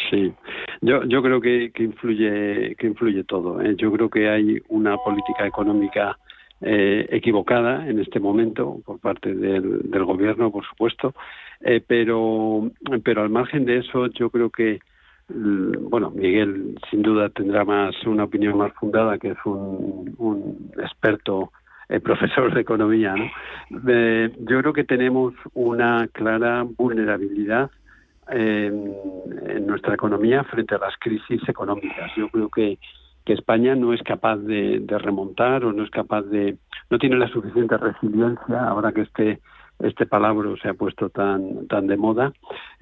Sí, 0.10 0.34
yo, 0.82 1.04
yo 1.06 1.22
creo 1.22 1.40
que, 1.40 1.72
que 1.74 1.84
influye 1.84 2.76
que 2.76 2.88
influye 2.88 3.24
todo. 3.24 3.62
¿eh? 3.62 3.76
Yo 3.78 3.92
creo 3.92 4.10
que 4.10 4.30
hay 4.30 4.60
una 4.70 4.98
política 4.98 5.46
económica 5.46 6.18
eh, 6.60 7.08
equivocada 7.10 7.88
en 7.88 8.00
este 8.00 8.20
momento 8.20 8.82
por 8.86 9.00
parte 9.00 9.34
del, 9.34 9.90
del 9.90 10.06
gobierno, 10.06 10.52
por 10.52 10.66
supuesto, 10.66 11.14
eh, 11.62 11.82
pero 11.86 12.72
pero 13.04 13.22
al 13.22 13.30
margen 13.30 13.66
de 13.66 13.78
eso, 13.78 14.08
yo 14.08 14.30
creo 14.30 14.50
que 14.50 14.80
bueno, 15.34 16.12
Miguel 16.12 16.78
sin 16.90 17.02
duda 17.02 17.30
tendrá 17.30 17.66
más 17.66 17.96
una 18.06 18.26
opinión 18.26 18.58
más 18.58 18.74
fundada, 18.74 19.18
que 19.18 19.30
es 19.30 19.38
un, 19.46 20.72
experto 20.78 21.52
profesor 22.04 22.54
de 22.54 22.62
economía. 22.62 23.16
yo 23.70 24.60
creo 24.60 24.74
que 24.74 24.86
tenemos 24.86 25.34
una 25.54 26.08
clara 26.14 26.64
vulnerabilidad 26.64 27.70
en, 28.30 28.96
nuestra 29.66 29.94
economía 29.94 30.44
frente 30.46 30.76
a 30.76 30.80
las 30.80 30.96
crisis 31.00 31.42
económicas. 31.48 32.12
Yo 32.16 32.30
creo 32.30 32.50
que, 32.50 32.80
que 33.26 33.34
España 33.34 33.76
no 33.76 33.94
es 33.94 34.02
capaz 34.04 34.38
de, 34.38 34.84
remontar 34.88 35.64
o 35.66 35.72
no 35.72 35.84
es 35.84 35.90
capaz 35.90 36.24
de, 36.24 36.58
no 36.90 36.98
tiene 36.98 37.18
la 37.18 37.28
suficiente 37.28 37.78
resiliencia 37.78 38.68
ahora 38.68 38.92
que 38.92 39.02
este 39.02 39.40
este 39.84 40.06
palabra 40.06 40.50
se 40.62 40.70
ha 40.70 40.74
puesto 40.74 41.10
tan 41.10 41.68
tan 41.68 41.88
de 41.88 41.98
moda, 41.98 42.34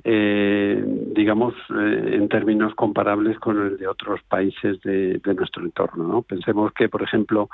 eh, 0.03 0.83
digamos 1.15 1.53
eh, 1.69 2.11
en 2.13 2.29
términos 2.29 2.73
comparables 2.75 3.39
con 3.39 3.59
el 3.59 3.77
de 3.77 3.87
otros 3.87 4.21
países 4.23 4.81
de, 4.81 5.19
de 5.19 5.33
nuestro 5.33 5.63
entorno. 5.63 6.07
¿no? 6.07 6.21
Pensemos 6.21 6.71
que, 6.73 6.89
por 6.89 7.03
ejemplo, 7.03 7.49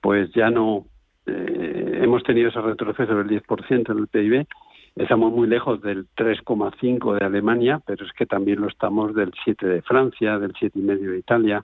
pues 0.00 0.30
ya 0.32 0.50
no 0.50 0.86
eh, 1.26 2.00
hemos 2.02 2.22
tenido 2.22 2.48
ese 2.48 2.60
retroceso 2.60 3.14
del 3.14 3.28
10% 3.28 3.90
en 3.90 3.98
el 3.98 4.08
PIB, 4.08 4.46
Estamos 4.98 5.32
muy 5.32 5.46
lejos 5.46 5.80
del 5.80 6.06
3,5 6.16 7.18
de 7.18 7.24
Alemania, 7.24 7.80
pero 7.86 8.04
es 8.04 8.12
que 8.12 8.26
también 8.26 8.60
lo 8.60 8.66
estamos 8.66 9.14
del 9.14 9.32
7 9.44 9.64
de 9.64 9.82
Francia, 9.82 10.40
del 10.40 10.52
7,5 10.54 11.10
de 11.12 11.18
Italia. 11.18 11.62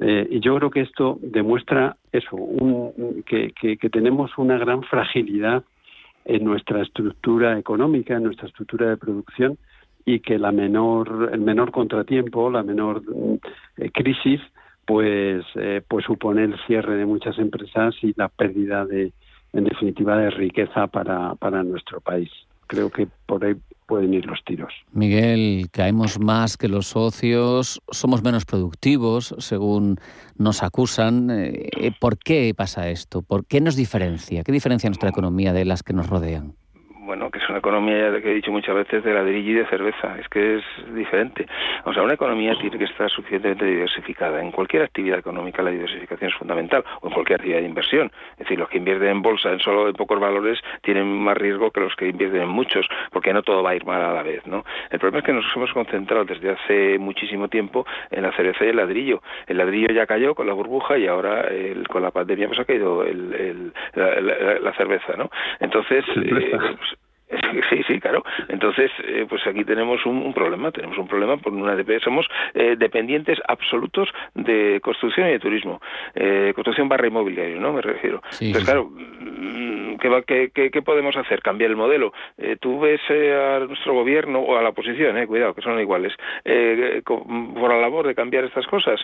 Eh, 0.00 0.26
y 0.28 0.40
yo 0.40 0.56
creo 0.56 0.70
que 0.70 0.80
esto 0.80 1.18
demuestra 1.22 1.96
eso, 2.10 2.36
que, 3.26 3.52
que, 3.52 3.90
tenemos 3.90 4.36
una 4.38 4.58
gran 4.58 4.82
fragilidad 4.82 5.62
en 6.24 6.44
nuestra 6.44 6.82
estructura 6.82 7.58
económica, 7.58 8.16
en 8.16 8.24
nuestra 8.24 8.48
estructura 8.48 8.88
de 8.88 8.96
producción, 8.96 9.58
y 10.04 10.20
que 10.20 10.38
la 10.38 10.52
menor, 10.52 11.30
el 11.32 11.40
menor 11.40 11.70
contratiempo, 11.70 12.50
la 12.50 12.62
menor 12.62 13.02
eh, 13.78 13.90
crisis, 13.90 14.40
pues, 14.86 15.44
eh, 15.54 15.82
pues 15.86 16.04
supone 16.04 16.44
el 16.44 16.58
cierre 16.66 16.96
de 16.96 17.06
muchas 17.06 17.38
empresas 17.38 17.94
y 18.02 18.12
la 18.16 18.28
pérdida 18.28 18.84
de, 18.84 19.12
en 19.52 19.64
definitiva, 19.64 20.18
de 20.18 20.30
riqueza 20.30 20.86
para, 20.88 21.34
para 21.36 21.62
nuestro 21.62 22.00
país 22.00 22.30
creo 22.66 22.90
que 22.90 23.08
por 23.26 23.44
ahí 23.44 23.54
pueden 23.86 24.14
ir 24.14 24.26
los 24.26 24.42
tiros. 24.44 24.72
Miguel, 24.92 25.68
caemos 25.70 26.18
más 26.18 26.56
que 26.56 26.68
los 26.68 26.88
socios, 26.88 27.80
somos 27.90 28.22
menos 28.22 28.44
productivos, 28.44 29.34
según 29.38 29.98
nos 30.36 30.62
acusan. 30.62 31.30
Eh, 31.30 31.92
¿Por 32.00 32.18
qué 32.18 32.52
pasa 32.56 32.88
esto? 32.88 33.22
¿Por 33.22 33.46
qué 33.46 33.60
nos 33.60 33.76
diferencia? 33.76 34.42
¿Qué 34.42 34.52
diferencia 34.52 34.88
nuestra 34.88 35.10
economía 35.10 35.52
de 35.52 35.64
las 35.64 35.82
que 35.82 35.92
nos 35.92 36.08
rodean? 36.08 36.54
Bueno, 37.04 37.30
que 37.30 37.38
es 37.38 37.48
una 37.48 37.58
economía 37.58 38.20
que 38.20 38.30
he 38.30 38.34
dicho 38.34 38.50
muchas 38.50 38.74
veces 38.74 39.04
de 39.04 39.12
ladrillo 39.12 39.50
y 39.50 39.54
de 39.54 39.66
cerveza, 39.66 40.18
es 40.18 40.28
que 40.28 40.56
es 40.56 40.64
diferente. 40.94 41.46
O 41.84 41.92
sea, 41.92 42.02
una 42.02 42.14
economía 42.14 42.54
tiene 42.58 42.78
que 42.78 42.84
estar 42.84 43.10
suficientemente 43.10 43.64
diversificada. 43.64 44.40
En 44.40 44.50
cualquier 44.50 44.82
actividad 44.82 45.18
económica 45.18 45.62
la 45.62 45.70
diversificación 45.70 46.30
es 46.30 46.36
fundamental, 46.36 46.84
o 47.00 47.08
en 47.08 47.12
cualquier 47.12 47.40
actividad 47.40 47.60
de 47.60 47.66
inversión. 47.66 48.10
Es 48.32 48.38
decir, 48.38 48.58
los 48.58 48.68
que 48.68 48.78
invierten 48.78 49.08
en 49.08 49.22
bolsa 49.22 49.52
en 49.52 49.60
solo 49.60 49.86
de 49.86 49.92
pocos 49.92 50.18
valores 50.18 50.58
tienen 50.82 51.06
más 51.06 51.36
riesgo 51.36 51.70
que 51.70 51.80
los 51.80 51.94
que 51.96 52.08
invierten 52.08 52.42
en 52.42 52.48
muchos, 52.48 52.86
porque 53.10 53.32
no 53.32 53.42
todo 53.42 53.62
va 53.62 53.70
a 53.70 53.76
ir 53.76 53.84
mal 53.84 54.02
a 54.02 54.12
la 54.12 54.22
vez, 54.22 54.46
¿no? 54.46 54.64
El 54.90 54.98
problema 54.98 55.18
es 55.18 55.24
que 55.24 55.32
nos 55.32 55.44
hemos 55.54 55.72
concentrado 55.72 56.24
desde 56.24 56.50
hace 56.50 56.98
muchísimo 56.98 57.48
tiempo 57.48 57.86
en 58.10 58.22
la 58.22 58.32
cerveza 58.32 58.64
y 58.64 58.68
el 58.68 58.76
ladrillo. 58.76 59.22
El 59.46 59.58
ladrillo 59.58 59.88
ya 59.92 60.06
cayó 60.06 60.34
con 60.34 60.46
la 60.46 60.54
burbuja 60.54 60.96
y 60.98 61.06
ahora 61.06 61.48
con 61.90 62.02
la 62.02 62.10
pandemia 62.10 62.48
pues 62.48 62.60
ha 62.60 62.64
caído 62.64 63.04
el, 63.04 63.72
la, 63.94 64.72
cerveza, 64.74 65.14
¿no? 65.16 65.30
Entonces, 65.60 66.04
Sí, 67.70 67.82
sí, 67.86 68.00
claro. 68.00 68.22
Entonces, 68.48 68.90
eh, 69.04 69.26
pues 69.28 69.46
aquí 69.46 69.64
tenemos 69.64 70.04
un, 70.06 70.32
problema, 70.34 70.70
tenemos 70.70 70.98
un 70.98 71.08
problema 71.08 71.36
por 71.36 71.52
una 71.52 71.74
somos 72.02 72.26
eh, 72.54 72.76
dependientes 72.78 73.38
absolutos 73.48 74.08
de 74.34 74.80
construcción 74.82 75.28
y 75.28 75.32
de 75.32 75.38
turismo, 75.38 75.80
eh, 76.14 76.52
construcción 76.54 76.88
barra 76.88 77.06
inmobiliario, 77.06 77.60
¿no? 77.60 77.72
Me 77.72 77.82
refiero. 77.82 78.22
Entonces, 78.40 78.64
claro, 78.64 78.90
mm, 78.90 79.96
¿qué, 80.26 80.50
qué, 80.52 80.70
qué, 80.70 80.82
podemos 80.82 81.16
hacer? 81.16 81.40
Cambiar 81.42 81.70
el 81.70 81.76
modelo. 81.76 82.12
Tú 82.60 82.80
ves 82.80 83.00
a 83.10 83.60
nuestro 83.60 83.94
gobierno 83.94 84.40
o 84.40 84.56
a 84.56 84.62
la 84.62 84.70
oposición, 84.70 85.16
eh, 85.18 85.26
cuidado, 85.26 85.54
que 85.54 85.62
son 85.62 85.78
iguales, 85.80 86.12
por 87.04 87.70
la 87.70 87.80
labor 87.80 88.06
de 88.06 88.14
cambiar 88.14 88.44
estas 88.44 88.66
cosas. 88.66 89.00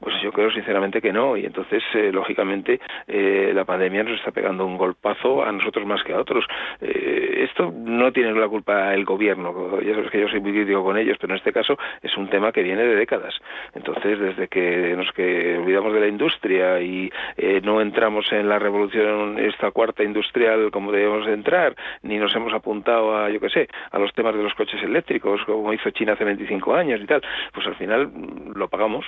Pues 0.00 0.14
yo 0.22 0.32
creo 0.32 0.50
sinceramente 0.50 1.00
que 1.00 1.12
no. 1.12 1.36
Y 1.36 1.44
entonces, 1.44 1.82
lógicamente, 2.12 2.80
la 3.06 3.64
pandemia 3.64 4.02
nos 4.02 4.18
está 4.18 4.30
pegando 4.30 4.66
un 4.66 4.76
golpazo 4.76 5.44
a 5.44 5.52
nosotros 5.52 5.86
más 5.86 6.02
que 6.02 6.12
a 6.12 6.20
otros. 6.20 6.44
esto 6.80 7.69
no 7.72 8.12
tiene 8.12 8.32
la 8.32 8.48
culpa 8.48 8.94
el 8.94 9.04
gobierno. 9.04 9.80
Ya 9.80 9.94
sabes 9.94 10.10
que 10.10 10.20
yo 10.20 10.28
soy 10.28 10.40
muy 10.40 10.52
crítico 10.52 10.82
con 10.82 10.96
ellos, 10.96 11.16
pero 11.20 11.32
en 11.32 11.38
este 11.38 11.52
caso 11.52 11.76
es 12.02 12.16
un 12.16 12.28
tema 12.28 12.52
que 12.52 12.62
viene 12.62 12.82
de 12.82 12.96
décadas. 12.96 13.34
Entonces, 13.74 14.18
desde 14.18 14.48
que 14.48 14.94
nos 14.96 15.10
que 15.12 15.58
olvidamos 15.58 15.92
de 15.92 16.00
la 16.00 16.08
industria 16.08 16.80
y 16.80 17.10
eh, 17.36 17.60
no 17.62 17.80
entramos 17.80 18.30
en 18.32 18.48
la 18.48 18.58
revolución, 18.58 19.38
esta 19.38 19.70
cuarta 19.70 20.02
industrial 20.02 20.70
como 20.70 20.92
debemos 20.92 21.26
entrar, 21.28 21.76
ni 22.02 22.18
nos 22.18 22.34
hemos 22.34 22.52
apuntado 22.52 23.16
a, 23.16 23.30
yo 23.30 23.40
qué 23.40 23.48
sé, 23.48 23.68
a 23.90 23.98
los 23.98 24.12
temas 24.14 24.34
de 24.34 24.42
los 24.42 24.54
coches 24.54 24.82
eléctricos, 24.82 25.40
como 25.44 25.72
hizo 25.72 25.90
China 25.90 26.12
hace 26.12 26.24
25 26.24 26.74
años 26.74 27.00
y 27.02 27.06
tal, 27.06 27.22
pues 27.52 27.66
al 27.66 27.76
final 27.76 28.08
mm, 28.08 28.52
lo 28.56 28.68
pagamos. 28.68 29.04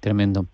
Tremendo. 0.00 0.46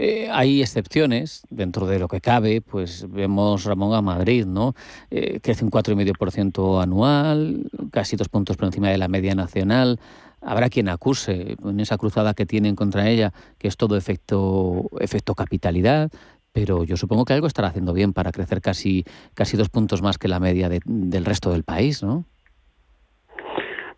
Eh, 0.00 0.28
hay 0.30 0.62
excepciones 0.62 1.42
dentro 1.50 1.84
de 1.88 1.98
lo 1.98 2.06
que 2.06 2.20
cabe, 2.20 2.60
pues 2.60 3.04
vemos 3.10 3.64
Ramón 3.64 3.96
a 3.96 4.00
Madrid, 4.00 4.46
¿no? 4.46 4.74
Eh, 5.10 5.40
crece 5.42 5.64
un 5.64 5.72
4,5% 5.72 6.80
anual, 6.80 7.68
casi 7.90 8.14
dos 8.14 8.28
puntos 8.28 8.56
por 8.56 8.66
encima 8.66 8.90
de 8.90 8.98
la 8.98 9.08
media 9.08 9.34
nacional. 9.34 9.98
Habrá 10.40 10.68
quien 10.68 10.88
acuse 10.88 11.56
en 11.64 11.80
esa 11.80 11.98
cruzada 11.98 12.32
que 12.34 12.46
tienen 12.46 12.76
contra 12.76 13.10
ella 13.10 13.32
que 13.58 13.66
es 13.66 13.76
todo 13.76 13.96
efecto, 13.96 14.88
efecto 15.00 15.34
capitalidad, 15.34 16.12
pero 16.52 16.84
yo 16.84 16.96
supongo 16.96 17.24
que 17.24 17.32
algo 17.32 17.48
estará 17.48 17.66
haciendo 17.66 17.92
bien 17.92 18.12
para 18.12 18.30
crecer 18.30 18.60
casi, 18.60 19.04
casi 19.34 19.56
dos 19.56 19.68
puntos 19.68 20.00
más 20.00 20.16
que 20.16 20.28
la 20.28 20.38
media 20.38 20.68
del 20.68 21.24
resto 21.24 21.50
del 21.50 21.64
país, 21.64 22.04
¿no? 22.04 22.24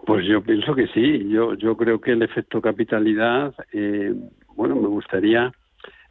Pues 0.06 0.24
yo 0.26 0.42
pienso 0.42 0.74
que 0.74 0.86
sí. 0.94 1.28
Yo, 1.28 1.52
yo 1.56 1.76
creo 1.76 2.00
que 2.00 2.12
el 2.12 2.22
efecto 2.22 2.62
capitalidad 2.62 3.54
eh, 3.74 4.14
bueno, 4.56 4.76
me 4.76 4.88
gustaría 4.88 5.52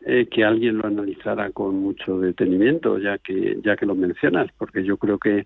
eh, 0.06 0.28
que 0.32 0.46
alguien 0.46 0.78
lo 0.78 0.88
analizara 0.88 1.52
con 1.52 1.76
mucho 1.76 2.20
detenimiento, 2.20 2.98
ya 3.00 3.18
que 3.18 3.60
ya 3.62 3.76
que 3.76 3.86
lo 3.86 3.96
mencionas, 3.96 4.50
porque 4.58 4.84
yo 4.86 4.96
creo 4.96 5.18
que, 5.18 5.46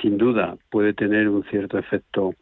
sin 0.00 0.16
duda 0.16 0.56
puede 0.70 0.94
tener 0.94 1.28
un 1.28 1.42
cierto 1.44 1.76
efecto 1.76 2.34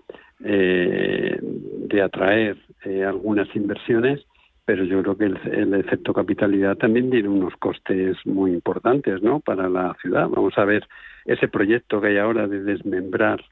eh, 0.45 1.39
de 1.41 2.03
atraer 2.03 2.59
eh, 2.85 3.03
algunas 3.03 3.49
inversiones, 3.57 4.27
pero 4.67 4.85
yo 4.85 5.03
creo 5.03 5.17
que 5.17 5.25
el, 5.25 5.73
efecto 5.75 6.13
capitalidad 6.13 6.77
también 6.77 7.11
tiene 7.11 7.31
unos 7.31 7.57
costes 7.57 8.19
muy 8.27 8.53
importantes, 8.53 9.23
¿no? 9.23 9.41
Para 9.41 9.71
la 9.71 9.97
ciudad. 10.03 10.29
Vamos 10.29 10.59
a 10.59 10.67
ver 10.67 10.87
ese 11.25 11.49
proyecto 11.49 11.99
que 11.99 12.09
hay 12.09 12.19
ahora 12.19 12.47
de 12.47 12.63
desmembrar 12.63 13.43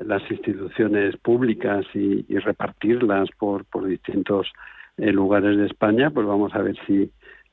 las 0.00 0.28
instituciones 0.28 1.16
públicas 1.18 1.86
y, 1.94 2.26
y 2.28 2.38
repartirlas 2.38 3.28
por, 3.38 3.64
por 3.66 3.86
distintos 3.86 4.52
lugares 4.96 5.56
de 5.56 5.66
España, 5.66 6.10
pues 6.10 6.26
vamos 6.26 6.54
a 6.54 6.62
ver 6.62 6.76
si 6.86 7.10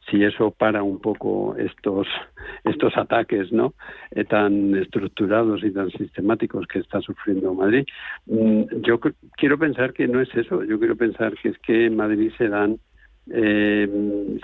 si 0.10 0.24
eso 0.24 0.52
para 0.52 0.84
un 0.84 1.00
poco 1.00 1.56
estos 1.58 2.08
estos 2.64 2.98
ataques 2.98 3.52
no 3.52 3.74
eh, 4.12 4.24
tan 4.24 4.76
estructurados 4.76 5.64
y 5.64 5.72
tan 5.72 5.90
sistemáticos 5.92 6.66
que 6.68 6.80
está 6.80 7.02
sufriendo 7.02 7.54
Madrid. 7.54 7.86
Mm, 8.26 8.82
yo 8.82 9.00
quiero 9.38 9.58
pensar 9.58 9.94
que 9.94 10.08
no 10.08 10.22
es 10.22 10.34
eso. 10.36 10.64
Yo 10.64 10.80
quiero 10.80 10.96
pensar 10.96 11.36
que 11.36 11.50
es 11.50 11.58
que 11.60 11.86
en 11.86 11.96
Madrid 11.96 12.32
se 12.38 12.50
dan 12.50 12.78
eh, 13.30 13.88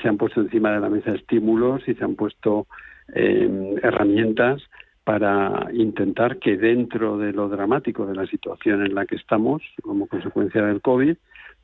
se 0.01 0.07
han 0.07 0.17
puesto 0.17 0.41
encima 0.41 0.71
de 0.71 0.79
la 0.79 0.89
mesa 0.89 1.11
estímulos 1.11 1.87
y 1.87 1.95
se 1.95 2.03
han 2.03 2.15
puesto 2.15 2.67
eh, 3.13 3.75
herramientas 3.81 4.61
para 5.03 5.67
intentar 5.73 6.37
que 6.37 6.57
dentro 6.57 7.17
de 7.17 7.33
lo 7.33 7.49
dramático 7.49 8.05
de 8.05 8.13
la 8.13 8.27
situación 8.27 8.85
en 8.85 8.93
la 8.93 9.05
que 9.05 9.15
estamos 9.15 9.63
como 9.81 10.05
consecuencia 10.05 10.61
del 10.61 10.81
COVID 10.81 11.15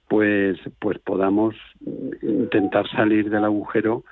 pues, 0.07 0.57
pues 0.79 0.99
podamos 0.99 1.55
intentar 2.21 2.87
salir 2.89 3.29
del 3.29 3.43
agujero 3.43 4.03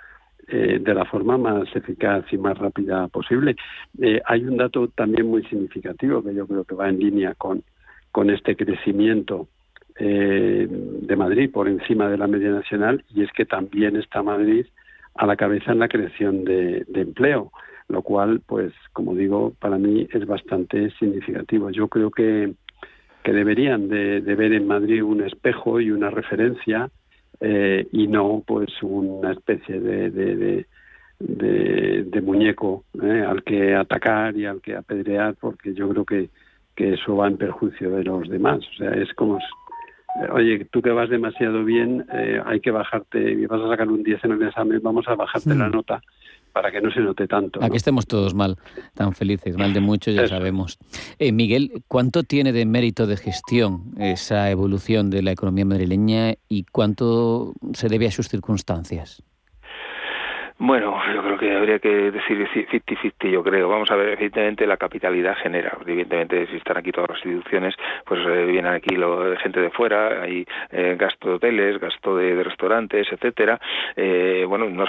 eh, 0.48 0.80
de 0.82 0.94
la 0.94 1.06
forma 1.06 1.38
más 1.38 1.74
eficaz 1.76 2.26
y 2.32 2.38
más 2.38 2.58
rápida 2.58 3.08
posible. 3.08 3.56
Eh, 4.02 4.22
hay 4.26 4.44
un 4.44 4.58
dato 4.58 4.88
también 4.90 5.28
muy 5.28 5.44
significativo 5.46 6.24
que 6.24 6.34
yo 6.34 6.48
creo 6.48 6.64
que 6.64 6.76
va 6.76 6.90
en 6.90 7.00
línea 7.00 7.36
con, 7.36 7.64
con 8.12 8.30
este 8.30 8.56
crecimiento 8.56 9.48
eh, 9.98 10.68
de 10.70 11.16
Madrid 11.16 11.52
por 11.52 11.68
encima 11.68 12.10
de 12.10 12.18
la 12.18 12.28
media 12.28 12.50
nacional 12.50 13.04
y 13.14 13.24
es 13.24 13.32
que 13.34 13.46
también 13.46 13.96
está 13.98 14.24
Madrid 14.24 14.66
a 15.16 15.26
la 15.26 15.36
cabeza 15.36 15.74
en 15.74 15.80
la 15.80 15.90
creación 15.90 16.44
de, 16.44 16.86
empleo, 16.94 17.52
lo 17.88 18.02
cual, 18.02 18.42
pues, 18.46 18.74
como 18.94 19.14
digo, 19.14 19.54
para 19.60 19.78
mí 19.78 20.08
es 20.12 20.26
bastante 20.26 20.90
significativo. 20.92 21.70
Yo 21.70 21.88
creo 21.88 22.10
que, 22.10 22.54
que 23.24 23.34
deberían 23.34 23.88
de, 23.88 24.20
ver 24.22 24.54
en 24.54 24.68
Madrid 24.68 25.04
un 25.04 25.22
espejo 25.24 25.80
y 25.80 25.92
una 25.92 26.10
referencia 26.10 26.90
eh, 27.40 27.88
y 27.92 28.08
no, 28.08 28.44
pues, 28.46 28.70
una 28.82 29.32
especie 29.32 29.80
de, 29.80 30.10
de, 30.10 30.66
de 31.20 32.22
muñeco 32.22 32.86
eh, 33.02 33.26
al 33.28 33.44
que 33.44 33.76
atacar 33.76 34.36
y 34.36 34.46
al 34.46 34.62
que 34.62 34.76
apedrear, 34.76 35.36
porque 35.40 35.74
yo 35.74 35.90
creo 35.90 36.06
que, 36.06 36.30
que 36.76 36.94
eso 36.94 37.16
va 37.16 37.28
en 37.28 37.38
perjuicio 37.38 37.92
de 37.92 38.04
los 38.04 38.30
demás. 38.30 38.60
O 38.60 38.78
sea, 38.78 38.92
es 38.92 39.14
como 39.14 39.40
oye, 40.32 40.66
tú 40.72 40.82
que 40.82 40.92
vas 40.92 41.10
demasiado 41.10 41.64
bien, 41.64 42.06
eh, 42.14 42.42
hay 42.46 42.60
que 42.60 42.72
bajarte, 42.72 43.32
y 43.32 43.46
vas 43.46 43.62
a 43.62 43.70
sacar 43.70 43.88
un 43.88 44.04
10 44.04 44.26
en 44.26 44.32
el 44.34 44.44
examen, 44.44 44.80
vamos 44.84 45.08
a 45.08 45.16
bajarte 45.16 45.56
la 45.56 45.70
nota 45.70 46.02
para 46.52 46.72
que 46.72 46.82
no 46.82 46.92
se 46.92 47.00
note 47.00 47.28
tanto. 47.28 47.64
Aquí 47.64 47.78
estemos 47.78 48.08
todos 48.08 48.34
mal, 48.34 48.58
tan 48.94 49.14
felices, 49.14 49.58
mal 49.58 49.74
de 49.74 49.80
mucho, 49.80 50.12
ya 50.12 50.28
sabemos. 50.28 50.78
Eh, 51.20 51.32
Miguel, 51.32 51.84
¿cuánto 51.88 52.24
tiene 52.24 52.52
de 52.52 52.66
mérito 52.66 53.08
de 53.08 53.18
gestión 53.18 53.94
esa 53.98 54.50
evolución 54.50 55.10
de 55.10 55.22
la 55.22 55.32
economía 55.32 55.66
madrileña 55.66 56.36
y 56.48 56.64
cuánto 56.72 57.54
se 57.74 57.88
debe 57.88 58.08
a 58.08 58.12
sus 58.12 58.28
circunstancias? 58.30 59.24
Bueno, 60.64 60.96
yo 61.12 61.24
creo 61.24 61.38
que 61.40 61.56
habría 61.56 61.80
que 61.80 62.12
decir 62.12 62.48
50-50, 62.48 63.32
yo 63.32 63.44
creo. 63.44 63.68
Vamos 63.68 63.90
a 63.90 63.96
ver, 63.96 64.10
evidentemente 64.10 64.68
la 64.68 64.78
capitalidad 64.78 65.36
genera. 65.38 65.76
Evidentemente, 65.88 66.46
si 66.52 66.58
están 66.58 66.78
aquí 66.78 66.92
todas 66.92 67.10
las 67.10 67.26
instituciones, 67.26 67.74
pues 68.06 68.22
eh, 68.28 68.46
vienen 68.46 68.72
aquí 68.72 68.96
lo, 68.96 69.36
gente 69.38 69.60
de 69.60 69.72
fuera, 69.72 70.22
hay 70.22 70.46
eh, 70.72 70.96
gasto 71.00 71.30
de 71.30 71.36
hoteles, 71.38 71.80
gasto 71.80 72.16
de, 72.16 72.44
restaurantes, 72.44 73.08
etcétera. 73.12 73.60
Eh, 73.96 74.46
bueno, 74.48 74.70
no, 74.70 74.84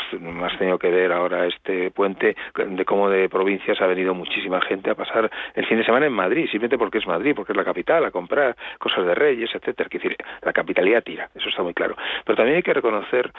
has 0.44 0.58
tenido 0.58 0.78
que 0.78 0.90
ver 0.90 1.10
ahora 1.10 1.46
este 1.46 1.90
puente 1.90 2.36
de 2.54 2.84
cómo 2.84 3.08
de 3.08 3.30
provincias 3.30 3.80
ha 3.80 3.86
venido 3.86 4.12
muchísima 4.12 4.60
gente 4.60 4.90
a 4.90 4.94
pasar 4.94 5.30
el 5.54 5.64
fin 5.64 5.78
de 5.78 5.86
semana 5.86 6.04
en 6.04 6.12
Madrid, 6.12 6.50
simplemente 6.50 6.76
porque 6.76 6.98
es 6.98 7.06
Madrid, 7.06 7.32
porque 7.34 7.52
es 7.52 7.56
la 7.56 7.64
capital, 7.64 8.04
a 8.04 8.10
comprar 8.10 8.54
cosas 8.78 9.06
de 9.06 9.14
reyes, 9.14 9.48
etcétera. 9.54 9.88
Es 9.90 10.02
decir, 10.02 10.18
la 10.42 10.52
capitalidad 10.52 11.02
tira, 11.02 11.30
eso 11.34 11.48
está 11.48 11.62
muy 11.62 11.72
claro. 11.72 11.96
Pero 12.26 12.36
también 12.36 12.56
hay 12.58 12.62
que 12.62 12.74
reconocer 12.74 13.32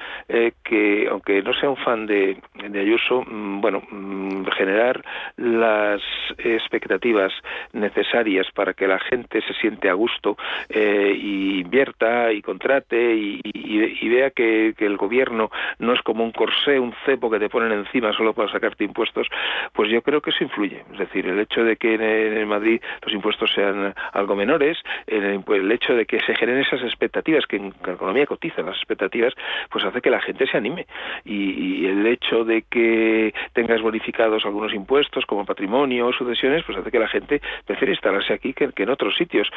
que, 0.63 1.07
aunque 1.11 1.43
no 1.43 1.53
sea 1.53 1.69
un 1.69 1.77
fan 1.77 2.07
de 2.07 2.22
de, 2.25 2.79
Ayuso, 2.79 3.23
mm, 3.25 3.61
bueno, 3.61 3.81
mm, 3.89 4.45
generar 4.55 5.03
las 5.37 6.01
expectativas 6.37 7.31
necesarias 7.71 8.47
para 8.53 8.73
que 8.73 8.87
la 8.87 8.99
gente 8.99 9.41
se 9.41 9.53
siente 9.53 9.89
a 9.89 9.93
gusto 9.93 10.37
eh, 10.69 11.15
y 11.17 11.59
invierta 11.61 12.31
y 12.31 12.41
contrate 12.41 13.15
y, 13.15 14.09
vea 14.09 14.29
que, 14.31 14.73
el 14.77 14.97
gobierno 14.97 15.49
no 15.79 15.93
es 15.93 16.01
como 16.01 16.23
un 16.23 16.31
corsé, 16.31 16.79
un 16.79 16.93
cepo 17.05 17.31
que 17.31 17.39
te 17.39 17.49
ponen 17.49 17.71
encima 17.71 18.13
solo 18.13 18.33
para 18.33 18.51
sacarte 18.51 18.83
impuestos, 18.83 19.27
pues 19.71 19.89
yo 19.89 20.01
creo 20.01 20.21
que 20.21 20.29
eso 20.29 20.43
influye. 20.43 20.83
Es 20.91 20.99
decir, 20.99 21.27
el 21.27 21.39
hecho 21.39 21.63
de 21.63 21.77
que 21.77 21.95
en, 21.95 22.47
Madrid 22.47 22.81
los 23.01 23.13
impuestos 23.13 23.51
sean 23.53 23.93
algo 24.11 24.35
menores, 24.35 24.77
el, 25.07 25.71
hecho 25.71 25.95
de 25.95 26.05
que 26.05 26.19
se 26.19 26.35
generen 26.35 26.61
esas 26.61 26.81
expectativas, 26.81 27.47
que 27.47 27.55
en 27.55 27.73
la 27.85 27.93
economía 27.93 28.25
cotizan 28.25 28.65
las 28.65 28.75
expectativas, 28.75 29.33
pues 29.69 29.83
hace 29.85 30.01
que 30.01 30.09
la 30.09 30.21
gente 30.21 30.45
se 30.45 30.57
anime. 30.57 30.85
Y, 31.25 31.83
y 31.83 31.85
el 31.87 32.05
hecho 32.13 32.43
de 32.43 32.63
que 32.63 33.33
tengas 33.53 33.81
bonificados 33.81 34.45
algunos 34.45 34.73
impuestos 34.73 35.25
como 35.25 35.45
patrimonio 35.45 36.07
o 36.07 36.13
sucesiones, 36.13 36.63
pues 36.65 36.77
hace 36.77 36.91
que 36.91 36.99
la 36.99 37.07
gente 37.07 37.41
prefiere 37.65 37.93
instalarse 37.93 38.33
aquí 38.33 38.53
que, 38.53 38.71
en 38.75 38.89
otros 38.89 39.15
sitios. 39.15 39.47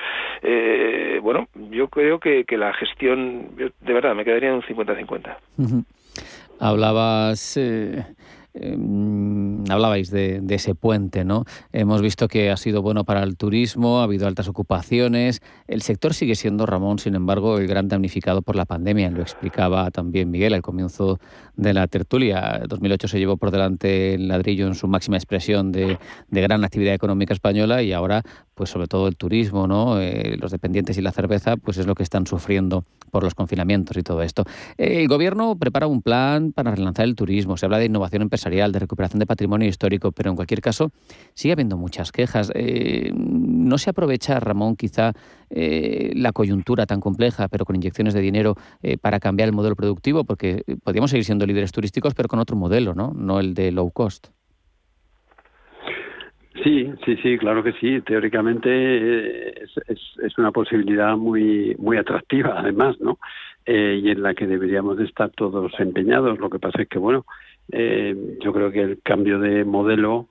Eh, 0.42 1.18
bueno, 1.22 1.48
yo 1.70 1.88
creo 1.88 2.18
que, 2.18 2.44
la 2.56 2.72
gestión, 2.74 3.50
de 3.56 3.92
verdad, 3.92 4.14
me 4.14 4.24
quedaría 4.24 4.48
en 4.48 4.56
un 4.56 4.62
50-50. 4.62 5.36
Hablabas... 6.58 7.56
Eh, 7.56 8.04
Em, 8.58 9.64
hablabais 9.70 10.10
de, 10.10 10.42
ese 10.48 10.74
puente, 10.74 11.24
¿no? 11.24 11.44
Hemos 11.72 12.00
visto 12.00 12.26
que 12.26 12.50
ha 12.50 12.56
sido 12.56 12.80
bueno 12.80 13.04
para 13.04 13.22
el 13.22 13.36
turismo, 13.36 14.00
ha 14.00 14.04
habido 14.04 14.26
altas 14.26 14.48
ocupaciones. 14.48 15.42
El 15.66 15.82
sector 15.82 16.14
sigue 16.14 16.34
siendo, 16.34 16.64
Ramón, 16.64 16.98
sin 16.98 17.14
embargo, 17.14 17.58
el 17.58 17.66
gran 17.66 17.88
damnificado 17.88 18.40
por 18.40 18.56
la 18.56 18.64
pandemia. 18.64 19.10
Lo 19.10 19.20
explicaba 19.20 19.90
también 19.90 20.30
Miguel 20.30 20.54
al 20.54 20.62
comienzo 20.62 21.20
de 21.56 21.74
la 21.74 21.86
tertulia. 21.86 22.62
2008 22.66 23.08
se 23.08 23.18
llevó 23.18 23.36
por 23.36 23.50
delante 23.50 24.14
el 24.14 24.28
ladrillo 24.28 24.66
en 24.66 24.74
su 24.74 24.88
máxima 24.88 25.18
expresión 25.18 25.70
de, 25.70 25.98
gran 26.30 26.64
actividad 26.64 26.94
económica 26.94 27.34
española 27.34 27.82
y 27.82 27.92
ahora, 27.92 28.22
pues 28.54 28.70
sobre 28.70 28.86
todo 28.86 29.08
el 29.08 29.16
turismo, 29.16 29.66
¿no? 29.66 30.00
Eh, 30.00 30.36
los 30.40 30.50
dependientes 30.50 30.96
y 30.96 31.02
la 31.02 31.12
cerveza, 31.12 31.56
pues 31.58 31.76
es 31.76 31.86
lo 31.86 31.94
que 31.94 32.02
están 32.02 32.26
sufriendo 32.26 32.84
por 33.10 33.22
los 33.22 33.34
confinamientos 33.34 33.96
y 33.96 34.02
todo 34.02 34.22
esto. 34.22 34.44
El 34.78 35.08
gobierno 35.08 35.56
prepara 35.58 35.86
un 35.86 36.02
plan 36.02 36.52
para 36.52 36.74
relanzar 36.74 37.04
el 37.04 37.14
turismo. 37.14 37.56
Se 37.56 37.66
habla 37.66 37.78
de 37.78 37.86
innovación 37.86 38.22
empresarial 38.22 38.45
de 38.50 38.78
recuperación 38.78 39.18
de 39.18 39.26
patrimonio 39.26 39.68
histórico, 39.68 40.12
pero 40.12 40.30
en 40.30 40.36
cualquier 40.36 40.60
caso 40.60 40.90
sigue 41.34 41.52
habiendo 41.52 41.76
muchas 41.76 42.12
quejas. 42.12 42.52
Eh, 42.54 43.10
¿No 43.12 43.76
se 43.76 43.90
aprovecha, 43.90 44.38
Ramón, 44.38 44.76
quizá 44.76 45.12
eh, 45.50 46.12
la 46.14 46.32
coyuntura 46.32 46.86
tan 46.86 47.00
compleja, 47.00 47.48
pero 47.48 47.64
con 47.64 47.74
inyecciones 47.74 48.14
de 48.14 48.20
dinero, 48.20 48.54
eh, 48.82 48.98
para 48.98 49.18
cambiar 49.18 49.48
el 49.48 49.54
modelo 49.54 49.74
productivo? 49.74 50.24
Porque 50.24 50.62
podríamos 50.84 51.10
seguir 51.10 51.24
siendo 51.24 51.44
líderes 51.44 51.72
turísticos, 51.72 52.14
pero 52.14 52.28
con 52.28 52.38
otro 52.38 52.56
modelo, 52.56 52.94
¿no? 52.94 53.12
No 53.14 53.40
el 53.40 53.54
de 53.54 53.72
low 53.72 53.90
cost. 53.90 54.28
Sí, 56.62 56.90
sí, 57.04 57.16
sí, 57.22 57.38
claro 57.38 57.62
que 57.62 57.72
sí. 57.72 58.00
Teóricamente 58.00 59.64
es, 59.64 60.38
una 60.38 60.52
posibilidad 60.52 61.16
muy 61.16 61.74
muy 61.78 61.96
atractiva, 61.96 62.60
además, 62.60 62.96
¿no? 63.00 63.18
y 63.68 64.10
en 64.10 64.22
la 64.22 64.32
que 64.32 64.46
deberíamos 64.46 64.96
de 64.96 65.04
estar 65.06 65.30
todos 65.30 65.72
empeñados. 65.80 66.38
Lo 66.38 66.48
que 66.50 66.60
pasa 66.60 66.82
es 66.82 66.88
que, 66.88 67.00
bueno, 67.00 67.26
eh, 67.72 68.38
yo 68.42 68.52
creo 68.52 68.70
que 68.70 68.82
el 68.82 69.02
cambio 69.02 69.38
de 69.38 69.64
modelo 69.64 70.28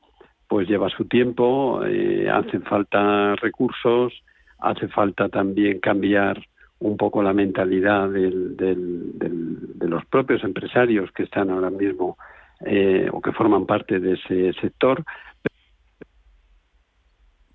pues 0.47 0.67
lleva 0.67 0.89
su 0.89 1.05
tiempo, 1.05 1.83
eh, 1.86 2.29
hacen 2.29 2.63
falta 2.63 3.36
recursos, 3.36 4.13
hace 4.59 4.88
falta 4.88 5.29
también 5.29 5.79
cambiar 5.79 6.41
un 6.79 6.97
poco 6.97 7.23
la 7.23 7.33
mentalidad 7.33 8.09
del, 8.09 8.55
de 8.57 9.88
los 9.88 10.05
propios 10.05 10.43
empresarios 10.43 11.11
que 11.11 11.23
están 11.23 11.49
ahora 11.49 11.69
mismo 11.69 12.17
eh, 12.65 13.09
o 13.11 13.21
que 13.21 13.31
forman 13.31 13.65
parte 13.65 13.99
de 13.99 14.13
ese 14.13 14.53
sector. 14.61 15.03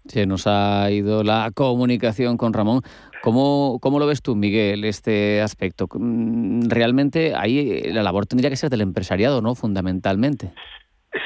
Se 0.06 0.26
nos 0.26 0.46
ha 0.46 0.90
ido 0.90 1.22
la 1.22 1.50
comunicación 1.54 2.36
con 2.36 2.52
Ramón. 2.52 2.82
¿Cómo, 3.22 3.78
¿Cómo, 3.80 3.98
lo 3.98 4.06
ves 4.06 4.22
tú, 4.22 4.34
Miguel, 4.34 4.84
este 4.84 5.42
aspecto? 5.42 5.88
Mm, 5.92 6.68
realmente 6.68 7.34
ahí 7.34 7.82
la 7.92 8.02
labor 8.02 8.26
tendría 8.26 8.50
que 8.50 8.56
ser 8.56 8.70
del 8.70 8.80
empresariado, 8.80 9.42
¿no? 9.42 9.54
Fundamentalmente. 9.54 10.52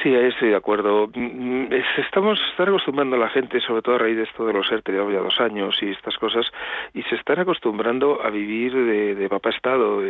Sí, 0.03 0.14
ahí 0.14 0.28
estoy 0.28 0.49
de 0.49 0.57
acuerdo. 0.57 1.11
Mm, 1.14 1.66
estamos 1.99 2.41
están 2.51 2.68
acostumbrando 2.68 3.16
a 3.16 3.18
la 3.18 3.28
gente, 3.28 3.61
sobre 3.61 3.82
todo 3.82 3.97
a 3.97 3.99
raíz 3.99 4.16
de 4.16 4.22
esto 4.22 4.47
de 4.47 4.55
los 4.55 4.70
ERTE, 4.72 4.93
ya 4.93 5.18
dos 5.18 5.39
años 5.41 5.76
y 5.82 5.91
estas 5.91 6.16
cosas, 6.16 6.47
y 6.95 7.03
se 7.03 7.16
están 7.16 7.41
acostumbrando 7.41 8.18
a 8.24 8.30
vivir 8.30 8.72
de, 8.74 9.28
papá 9.28 9.51
Estado. 9.51 10.01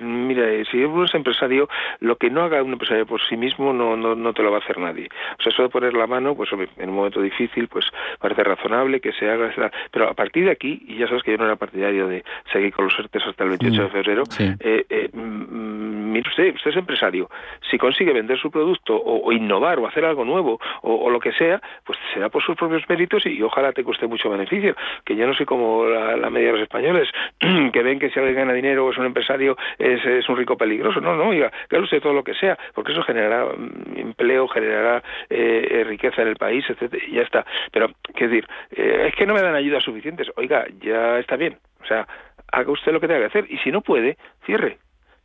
mira, 0.00 0.48
eh, 0.48 0.64
si 0.70 0.84
uno 0.84 1.06
es 1.06 1.14
empresario, 1.14 1.68
lo 1.98 2.16
que 2.16 2.30
no 2.30 2.42
haga 2.42 2.62
un 2.62 2.72
empresario 2.72 3.04
por 3.04 3.20
sí 3.20 3.36
mismo 3.36 3.72
no, 3.72 3.96
no, 3.96 4.14
no 4.14 4.32
te 4.32 4.44
lo 4.44 4.52
va 4.52 4.58
a 4.58 4.60
hacer 4.60 4.78
nadie. 4.78 5.08
O 5.40 5.42
sea, 5.42 5.52
eso 5.52 5.64
de 5.64 5.70
poner 5.70 5.94
la 5.94 6.06
mano, 6.06 6.36
pues 6.36 6.50
en 6.52 6.88
un 6.88 6.94
momento 6.94 7.20
difícil, 7.20 7.66
pues 7.66 7.86
parece 8.20 8.44
razonable 8.44 9.00
que 9.00 9.12
se 9.12 9.28
haga, 9.28 9.72
pero 9.90 10.08
a 10.08 10.14
partir 10.14 10.44
de 10.44 10.52
aquí, 10.52 10.84
y 10.86 10.98
ya 10.98 11.08
sabes 11.08 11.24
que 11.24 11.32
yo 11.32 11.38
no 11.38 11.46
era 11.46 11.56
partidario 11.56 12.06
de 12.06 12.22
seguir 12.52 12.72
con 12.72 12.84
los 12.84 12.96
ERTES 12.96 13.26
hasta 13.26 13.42
el 13.42 13.50
28 13.50 13.82
de 13.82 13.88
mm, 13.88 13.90
febrero, 13.90 14.22
eh, 14.38 14.86
eh, 14.88 15.10
mm, 15.12 16.12
mire 16.12 16.28
usted, 16.28 16.54
usted 16.54 16.70
es 16.70 16.76
empresario, 16.76 17.28
si 17.68 17.76
consigue 17.76 18.12
vender 18.12 18.38
su 18.38 18.52
producto 18.52 18.99
o, 19.04 19.32
innovar 19.32 19.78
o 19.78 19.86
hacer 19.86 20.04
algo 20.04 20.24
nuevo 20.24 20.60
o, 20.82 21.10
lo 21.10 21.20
que 21.20 21.32
sea, 21.32 21.60
pues 21.84 21.98
será 22.12 22.28
por 22.28 22.42
sus 22.42 22.56
propios 22.56 22.88
méritos 22.88 23.26
y, 23.26 23.42
ojalá 23.42 23.72
te 23.72 23.84
cueste 23.84 24.06
mucho 24.06 24.30
beneficio. 24.30 24.74
Que 25.04 25.16
yo 25.16 25.26
no 25.26 25.34
soy 25.34 25.46
como 25.46 25.86
la, 25.86 26.30
media 26.30 26.48
de 26.48 26.52
los 26.52 26.62
españoles 26.62 27.08
que 27.72 27.82
ven 27.82 27.98
que 27.98 28.10
si 28.10 28.18
alguien 28.18 28.36
gana 28.36 28.52
dinero 28.52 28.86
o 28.86 28.90
es 28.90 28.98
un 28.98 29.06
empresario 29.06 29.56
es, 29.78 30.28
un 30.28 30.36
rico 30.36 30.56
peligroso. 30.56 31.00
No, 31.00 31.16
no, 31.16 31.28
oiga, 31.28 31.50
claro 31.68 31.84
usted 31.84 32.00
todo 32.00 32.12
lo 32.12 32.24
que 32.24 32.34
sea, 32.34 32.58
porque 32.74 32.92
eso 32.92 33.02
generará 33.02 33.46
mm, 33.46 33.98
empleo, 33.98 34.48
generará 34.48 35.02
eh, 35.28 35.66
eh, 35.70 35.84
riqueza 35.84 36.22
en 36.22 36.28
el 36.28 36.36
país, 36.36 36.64
etcétera, 36.68 37.04
y 37.06 37.12
ya 37.12 37.22
está. 37.22 37.44
Pero, 37.72 37.90
qué 38.14 38.28
decir, 38.28 38.46
eh, 38.72 39.06
es 39.08 39.14
que 39.14 39.26
no 39.26 39.34
me 39.34 39.42
dan 39.42 39.54
ayudas 39.54 39.82
suficientes. 39.82 40.30
Oiga, 40.36 40.66
ya 40.80 41.18
está 41.18 41.36
bien. 41.36 41.58
O 41.82 41.86
sea, 41.86 42.06
haga 42.52 42.70
usted 42.70 42.92
lo 42.92 43.00
que 43.00 43.08
tenga 43.08 43.20
que 43.20 43.26
hacer 43.26 43.46
y 43.48 43.58
si 43.58 43.70
no 43.70 43.80
puede, 43.80 44.16
cierre 44.44 44.78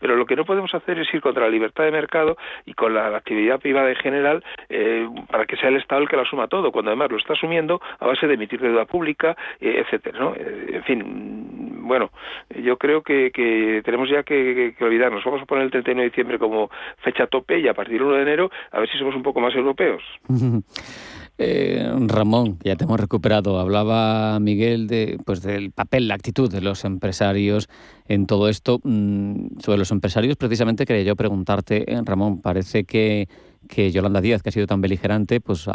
pero 0.06 0.18
lo 0.18 0.28
que 0.28 0.36
no 0.36 0.46
podemos 0.46 0.72
hacer 0.76 1.00
es 1.00 1.12
ir 1.16 1.20
contra 1.20 1.46
la 1.46 1.50
libertad 1.50 1.84
de 1.84 1.90
mercado 1.90 2.38
y 2.68 2.76
con 2.76 2.94
la, 2.94 3.08
actividad 3.18 3.60
privada 3.60 3.90
en 3.90 3.96
general 3.96 4.44
eh, 4.70 5.10
para 5.32 5.48
que 5.48 5.58
sea 5.58 5.70
el 5.70 5.78
Estado 5.78 6.04
el 6.04 6.08
que 6.08 6.16
lo 6.16 6.22
asuma 6.22 6.48
todo, 6.48 6.72
cuando 6.72 6.92
además 6.92 7.10
lo 7.10 7.18
está 7.18 7.34
asumiendo 7.34 7.82
a 8.00 8.06
base 8.06 8.28
de 8.28 8.36
emitir 8.36 8.62
deuda 8.62 8.86
pública, 8.86 9.36
eh, 9.60 9.82
etcétera, 9.84 10.20
¿no? 10.20 10.36
Eh, 10.36 10.74
en 10.74 10.84
fin, 10.84 11.88
bueno, 11.88 12.12
yo 12.56 12.78
creo 12.78 13.02
que, 13.02 13.32
que 13.32 13.82
tenemos 13.84 14.08
ya 14.08 14.22
que, 14.22 14.76
que, 14.78 14.86
olvidarnos. 14.86 15.24
Vamos 15.24 15.42
a 15.42 15.46
poner 15.46 15.64
el 15.66 15.72
31 15.72 16.02
de 16.02 16.10
diciembre 16.10 16.38
como 16.38 16.70
fecha 17.00 17.26
tope 17.26 17.58
y 17.58 17.68
a 17.68 17.74
partir 17.74 17.94
del 17.94 18.04
1 18.04 18.16
de 18.18 18.22
enero 18.22 18.52
a 18.72 18.80
ver 18.82 18.88
si 18.92 19.00
somos 19.00 19.16
un 19.16 19.24
poco 19.24 19.40
más 19.40 19.56
europeos. 19.56 20.04
Eh, 21.38 21.92
Ramón, 22.08 22.60
ya 22.64 22.76
te 22.76 22.86
hemos 22.86 23.00
recuperado. 23.00 23.60
Hablaba 23.60 24.40
Miguel 24.40 24.88
de, 24.88 25.20
pues, 25.26 25.42
del 25.42 25.72
papel, 25.72 26.08
la 26.08 26.16
actitud 26.16 26.50
de 26.50 26.62
los 26.62 26.86
empresarios 26.86 27.68
en 28.08 28.26
todo 28.26 28.48
esto. 28.48 28.80
Mm, 28.84 29.60
sobre 29.60 29.78
los 29.78 29.92
empresarios, 29.92 30.38
precisamente 30.38 30.86
quería 30.86 31.04
yo 31.04 31.16
preguntarte, 31.16 31.92
eh, 31.92 32.02
Ramón, 32.06 32.42
parece 32.42 32.86
que 32.86 33.28
que 33.68 33.92
Yolanda 33.92 34.22
Díaz, 34.22 34.42
que 34.42 34.50
ha 34.50 34.52
sido 34.52 34.68
tan 34.68 34.82
beligerante, 34.82 35.42
pues 35.42 35.68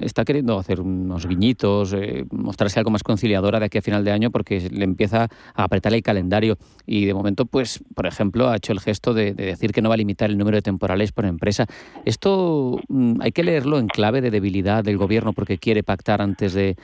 está 0.00 0.24
queriendo 0.24 0.58
hacer 0.58 0.80
unos 0.80 1.26
guiñitos, 1.26 1.92
eh, 1.92 2.24
mostrarse 2.30 2.78
algo 2.78 2.90
más 2.90 3.02
conciliadora 3.02 3.60
de 3.60 3.66
aquí 3.66 3.78
a 3.78 3.82
final 3.82 4.04
de 4.04 4.12
año 4.12 4.30
porque 4.30 4.68
le 4.70 4.84
empieza 4.84 5.28
a 5.54 5.64
apretar 5.64 5.94
el 5.94 6.02
calendario 6.02 6.58
y 6.86 7.04
de 7.04 7.14
momento, 7.14 7.46
pues, 7.46 7.82
por 7.94 8.06
ejemplo, 8.06 8.48
ha 8.48 8.56
hecho 8.56 8.72
el 8.72 8.80
gesto 8.80 9.14
de, 9.14 9.34
decir 9.34 9.72
que 9.72 9.82
no 9.82 9.88
va 9.88 9.94
a 9.94 9.98
limitar 9.98 10.30
el 10.30 10.38
número 10.38 10.56
de 10.56 10.62
temporales 10.62 11.12
por 11.12 11.24
empresa. 11.24 11.66
Esto 12.04 12.78
mm, 12.88 13.20
hay 13.20 13.32
que 13.32 13.44
leerlo 13.44 13.78
en 13.78 13.88
clave 13.88 14.20
de 14.20 14.30
debilidad 14.30 14.84
del 14.84 14.96
gobierno 14.96 15.32
porque 15.32 15.58
quiere 15.58 15.82
pactar 15.82 16.22
antes 16.22 16.54
de, 16.54 16.76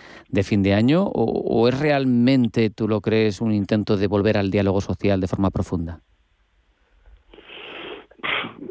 fin 0.43 0.63
de 0.63 0.75
año 0.75 1.05
o 1.05 1.69
es 1.69 1.79
realmente, 1.79 2.71
tú 2.71 2.89
lo 2.89 3.01
crees, 3.01 3.41
un 3.41 3.53
intento 3.53 3.97
de 3.97 4.07
volver 4.07 4.39
al 4.39 4.51
diálogo 4.51 4.81
social 4.81 5.21
de 5.21 5.29
forma 5.29 5.51
profunda? 5.51 6.01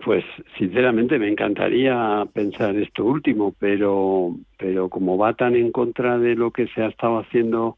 Pues 0.04 0.24
sinceramente 0.58 1.20
me 1.20 1.28
encantaría 1.28 2.26
pensar 2.34 2.76
esto 2.76 3.06
último, 3.06 3.54
pero, 3.60 4.36
pero 4.58 4.90
como 4.90 5.18
va 5.18 5.34
tan 5.34 5.56
en 5.56 5.72
contra 5.72 6.18
de 6.18 6.36
lo 6.36 6.52
que 6.52 6.68
se 6.68 6.82
ha 6.82 6.88
estado 6.88 7.20
haciendo 7.20 7.78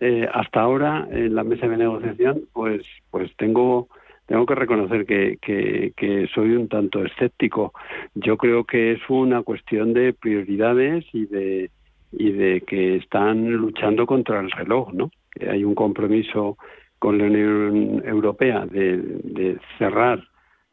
eh, 0.00 0.28
hasta 0.32 0.60
ahora 0.60 1.06
en 1.10 1.34
la 1.34 1.44
mesa 1.44 1.68
de 1.68 1.76
negociación, 1.76 2.42
pues, 2.52 2.82
pues 3.10 3.34
tengo, 3.36 3.88
tengo 4.26 4.44
que 4.44 4.54
reconocer 4.54 5.06
que, 5.06 6.28
soy 6.34 6.50
un 6.56 6.68
tanto 6.68 7.04
escéptico. 7.04 7.72
Yo 8.14 8.36
creo 8.36 8.64
que 8.64 8.92
es 8.92 9.00
una 9.08 9.42
cuestión 9.42 9.94
de 9.94 10.12
prioridades 10.12 11.04
y 11.12 11.26
de, 11.26 11.70
y 12.12 12.32
de 12.32 12.60
que 12.62 12.96
están 12.96 13.50
luchando 13.52 14.06
contra 14.06 14.40
el 14.40 14.50
reloj, 14.50 14.92
¿no? 14.92 15.10
Hay 15.48 15.64
un 15.64 15.74
compromiso 15.74 16.58
con 16.98 17.18
la 17.18 17.24
Unión 17.24 18.02
Europea 18.04 18.66
de 18.66 19.58
cerrar 19.78 20.22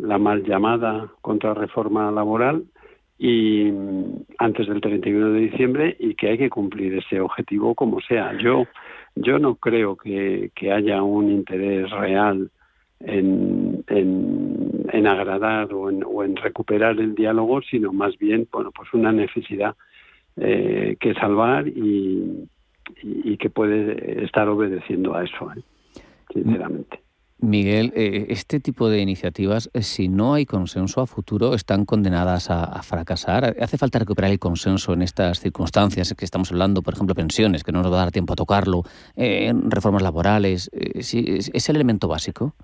la 0.02 0.18
mal 0.18 0.44
llamada 0.44 1.10
contrarreforma 1.22 2.12
laboral 2.12 2.64
y 3.18 3.72
mm, 3.72 4.26
antes 4.40 4.68
del 4.68 4.82
31 4.82 5.32
de 5.32 5.40
diciembre 5.40 5.96
y 6.00 6.16
que 6.16 6.30
hay 6.30 6.38
que 6.38 6.50
cumplir 6.50 6.98
ese 6.98 7.20
objetivo 7.20 7.76
como 7.76 8.02
sea. 8.02 8.38
Yo 8.38 8.66
yo 9.16 9.40
no 9.40 9.56
creo 9.56 9.96
que, 9.98 10.52
haya 10.74 11.04
un 11.04 11.30
interés 11.30 11.90
real 11.92 12.50
en, 13.00 13.84
en, 13.88 15.08
agradar 15.08 15.74
o 15.74 15.90
en, 15.90 16.04
o 16.04 16.24
en, 16.24 16.36
recuperar 16.36 17.00
el 17.00 17.16
diálogo, 17.16 17.62
sino 17.62 17.92
más 17.92 18.18
bien 18.18 18.48
bueno 18.52 18.72
pues 18.72 18.94
una 18.94 19.12
necesidad 19.12 19.76
eh, 20.38 20.96
que 21.00 21.14
salvar 21.16 21.68
y, 21.68 22.48
y, 23.04 23.38
que 23.38 23.50
puede 23.50 24.24
estar 24.24 24.48
obedeciendo 24.48 25.16
a 25.16 25.24
eso, 25.24 25.52
¿eh? 25.52 25.62
sinceramente. 26.32 27.02
Miguel, 27.42 27.92
eh, 27.96 28.28
este 28.30 28.60
tipo 28.60 28.88
de 28.90 29.02
iniciativas, 29.02 29.70
eh, 29.74 29.82
si 29.82 30.08
no 30.08 30.36
hay 30.36 30.46
consenso 30.46 31.02
a 31.02 31.08
futuro, 31.08 31.56
están 31.56 31.86
condenadas 31.86 32.50
a, 32.50 32.82
fracasar. 32.84 33.56
Hace 33.60 33.78
falta 33.78 34.00
recuperar 34.00 34.32
el 34.32 34.40
consenso 34.40 34.94
en 34.94 35.02
estas 35.02 35.40
circunstancias 35.40 36.14
que 36.16 36.26
estamos 36.26 36.52
hablando, 36.52 36.82
por 36.82 36.94
ejemplo, 36.94 37.16
pensiones, 37.16 37.64
que 37.64 37.72
no 37.72 37.82
nos 37.82 37.92
va 37.92 37.98
a 37.98 38.04
dar 38.04 38.12
tiempo 38.12 38.34
a 38.34 38.36
tocarlo, 38.36 38.84
eh, 39.16 39.54
reformas 39.68 40.02
laborales. 40.02 40.70
¿Es 40.74 41.70
el 41.70 41.76
elemento 41.76 42.08
básico? 42.08 42.56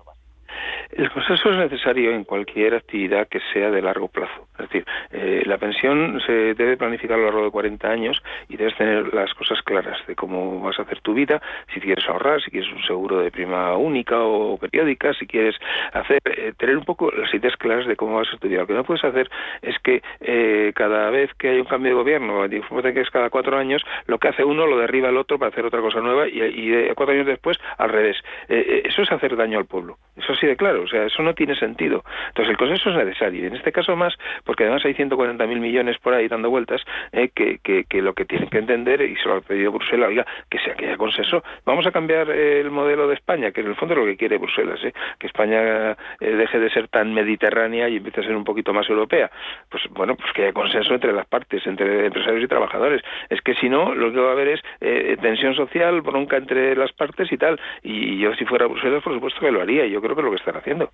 El 0.90 1.10
consenso 1.10 1.50
es 1.50 1.56
necesario 1.58 2.12
en 2.12 2.24
cualquier 2.24 2.74
actividad 2.74 3.28
que 3.28 3.40
sea 3.52 3.70
de 3.70 3.82
largo 3.82 4.08
plazo. 4.08 4.48
Es 4.58 4.68
decir, 4.68 4.84
eh, 5.12 5.42
la 5.46 5.56
pensión 5.56 6.20
se 6.26 6.54
debe 6.54 6.76
planificar 6.76 7.16
a 7.16 7.20
lo 7.20 7.26
largo 7.26 7.44
de 7.44 7.50
40 7.50 7.88
años 7.88 8.22
y 8.48 8.56
debes 8.56 8.76
tener 8.76 9.14
las 9.14 9.32
cosas 9.34 9.62
claras 9.62 9.98
de 10.06 10.16
cómo 10.16 10.60
vas 10.60 10.78
a 10.78 10.82
hacer 10.82 11.00
tu 11.00 11.14
vida, 11.14 11.40
si 11.72 11.80
quieres 11.80 12.08
ahorrar, 12.08 12.42
si 12.42 12.50
quieres 12.50 12.72
un 12.72 12.82
seguro 12.82 13.20
de 13.20 13.30
prima 13.30 13.76
única 13.76 14.18
o 14.20 14.58
periódica, 14.58 15.12
si 15.14 15.26
quieres 15.26 15.54
hacer, 15.92 16.18
eh, 16.24 16.52
tener 16.58 16.76
un 16.76 16.84
poco 16.84 17.12
las 17.12 17.32
ideas 17.32 17.56
claras 17.56 17.86
de 17.86 17.94
cómo 17.94 18.16
vas 18.16 18.28
a 18.32 18.34
estudiar. 18.34 18.62
Lo 18.62 18.66
que 18.66 18.74
no 18.74 18.84
puedes 18.84 19.04
hacer 19.04 19.30
es 19.62 19.78
que 19.78 20.02
eh, 20.20 20.72
cada 20.74 21.10
vez 21.10 21.32
que 21.34 21.50
hay 21.50 21.60
un 21.60 21.66
cambio 21.66 21.90
de 21.92 21.96
gobierno, 21.96 22.48
que 22.48 23.00
es 23.00 23.10
cada 23.10 23.30
cuatro 23.30 23.56
años, 23.56 23.84
lo 24.06 24.18
que 24.18 24.28
hace 24.28 24.42
uno 24.42 24.66
lo 24.66 24.78
derriba 24.78 25.10
el 25.10 25.16
otro 25.16 25.38
para 25.38 25.50
hacer 25.50 25.64
otra 25.64 25.80
cosa 25.80 26.00
nueva 26.00 26.26
y, 26.26 26.42
y 26.42 26.94
cuatro 26.96 27.14
años 27.14 27.26
después 27.26 27.56
al 27.76 27.90
revés. 27.90 28.16
eso 28.48 29.02
es 29.02 29.12
hacer 29.12 29.36
daño 29.36 29.58
al 29.58 29.66
pueblo. 29.66 29.98
Eso 30.16 30.32
así 30.32 30.47
claro. 30.56 30.82
O 30.82 30.88
sea, 30.88 31.04
eso 31.04 31.22
no 31.22 31.34
tiene 31.34 31.54
sentido. 31.56 32.04
Entonces, 32.28 32.50
el 32.50 32.56
consenso 32.56 32.90
es 32.90 32.96
necesario. 32.96 33.42
Y 33.42 33.46
en 33.46 33.56
este 33.56 33.72
caso 33.72 33.96
más, 33.96 34.14
porque 34.44 34.64
además 34.64 34.84
hay 34.84 34.94
140.000 34.94 35.60
millones 35.60 35.98
por 35.98 36.14
ahí 36.14 36.28
dando 36.28 36.50
vueltas, 36.50 36.82
eh, 37.12 37.30
que, 37.34 37.58
que, 37.58 38.02
lo 38.02 38.14
que 38.14 38.24
tienen 38.24 38.48
que 38.48 38.58
entender, 38.58 39.00
y 39.02 39.16
se 39.16 39.28
lo 39.28 39.36
ha 39.36 39.40
pedido 39.40 39.72
Bruselas, 39.72 40.08
oiga, 40.08 40.26
que 40.50 40.58
sea 40.58 40.74
que 40.74 40.86
haya 40.86 40.96
consenso. 40.96 41.42
Vamos 41.64 41.86
a 41.86 41.90
cambiar 41.90 42.30
eh, 42.30 42.60
el 42.60 42.70
modelo 42.70 43.08
de 43.08 43.14
España, 43.14 43.50
que 43.50 43.60
en 43.60 43.68
el 43.68 43.76
fondo 43.76 43.94
es 43.94 44.00
lo 44.00 44.06
que 44.06 44.16
quiere 44.16 44.38
Bruselas, 44.38 44.82
¿eh? 44.84 44.92
que 45.18 45.26
España 45.26 45.96
deje 46.20 46.58
de 46.58 46.70
ser 46.70 46.88
tan 46.88 47.12
mediterránea 47.12 47.88
y 47.88 47.96
empiece 47.96 48.20
a 48.20 48.24
ser 48.24 48.36
un 48.36 48.44
poquito 48.44 48.72
más 48.72 48.88
europea. 48.88 49.30
Pues 49.68 49.82
bueno, 49.90 50.16
pues 50.16 50.32
que 50.32 50.42
haya 50.42 50.52
consenso 50.52 50.94
entre 50.94 51.12
las 51.12 51.26
partes, 51.26 51.66
entre 51.66 52.06
empresarios 52.06 52.44
y 52.44 52.48
trabajadores. 52.48 53.02
Es 53.28 53.40
que 53.42 53.54
si 53.54 53.68
no, 53.68 53.94
lo 53.94 54.12
que 54.12 54.20
va 54.20 54.30
a 54.30 54.32
haber 54.32 54.48
es 54.48 55.20
tensión 55.20 55.54
social, 55.54 56.00
bronca 56.00 56.36
entre 56.36 56.74
las 56.76 56.92
partes 56.92 57.30
y 57.32 57.36
tal. 57.36 57.60
Y 57.82 58.18
yo 58.18 58.34
si 58.34 58.44
fuera 58.44 58.66
Bruselas, 58.66 59.02
por 59.02 59.14
supuesto 59.14 59.40
que 59.40 59.50
lo 59.50 59.60
haría. 59.60 59.86
Y 59.86 59.90
yo 59.90 60.00
creo 60.00 60.16
que 60.16 60.22
lo 60.22 60.30
que 60.30 60.37
están 60.38 60.56
haciendo. 60.56 60.90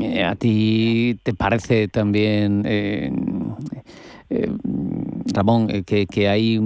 Eh, 0.00 0.22
¿A 0.22 0.34
ti 0.36 1.18
te 1.22 1.34
parece 1.34 1.88
también, 1.88 2.62
eh, 2.66 3.10
eh, 4.30 4.50
Ramón, 5.32 5.68
que, 5.84 6.28
hay 6.28 6.60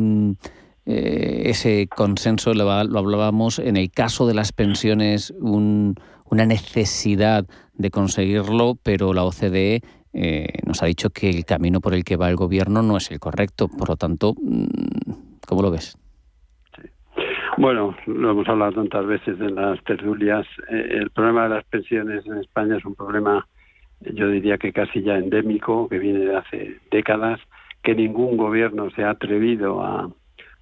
ese 0.84 1.86
consenso, 1.94 2.54
lo, 2.54 2.70
hablábamos, 2.70 3.58
en 3.58 3.76
el 3.76 3.90
caso 3.90 4.26
de 4.26 4.34
las 4.34 4.52
pensiones, 4.52 5.34
una 5.40 6.46
necesidad 6.46 7.46
de 7.74 7.90
conseguirlo, 7.90 8.78
pero 8.82 9.12
la 9.12 9.24
OCDE 9.24 9.82
nos 10.64 10.82
ha 10.82 10.86
dicho 10.86 11.10
que 11.10 11.28
el 11.28 11.44
camino 11.44 11.80
por 11.80 11.94
el 11.94 12.04
que 12.04 12.16
va 12.16 12.30
el 12.30 12.36
gobierno 12.36 12.82
no 12.82 12.96
es 12.96 13.10
el 13.10 13.20
correcto. 13.20 13.68
Por 13.68 13.90
lo 13.90 13.96
tanto, 13.96 14.34
mm, 14.40 14.66
¿cómo 15.46 15.62
lo 15.62 15.70
ves? 15.70 15.96
Bueno, 17.58 17.96
lo 18.06 18.30
hemos 18.30 18.48
hablado 18.48 18.74
tantas 18.74 19.04
veces 19.04 19.40
en 19.40 19.56
las 19.56 19.82
tertulias. 19.82 20.46
Eh, 20.70 20.90
el 20.92 21.10
problema 21.10 21.42
de 21.42 21.56
las 21.56 21.64
pensiones 21.64 22.24
en 22.24 22.38
España 22.38 22.76
es 22.76 22.84
un 22.84 22.94
problema, 22.94 23.48
yo 24.00 24.28
diría 24.28 24.58
que 24.58 24.72
casi 24.72 25.02
ya 25.02 25.16
endémico, 25.16 25.88
que 25.88 25.98
viene 25.98 26.20
de 26.20 26.36
hace 26.36 26.76
décadas, 26.92 27.40
que 27.82 27.96
ningún 27.96 28.36
gobierno 28.36 28.90
se 28.90 29.02
ha 29.02 29.10
atrevido 29.10 29.82
a, 29.82 30.08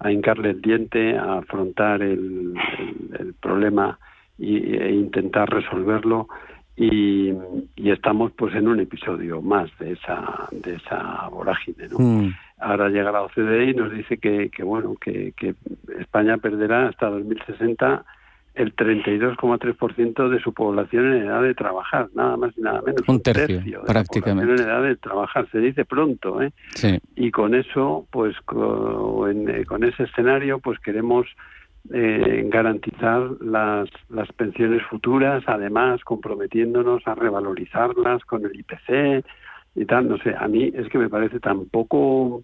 hincarle 0.09 0.51
el 0.51 0.61
diente, 0.61 1.15
a 1.15 1.37
afrontar 1.37 2.01
el, 2.01 2.55
problema 3.41 3.99
e 4.39 4.91
intentar 4.91 5.51
resolverlo. 5.51 6.27
Y, 6.75 7.31
estamos 7.75 8.31
pues 8.31 8.55
en 8.55 8.67
un 8.67 8.79
episodio 8.79 9.41
más 9.41 9.69
de 9.79 9.93
esa 9.93 10.47
de 10.51 10.75
esa 10.75 11.27
vorágine 11.29 11.87
¿no? 11.89 11.97
Mm. 11.97 12.33
Ahora 12.59 12.89
llega 12.89 13.11
la 13.11 13.21
OCDE 13.21 13.69
y 13.69 13.73
nos 13.73 13.91
dice 13.91 14.17
que, 14.17 14.49
que 14.49 14.63
bueno, 14.63 14.95
que, 14.99 15.33
que 15.37 15.55
España 15.99 16.37
perderá 16.37 16.87
hasta 16.87 17.09
2060 17.09 18.03
el 18.57 18.75
32,3% 18.75 20.29
de 20.29 20.39
su 20.39 20.51
población 20.53 21.13
en 21.13 21.27
edad 21.27 21.43
de 21.43 21.53
trabajar, 21.53 22.09
nada 22.15 22.35
más 22.37 22.57
y 22.57 22.61
nada 22.61 22.81
menos. 22.81 23.01
Un 23.07 23.21
tercio, 23.21 23.83
prácticamente. 23.85 24.51
en 24.51 24.67
edad 24.67 24.81
de 24.81 24.95
trabajar, 24.95 25.47
se 25.51 25.59
dice 25.59 25.85
pronto, 25.85 26.41
¿eh? 26.41 26.51
Sí. 26.73 26.97
Y 27.15 27.29
con 27.29 27.53
eso, 27.53 28.07
pues 28.11 28.35
con, 28.41 29.47
eh, 29.47 29.63
con 29.65 29.83
ese 29.83 30.03
escenario, 30.03 30.57
pues 30.57 30.79
queremos 30.79 31.27
eh, 31.93 32.43
garantizar 32.51 33.29
las, 33.41 33.89
las 34.09 34.31
pensiones 34.33 34.81
futuras, 34.89 35.43
además 35.45 36.03
comprometiéndonos 36.03 37.05
a 37.07 37.13
revalorizarlas 37.13 38.25
con 38.25 38.43
el 38.43 38.59
IPC, 38.59 39.23
y 39.77 39.85
tal, 39.85 40.09
no 40.09 40.17
sé, 40.17 40.33
a 40.37 40.47
mí 40.47 40.71
es 40.73 40.89
que 40.89 40.97
me 40.97 41.07
parece 41.07 41.39
tampoco 41.39 42.43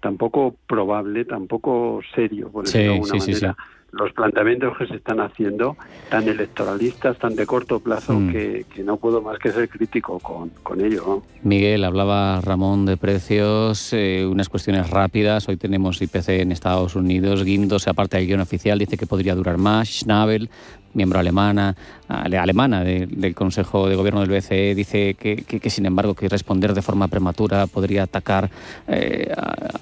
tampoco 0.00 0.54
probable, 0.66 1.24
tampoco 1.24 2.00
serio, 2.14 2.50
por 2.50 2.66
decirlo 2.66 2.88
de 2.88 2.94
alguna 2.94 3.14
manera, 3.14 3.56
los 3.92 4.12
planteamientos 4.12 4.76
que 4.76 4.86
se 4.88 4.96
están 4.96 5.20
haciendo, 5.20 5.76
tan 6.10 6.28
electoralistas, 6.28 7.16
tan 7.16 7.36
de 7.36 7.46
corto 7.46 7.80
plazo, 7.80 8.12
mm. 8.12 8.32
que, 8.32 8.66
no 8.84 8.96
puedo 8.96 9.22
más 9.22 9.38
que 9.38 9.50
ser 9.52 9.68
crítico 9.68 10.18
con, 10.18 10.50
con 10.62 10.84
ello. 10.84 11.22
Miguel, 11.42 11.84
hablaba 11.84 12.40
Ramón 12.40 12.86
de 12.86 12.96
precios, 12.96 13.92
eh, 13.92 14.26
unas 14.26 14.48
cuestiones 14.48 14.90
rápidas. 14.90 15.48
Hoy 15.48 15.56
tenemos 15.56 16.02
IPC 16.02 16.28
en 16.40 16.52
Estados 16.52 16.96
Unidos, 16.96 17.44
Guindos, 17.44 17.86
aparte 17.88 18.16
del 18.16 18.26
guion 18.26 18.40
oficial, 18.40 18.78
dice 18.78 18.96
que 18.96 19.06
podría 19.06 19.34
durar 19.36 19.58
más. 19.58 19.88
Schnabel 19.88 20.50
miembro 20.94 21.18
alemana, 21.18 21.76
alemana 22.08 22.82
del 22.84 23.34
Consejo 23.34 23.88
de 23.88 23.96
Gobierno 23.96 24.20
del 24.20 24.30
BCE, 24.30 24.74
dice 24.74 25.14
que, 25.14 25.70
sin 25.70 25.86
embargo 25.86 26.14
que 26.14 26.28
responder 26.28 26.74
de 26.74 26.82
forma 26.82 27.08
prematura 27.08 27.66
podría 27.66 28.04
atacar 28.04 28.50
eh, 28.88 29.32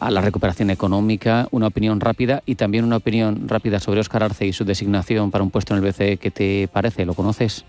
a, 0.00 0.10
la 0.10 0.20
recuperación 0.20 0.70
económica. 0.70 1.48
Una 1.50 1.68
opinión 1.68 2.00
rápida 2.00 2.42
y 2.46 2.56
también 2.56 2.84
una 2.84 2.96
opinión 2.96 3.48
rápida 3.48 3.80
sobre 3.80 4.00
Óscar 4.00 4.24
Arce 4.24 4.46
y 4.46 4.52
su 4.52 4.64
designación 4.64 5.30
para 5.30 5.44
un 5.44 5.50
puesto 5.50 5.74
en 5.74 5.82
el 5.82 5.90
BCE, 5.90 6.16
¿qué 6.16 6.30
te 6.30 6.68
parece? 6.68 7.04
¿Lo 7.06 7.14
conoces? 7.14 7.64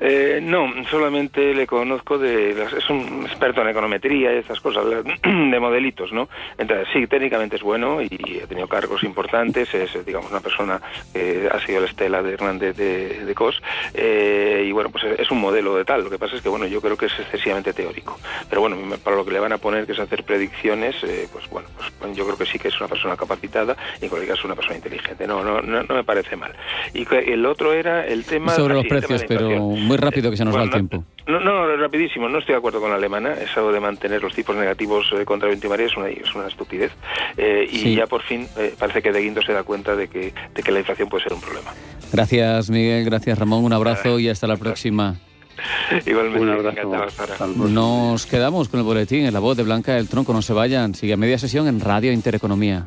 Eh, 0.00 0.40
no, 0.42 0.68
solamente 0.90 1.54
le 1.54 1.66
conozco 1.66 2.18
de... 2.18 2.50
Es 2.50 2.90
un 2.90 3.24
experto 3.26 3.62
en 3.62 3.68
econometría 3.68 4.34
y 4.34 4.38
estas 4.38 4.60
cosas, 4.60 4.84
de 5.22 5.60
modelitos, 5.60 6.12
¿no? 6.12 6.28
Entonces, 6.58 6.88
sí, 6.92 7.06
técnicamente 7.06 7.56
es 7.56 7.62
bueno 7.62 8.00
y 8.02 8.40
ha 8.42 8.46
tenido 8.46 8.68
cargos 8.68 9.02
importantes, 9.04 9.72
es, 9.74 10.04
digamos, 10.04 10.30
una 10.30 10.40
persona 10.40 10.80
que 11.12 11.48
ha 11.50 11.60
sido 11.60 11.80
la 11.80 11.86
estela 11.86 12.22
de 12.22 12.34
Hernández 12.34 12.76
de, 12.76 13.24
de 13.24 13.34
COS 13.34 13.62
eh, 13.94 14.64
y, 14.66 14.72
bueno, 14.72 14.90
pues 14.90 15.04
es 15.18 15.30
un 15.30 15.40
modelo 15.40 15.76
de 15.76 15.84
tal. 15.84 16.04
Lo 16.04 16.10
que 16.10 16.18
pasa 16.18 16.36
es 16.36 16.42
que, 16.42 16.48
bueno, 16.48 16.66
yo 16.66 16.80
creo 16.80 16.96
que 16.96 17.06
es 17.06 17.18
excesivamente 17.18 17.72
teórico. 17.72 18.18
Pero, 18.48 18.60
bueno, 18.60 18.76
para 19.02 19.16
lo 19.16 19.24
que 19.24 19.32
le 19.32 19.40
van 19.40 19.52
a 19.52 19.58
poner, 19.58 19.86
que 19.86 19.92
es 19.92 19.98
hacer 19.98 20.24
predicciones, 20.24 20.96
eh, 21.04 21.28
pues, 21.32 21.48
bueno, 21.50 21.68
pues 21.76 22.16
yo 22.16 22.24
creo 22.24 22.36
que 22.36 22.46
sí 22.46 22.58
que 22.58 22.68
es 22.68 22.80
una 22.80 22.88
persona 22.88 23.16
capacitada 23.16 23.76
y, 24.00 24.04
en 24.04 24.10
cualquier 24.10 24.34
caso, 24.34 24.46
una 24.46 24.54
persona 24.54 24.76
inteligente. 24.76 25.26
No, 25.26 25.42
no, 25.42 25.60
no, 25.62 25.94
me 25.94 26.04
parece 26.04 26.36
mal. 26.36 26.54
Y 26.94 27.06
el 27.14 27.46
otro 27.46 27.72
era 27.72 28.06
el 28.06 28.24
tema... 28.24 28.52
Sobre 28.52 28.74
los 28.74 28.86
precios, 28.86 29.24
pero 29.24 29.48
muy 29.68 29.96
rápido 29.96 30.30
que 30.30 30.36
se 30.36 30.44
nos 30.44 30.56
va 30.56 30.62
el 30.62 30.70
tiempo. 30.70 31.04
No, 31.26 31.40
no, 31.40 31.76
rapidísimo. 31.76 32.28
No 32.28 32.38
estoy 32.38 32.54
de 32.54 32.58
acuerdo 32.58 32.80
con 32.80 32.90
la 32.90 32.96
alemana. 32.96 33.32
Eso 33.32 33.72
de 33.72 33.80
mantener 33.80 34.22
los 34.22 34.34
tipos 34.34 34.54
negativos 34.56 35.12
eh, 35.12 35.24
contra 35.24 35.48
20 35.48 35.68
María 35.68 35.86
es 35.86 35.96
una, 35.96 36.08
es 36.08 36.34
una 36.34 36.46
estupidez. 36.46 36.92
Eh, 37.36 37.66
y 37.70 37.96
ya 37.96 38.06
por 38.06 38.22
fin 38.22 38.46
eh, 38.56 38.74
parece 38.78 39.02
que 39.02 39.12
De 39.12 39.20
Guindo 39.20 39.42
se 39.42 39.52
da 39.52 39.62
cuenta 39.62 39.96
de 39.96 40.08
que, 40.08 40.32
de 40.54 40.62
que 40.62 40.72
la 40.72 40.78
inflación 40.78 41.08
puede 41.08 41.24
ser 41.24 41.32
un 41.32 41.40
problema. 41.40 41.72
Gracias, 42.12 42.70
Miguel. 42.70 43.04
Gracias, 43.04 43.38
Ramón. 43.38 43.64
Un 43.64 43.72
abrazo 43.72 44.18
y 44.18 44.28
hasta 44.28 44.46
la 44.46 44.56
próxima. 44.56 45.16
Igualmente, 46.06 46.40
un 46.40 46.94
abrazo. 46.94 47.46
Nos 47.46 48.26
quedamos 48.26 48.68
con 48.68 48.80
el 48.80 48.86
boletín 48.86 49.26
en 49.26 49.32
la 49.32 49.40
voz 49.40 49.56
de 49.56 49.62
Blanca 49.62 49.94
del 49.94 50.08
Tronco. 50.08 50.32
No 50.32 50.42
se 50.42 50.52
vayan. 50.52 50.94
Sigue 50.94 51.14
a 51.14 51.16
media 51.16 51.38
sesión 51.38 51.66
en 51.66 51.80
Radio 51.80 52.12
Intereconomía. 52.12 52.84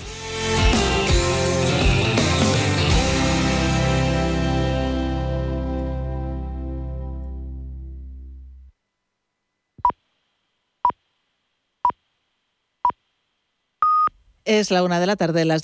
Es 14.50 14.72
la 14.72 14.82
una 14.82 15.00
de 15.00 15.06
la 15.06 15.16
tarde, 15.16 15.46
las 15.46 15.52
dos. 15.54 15.58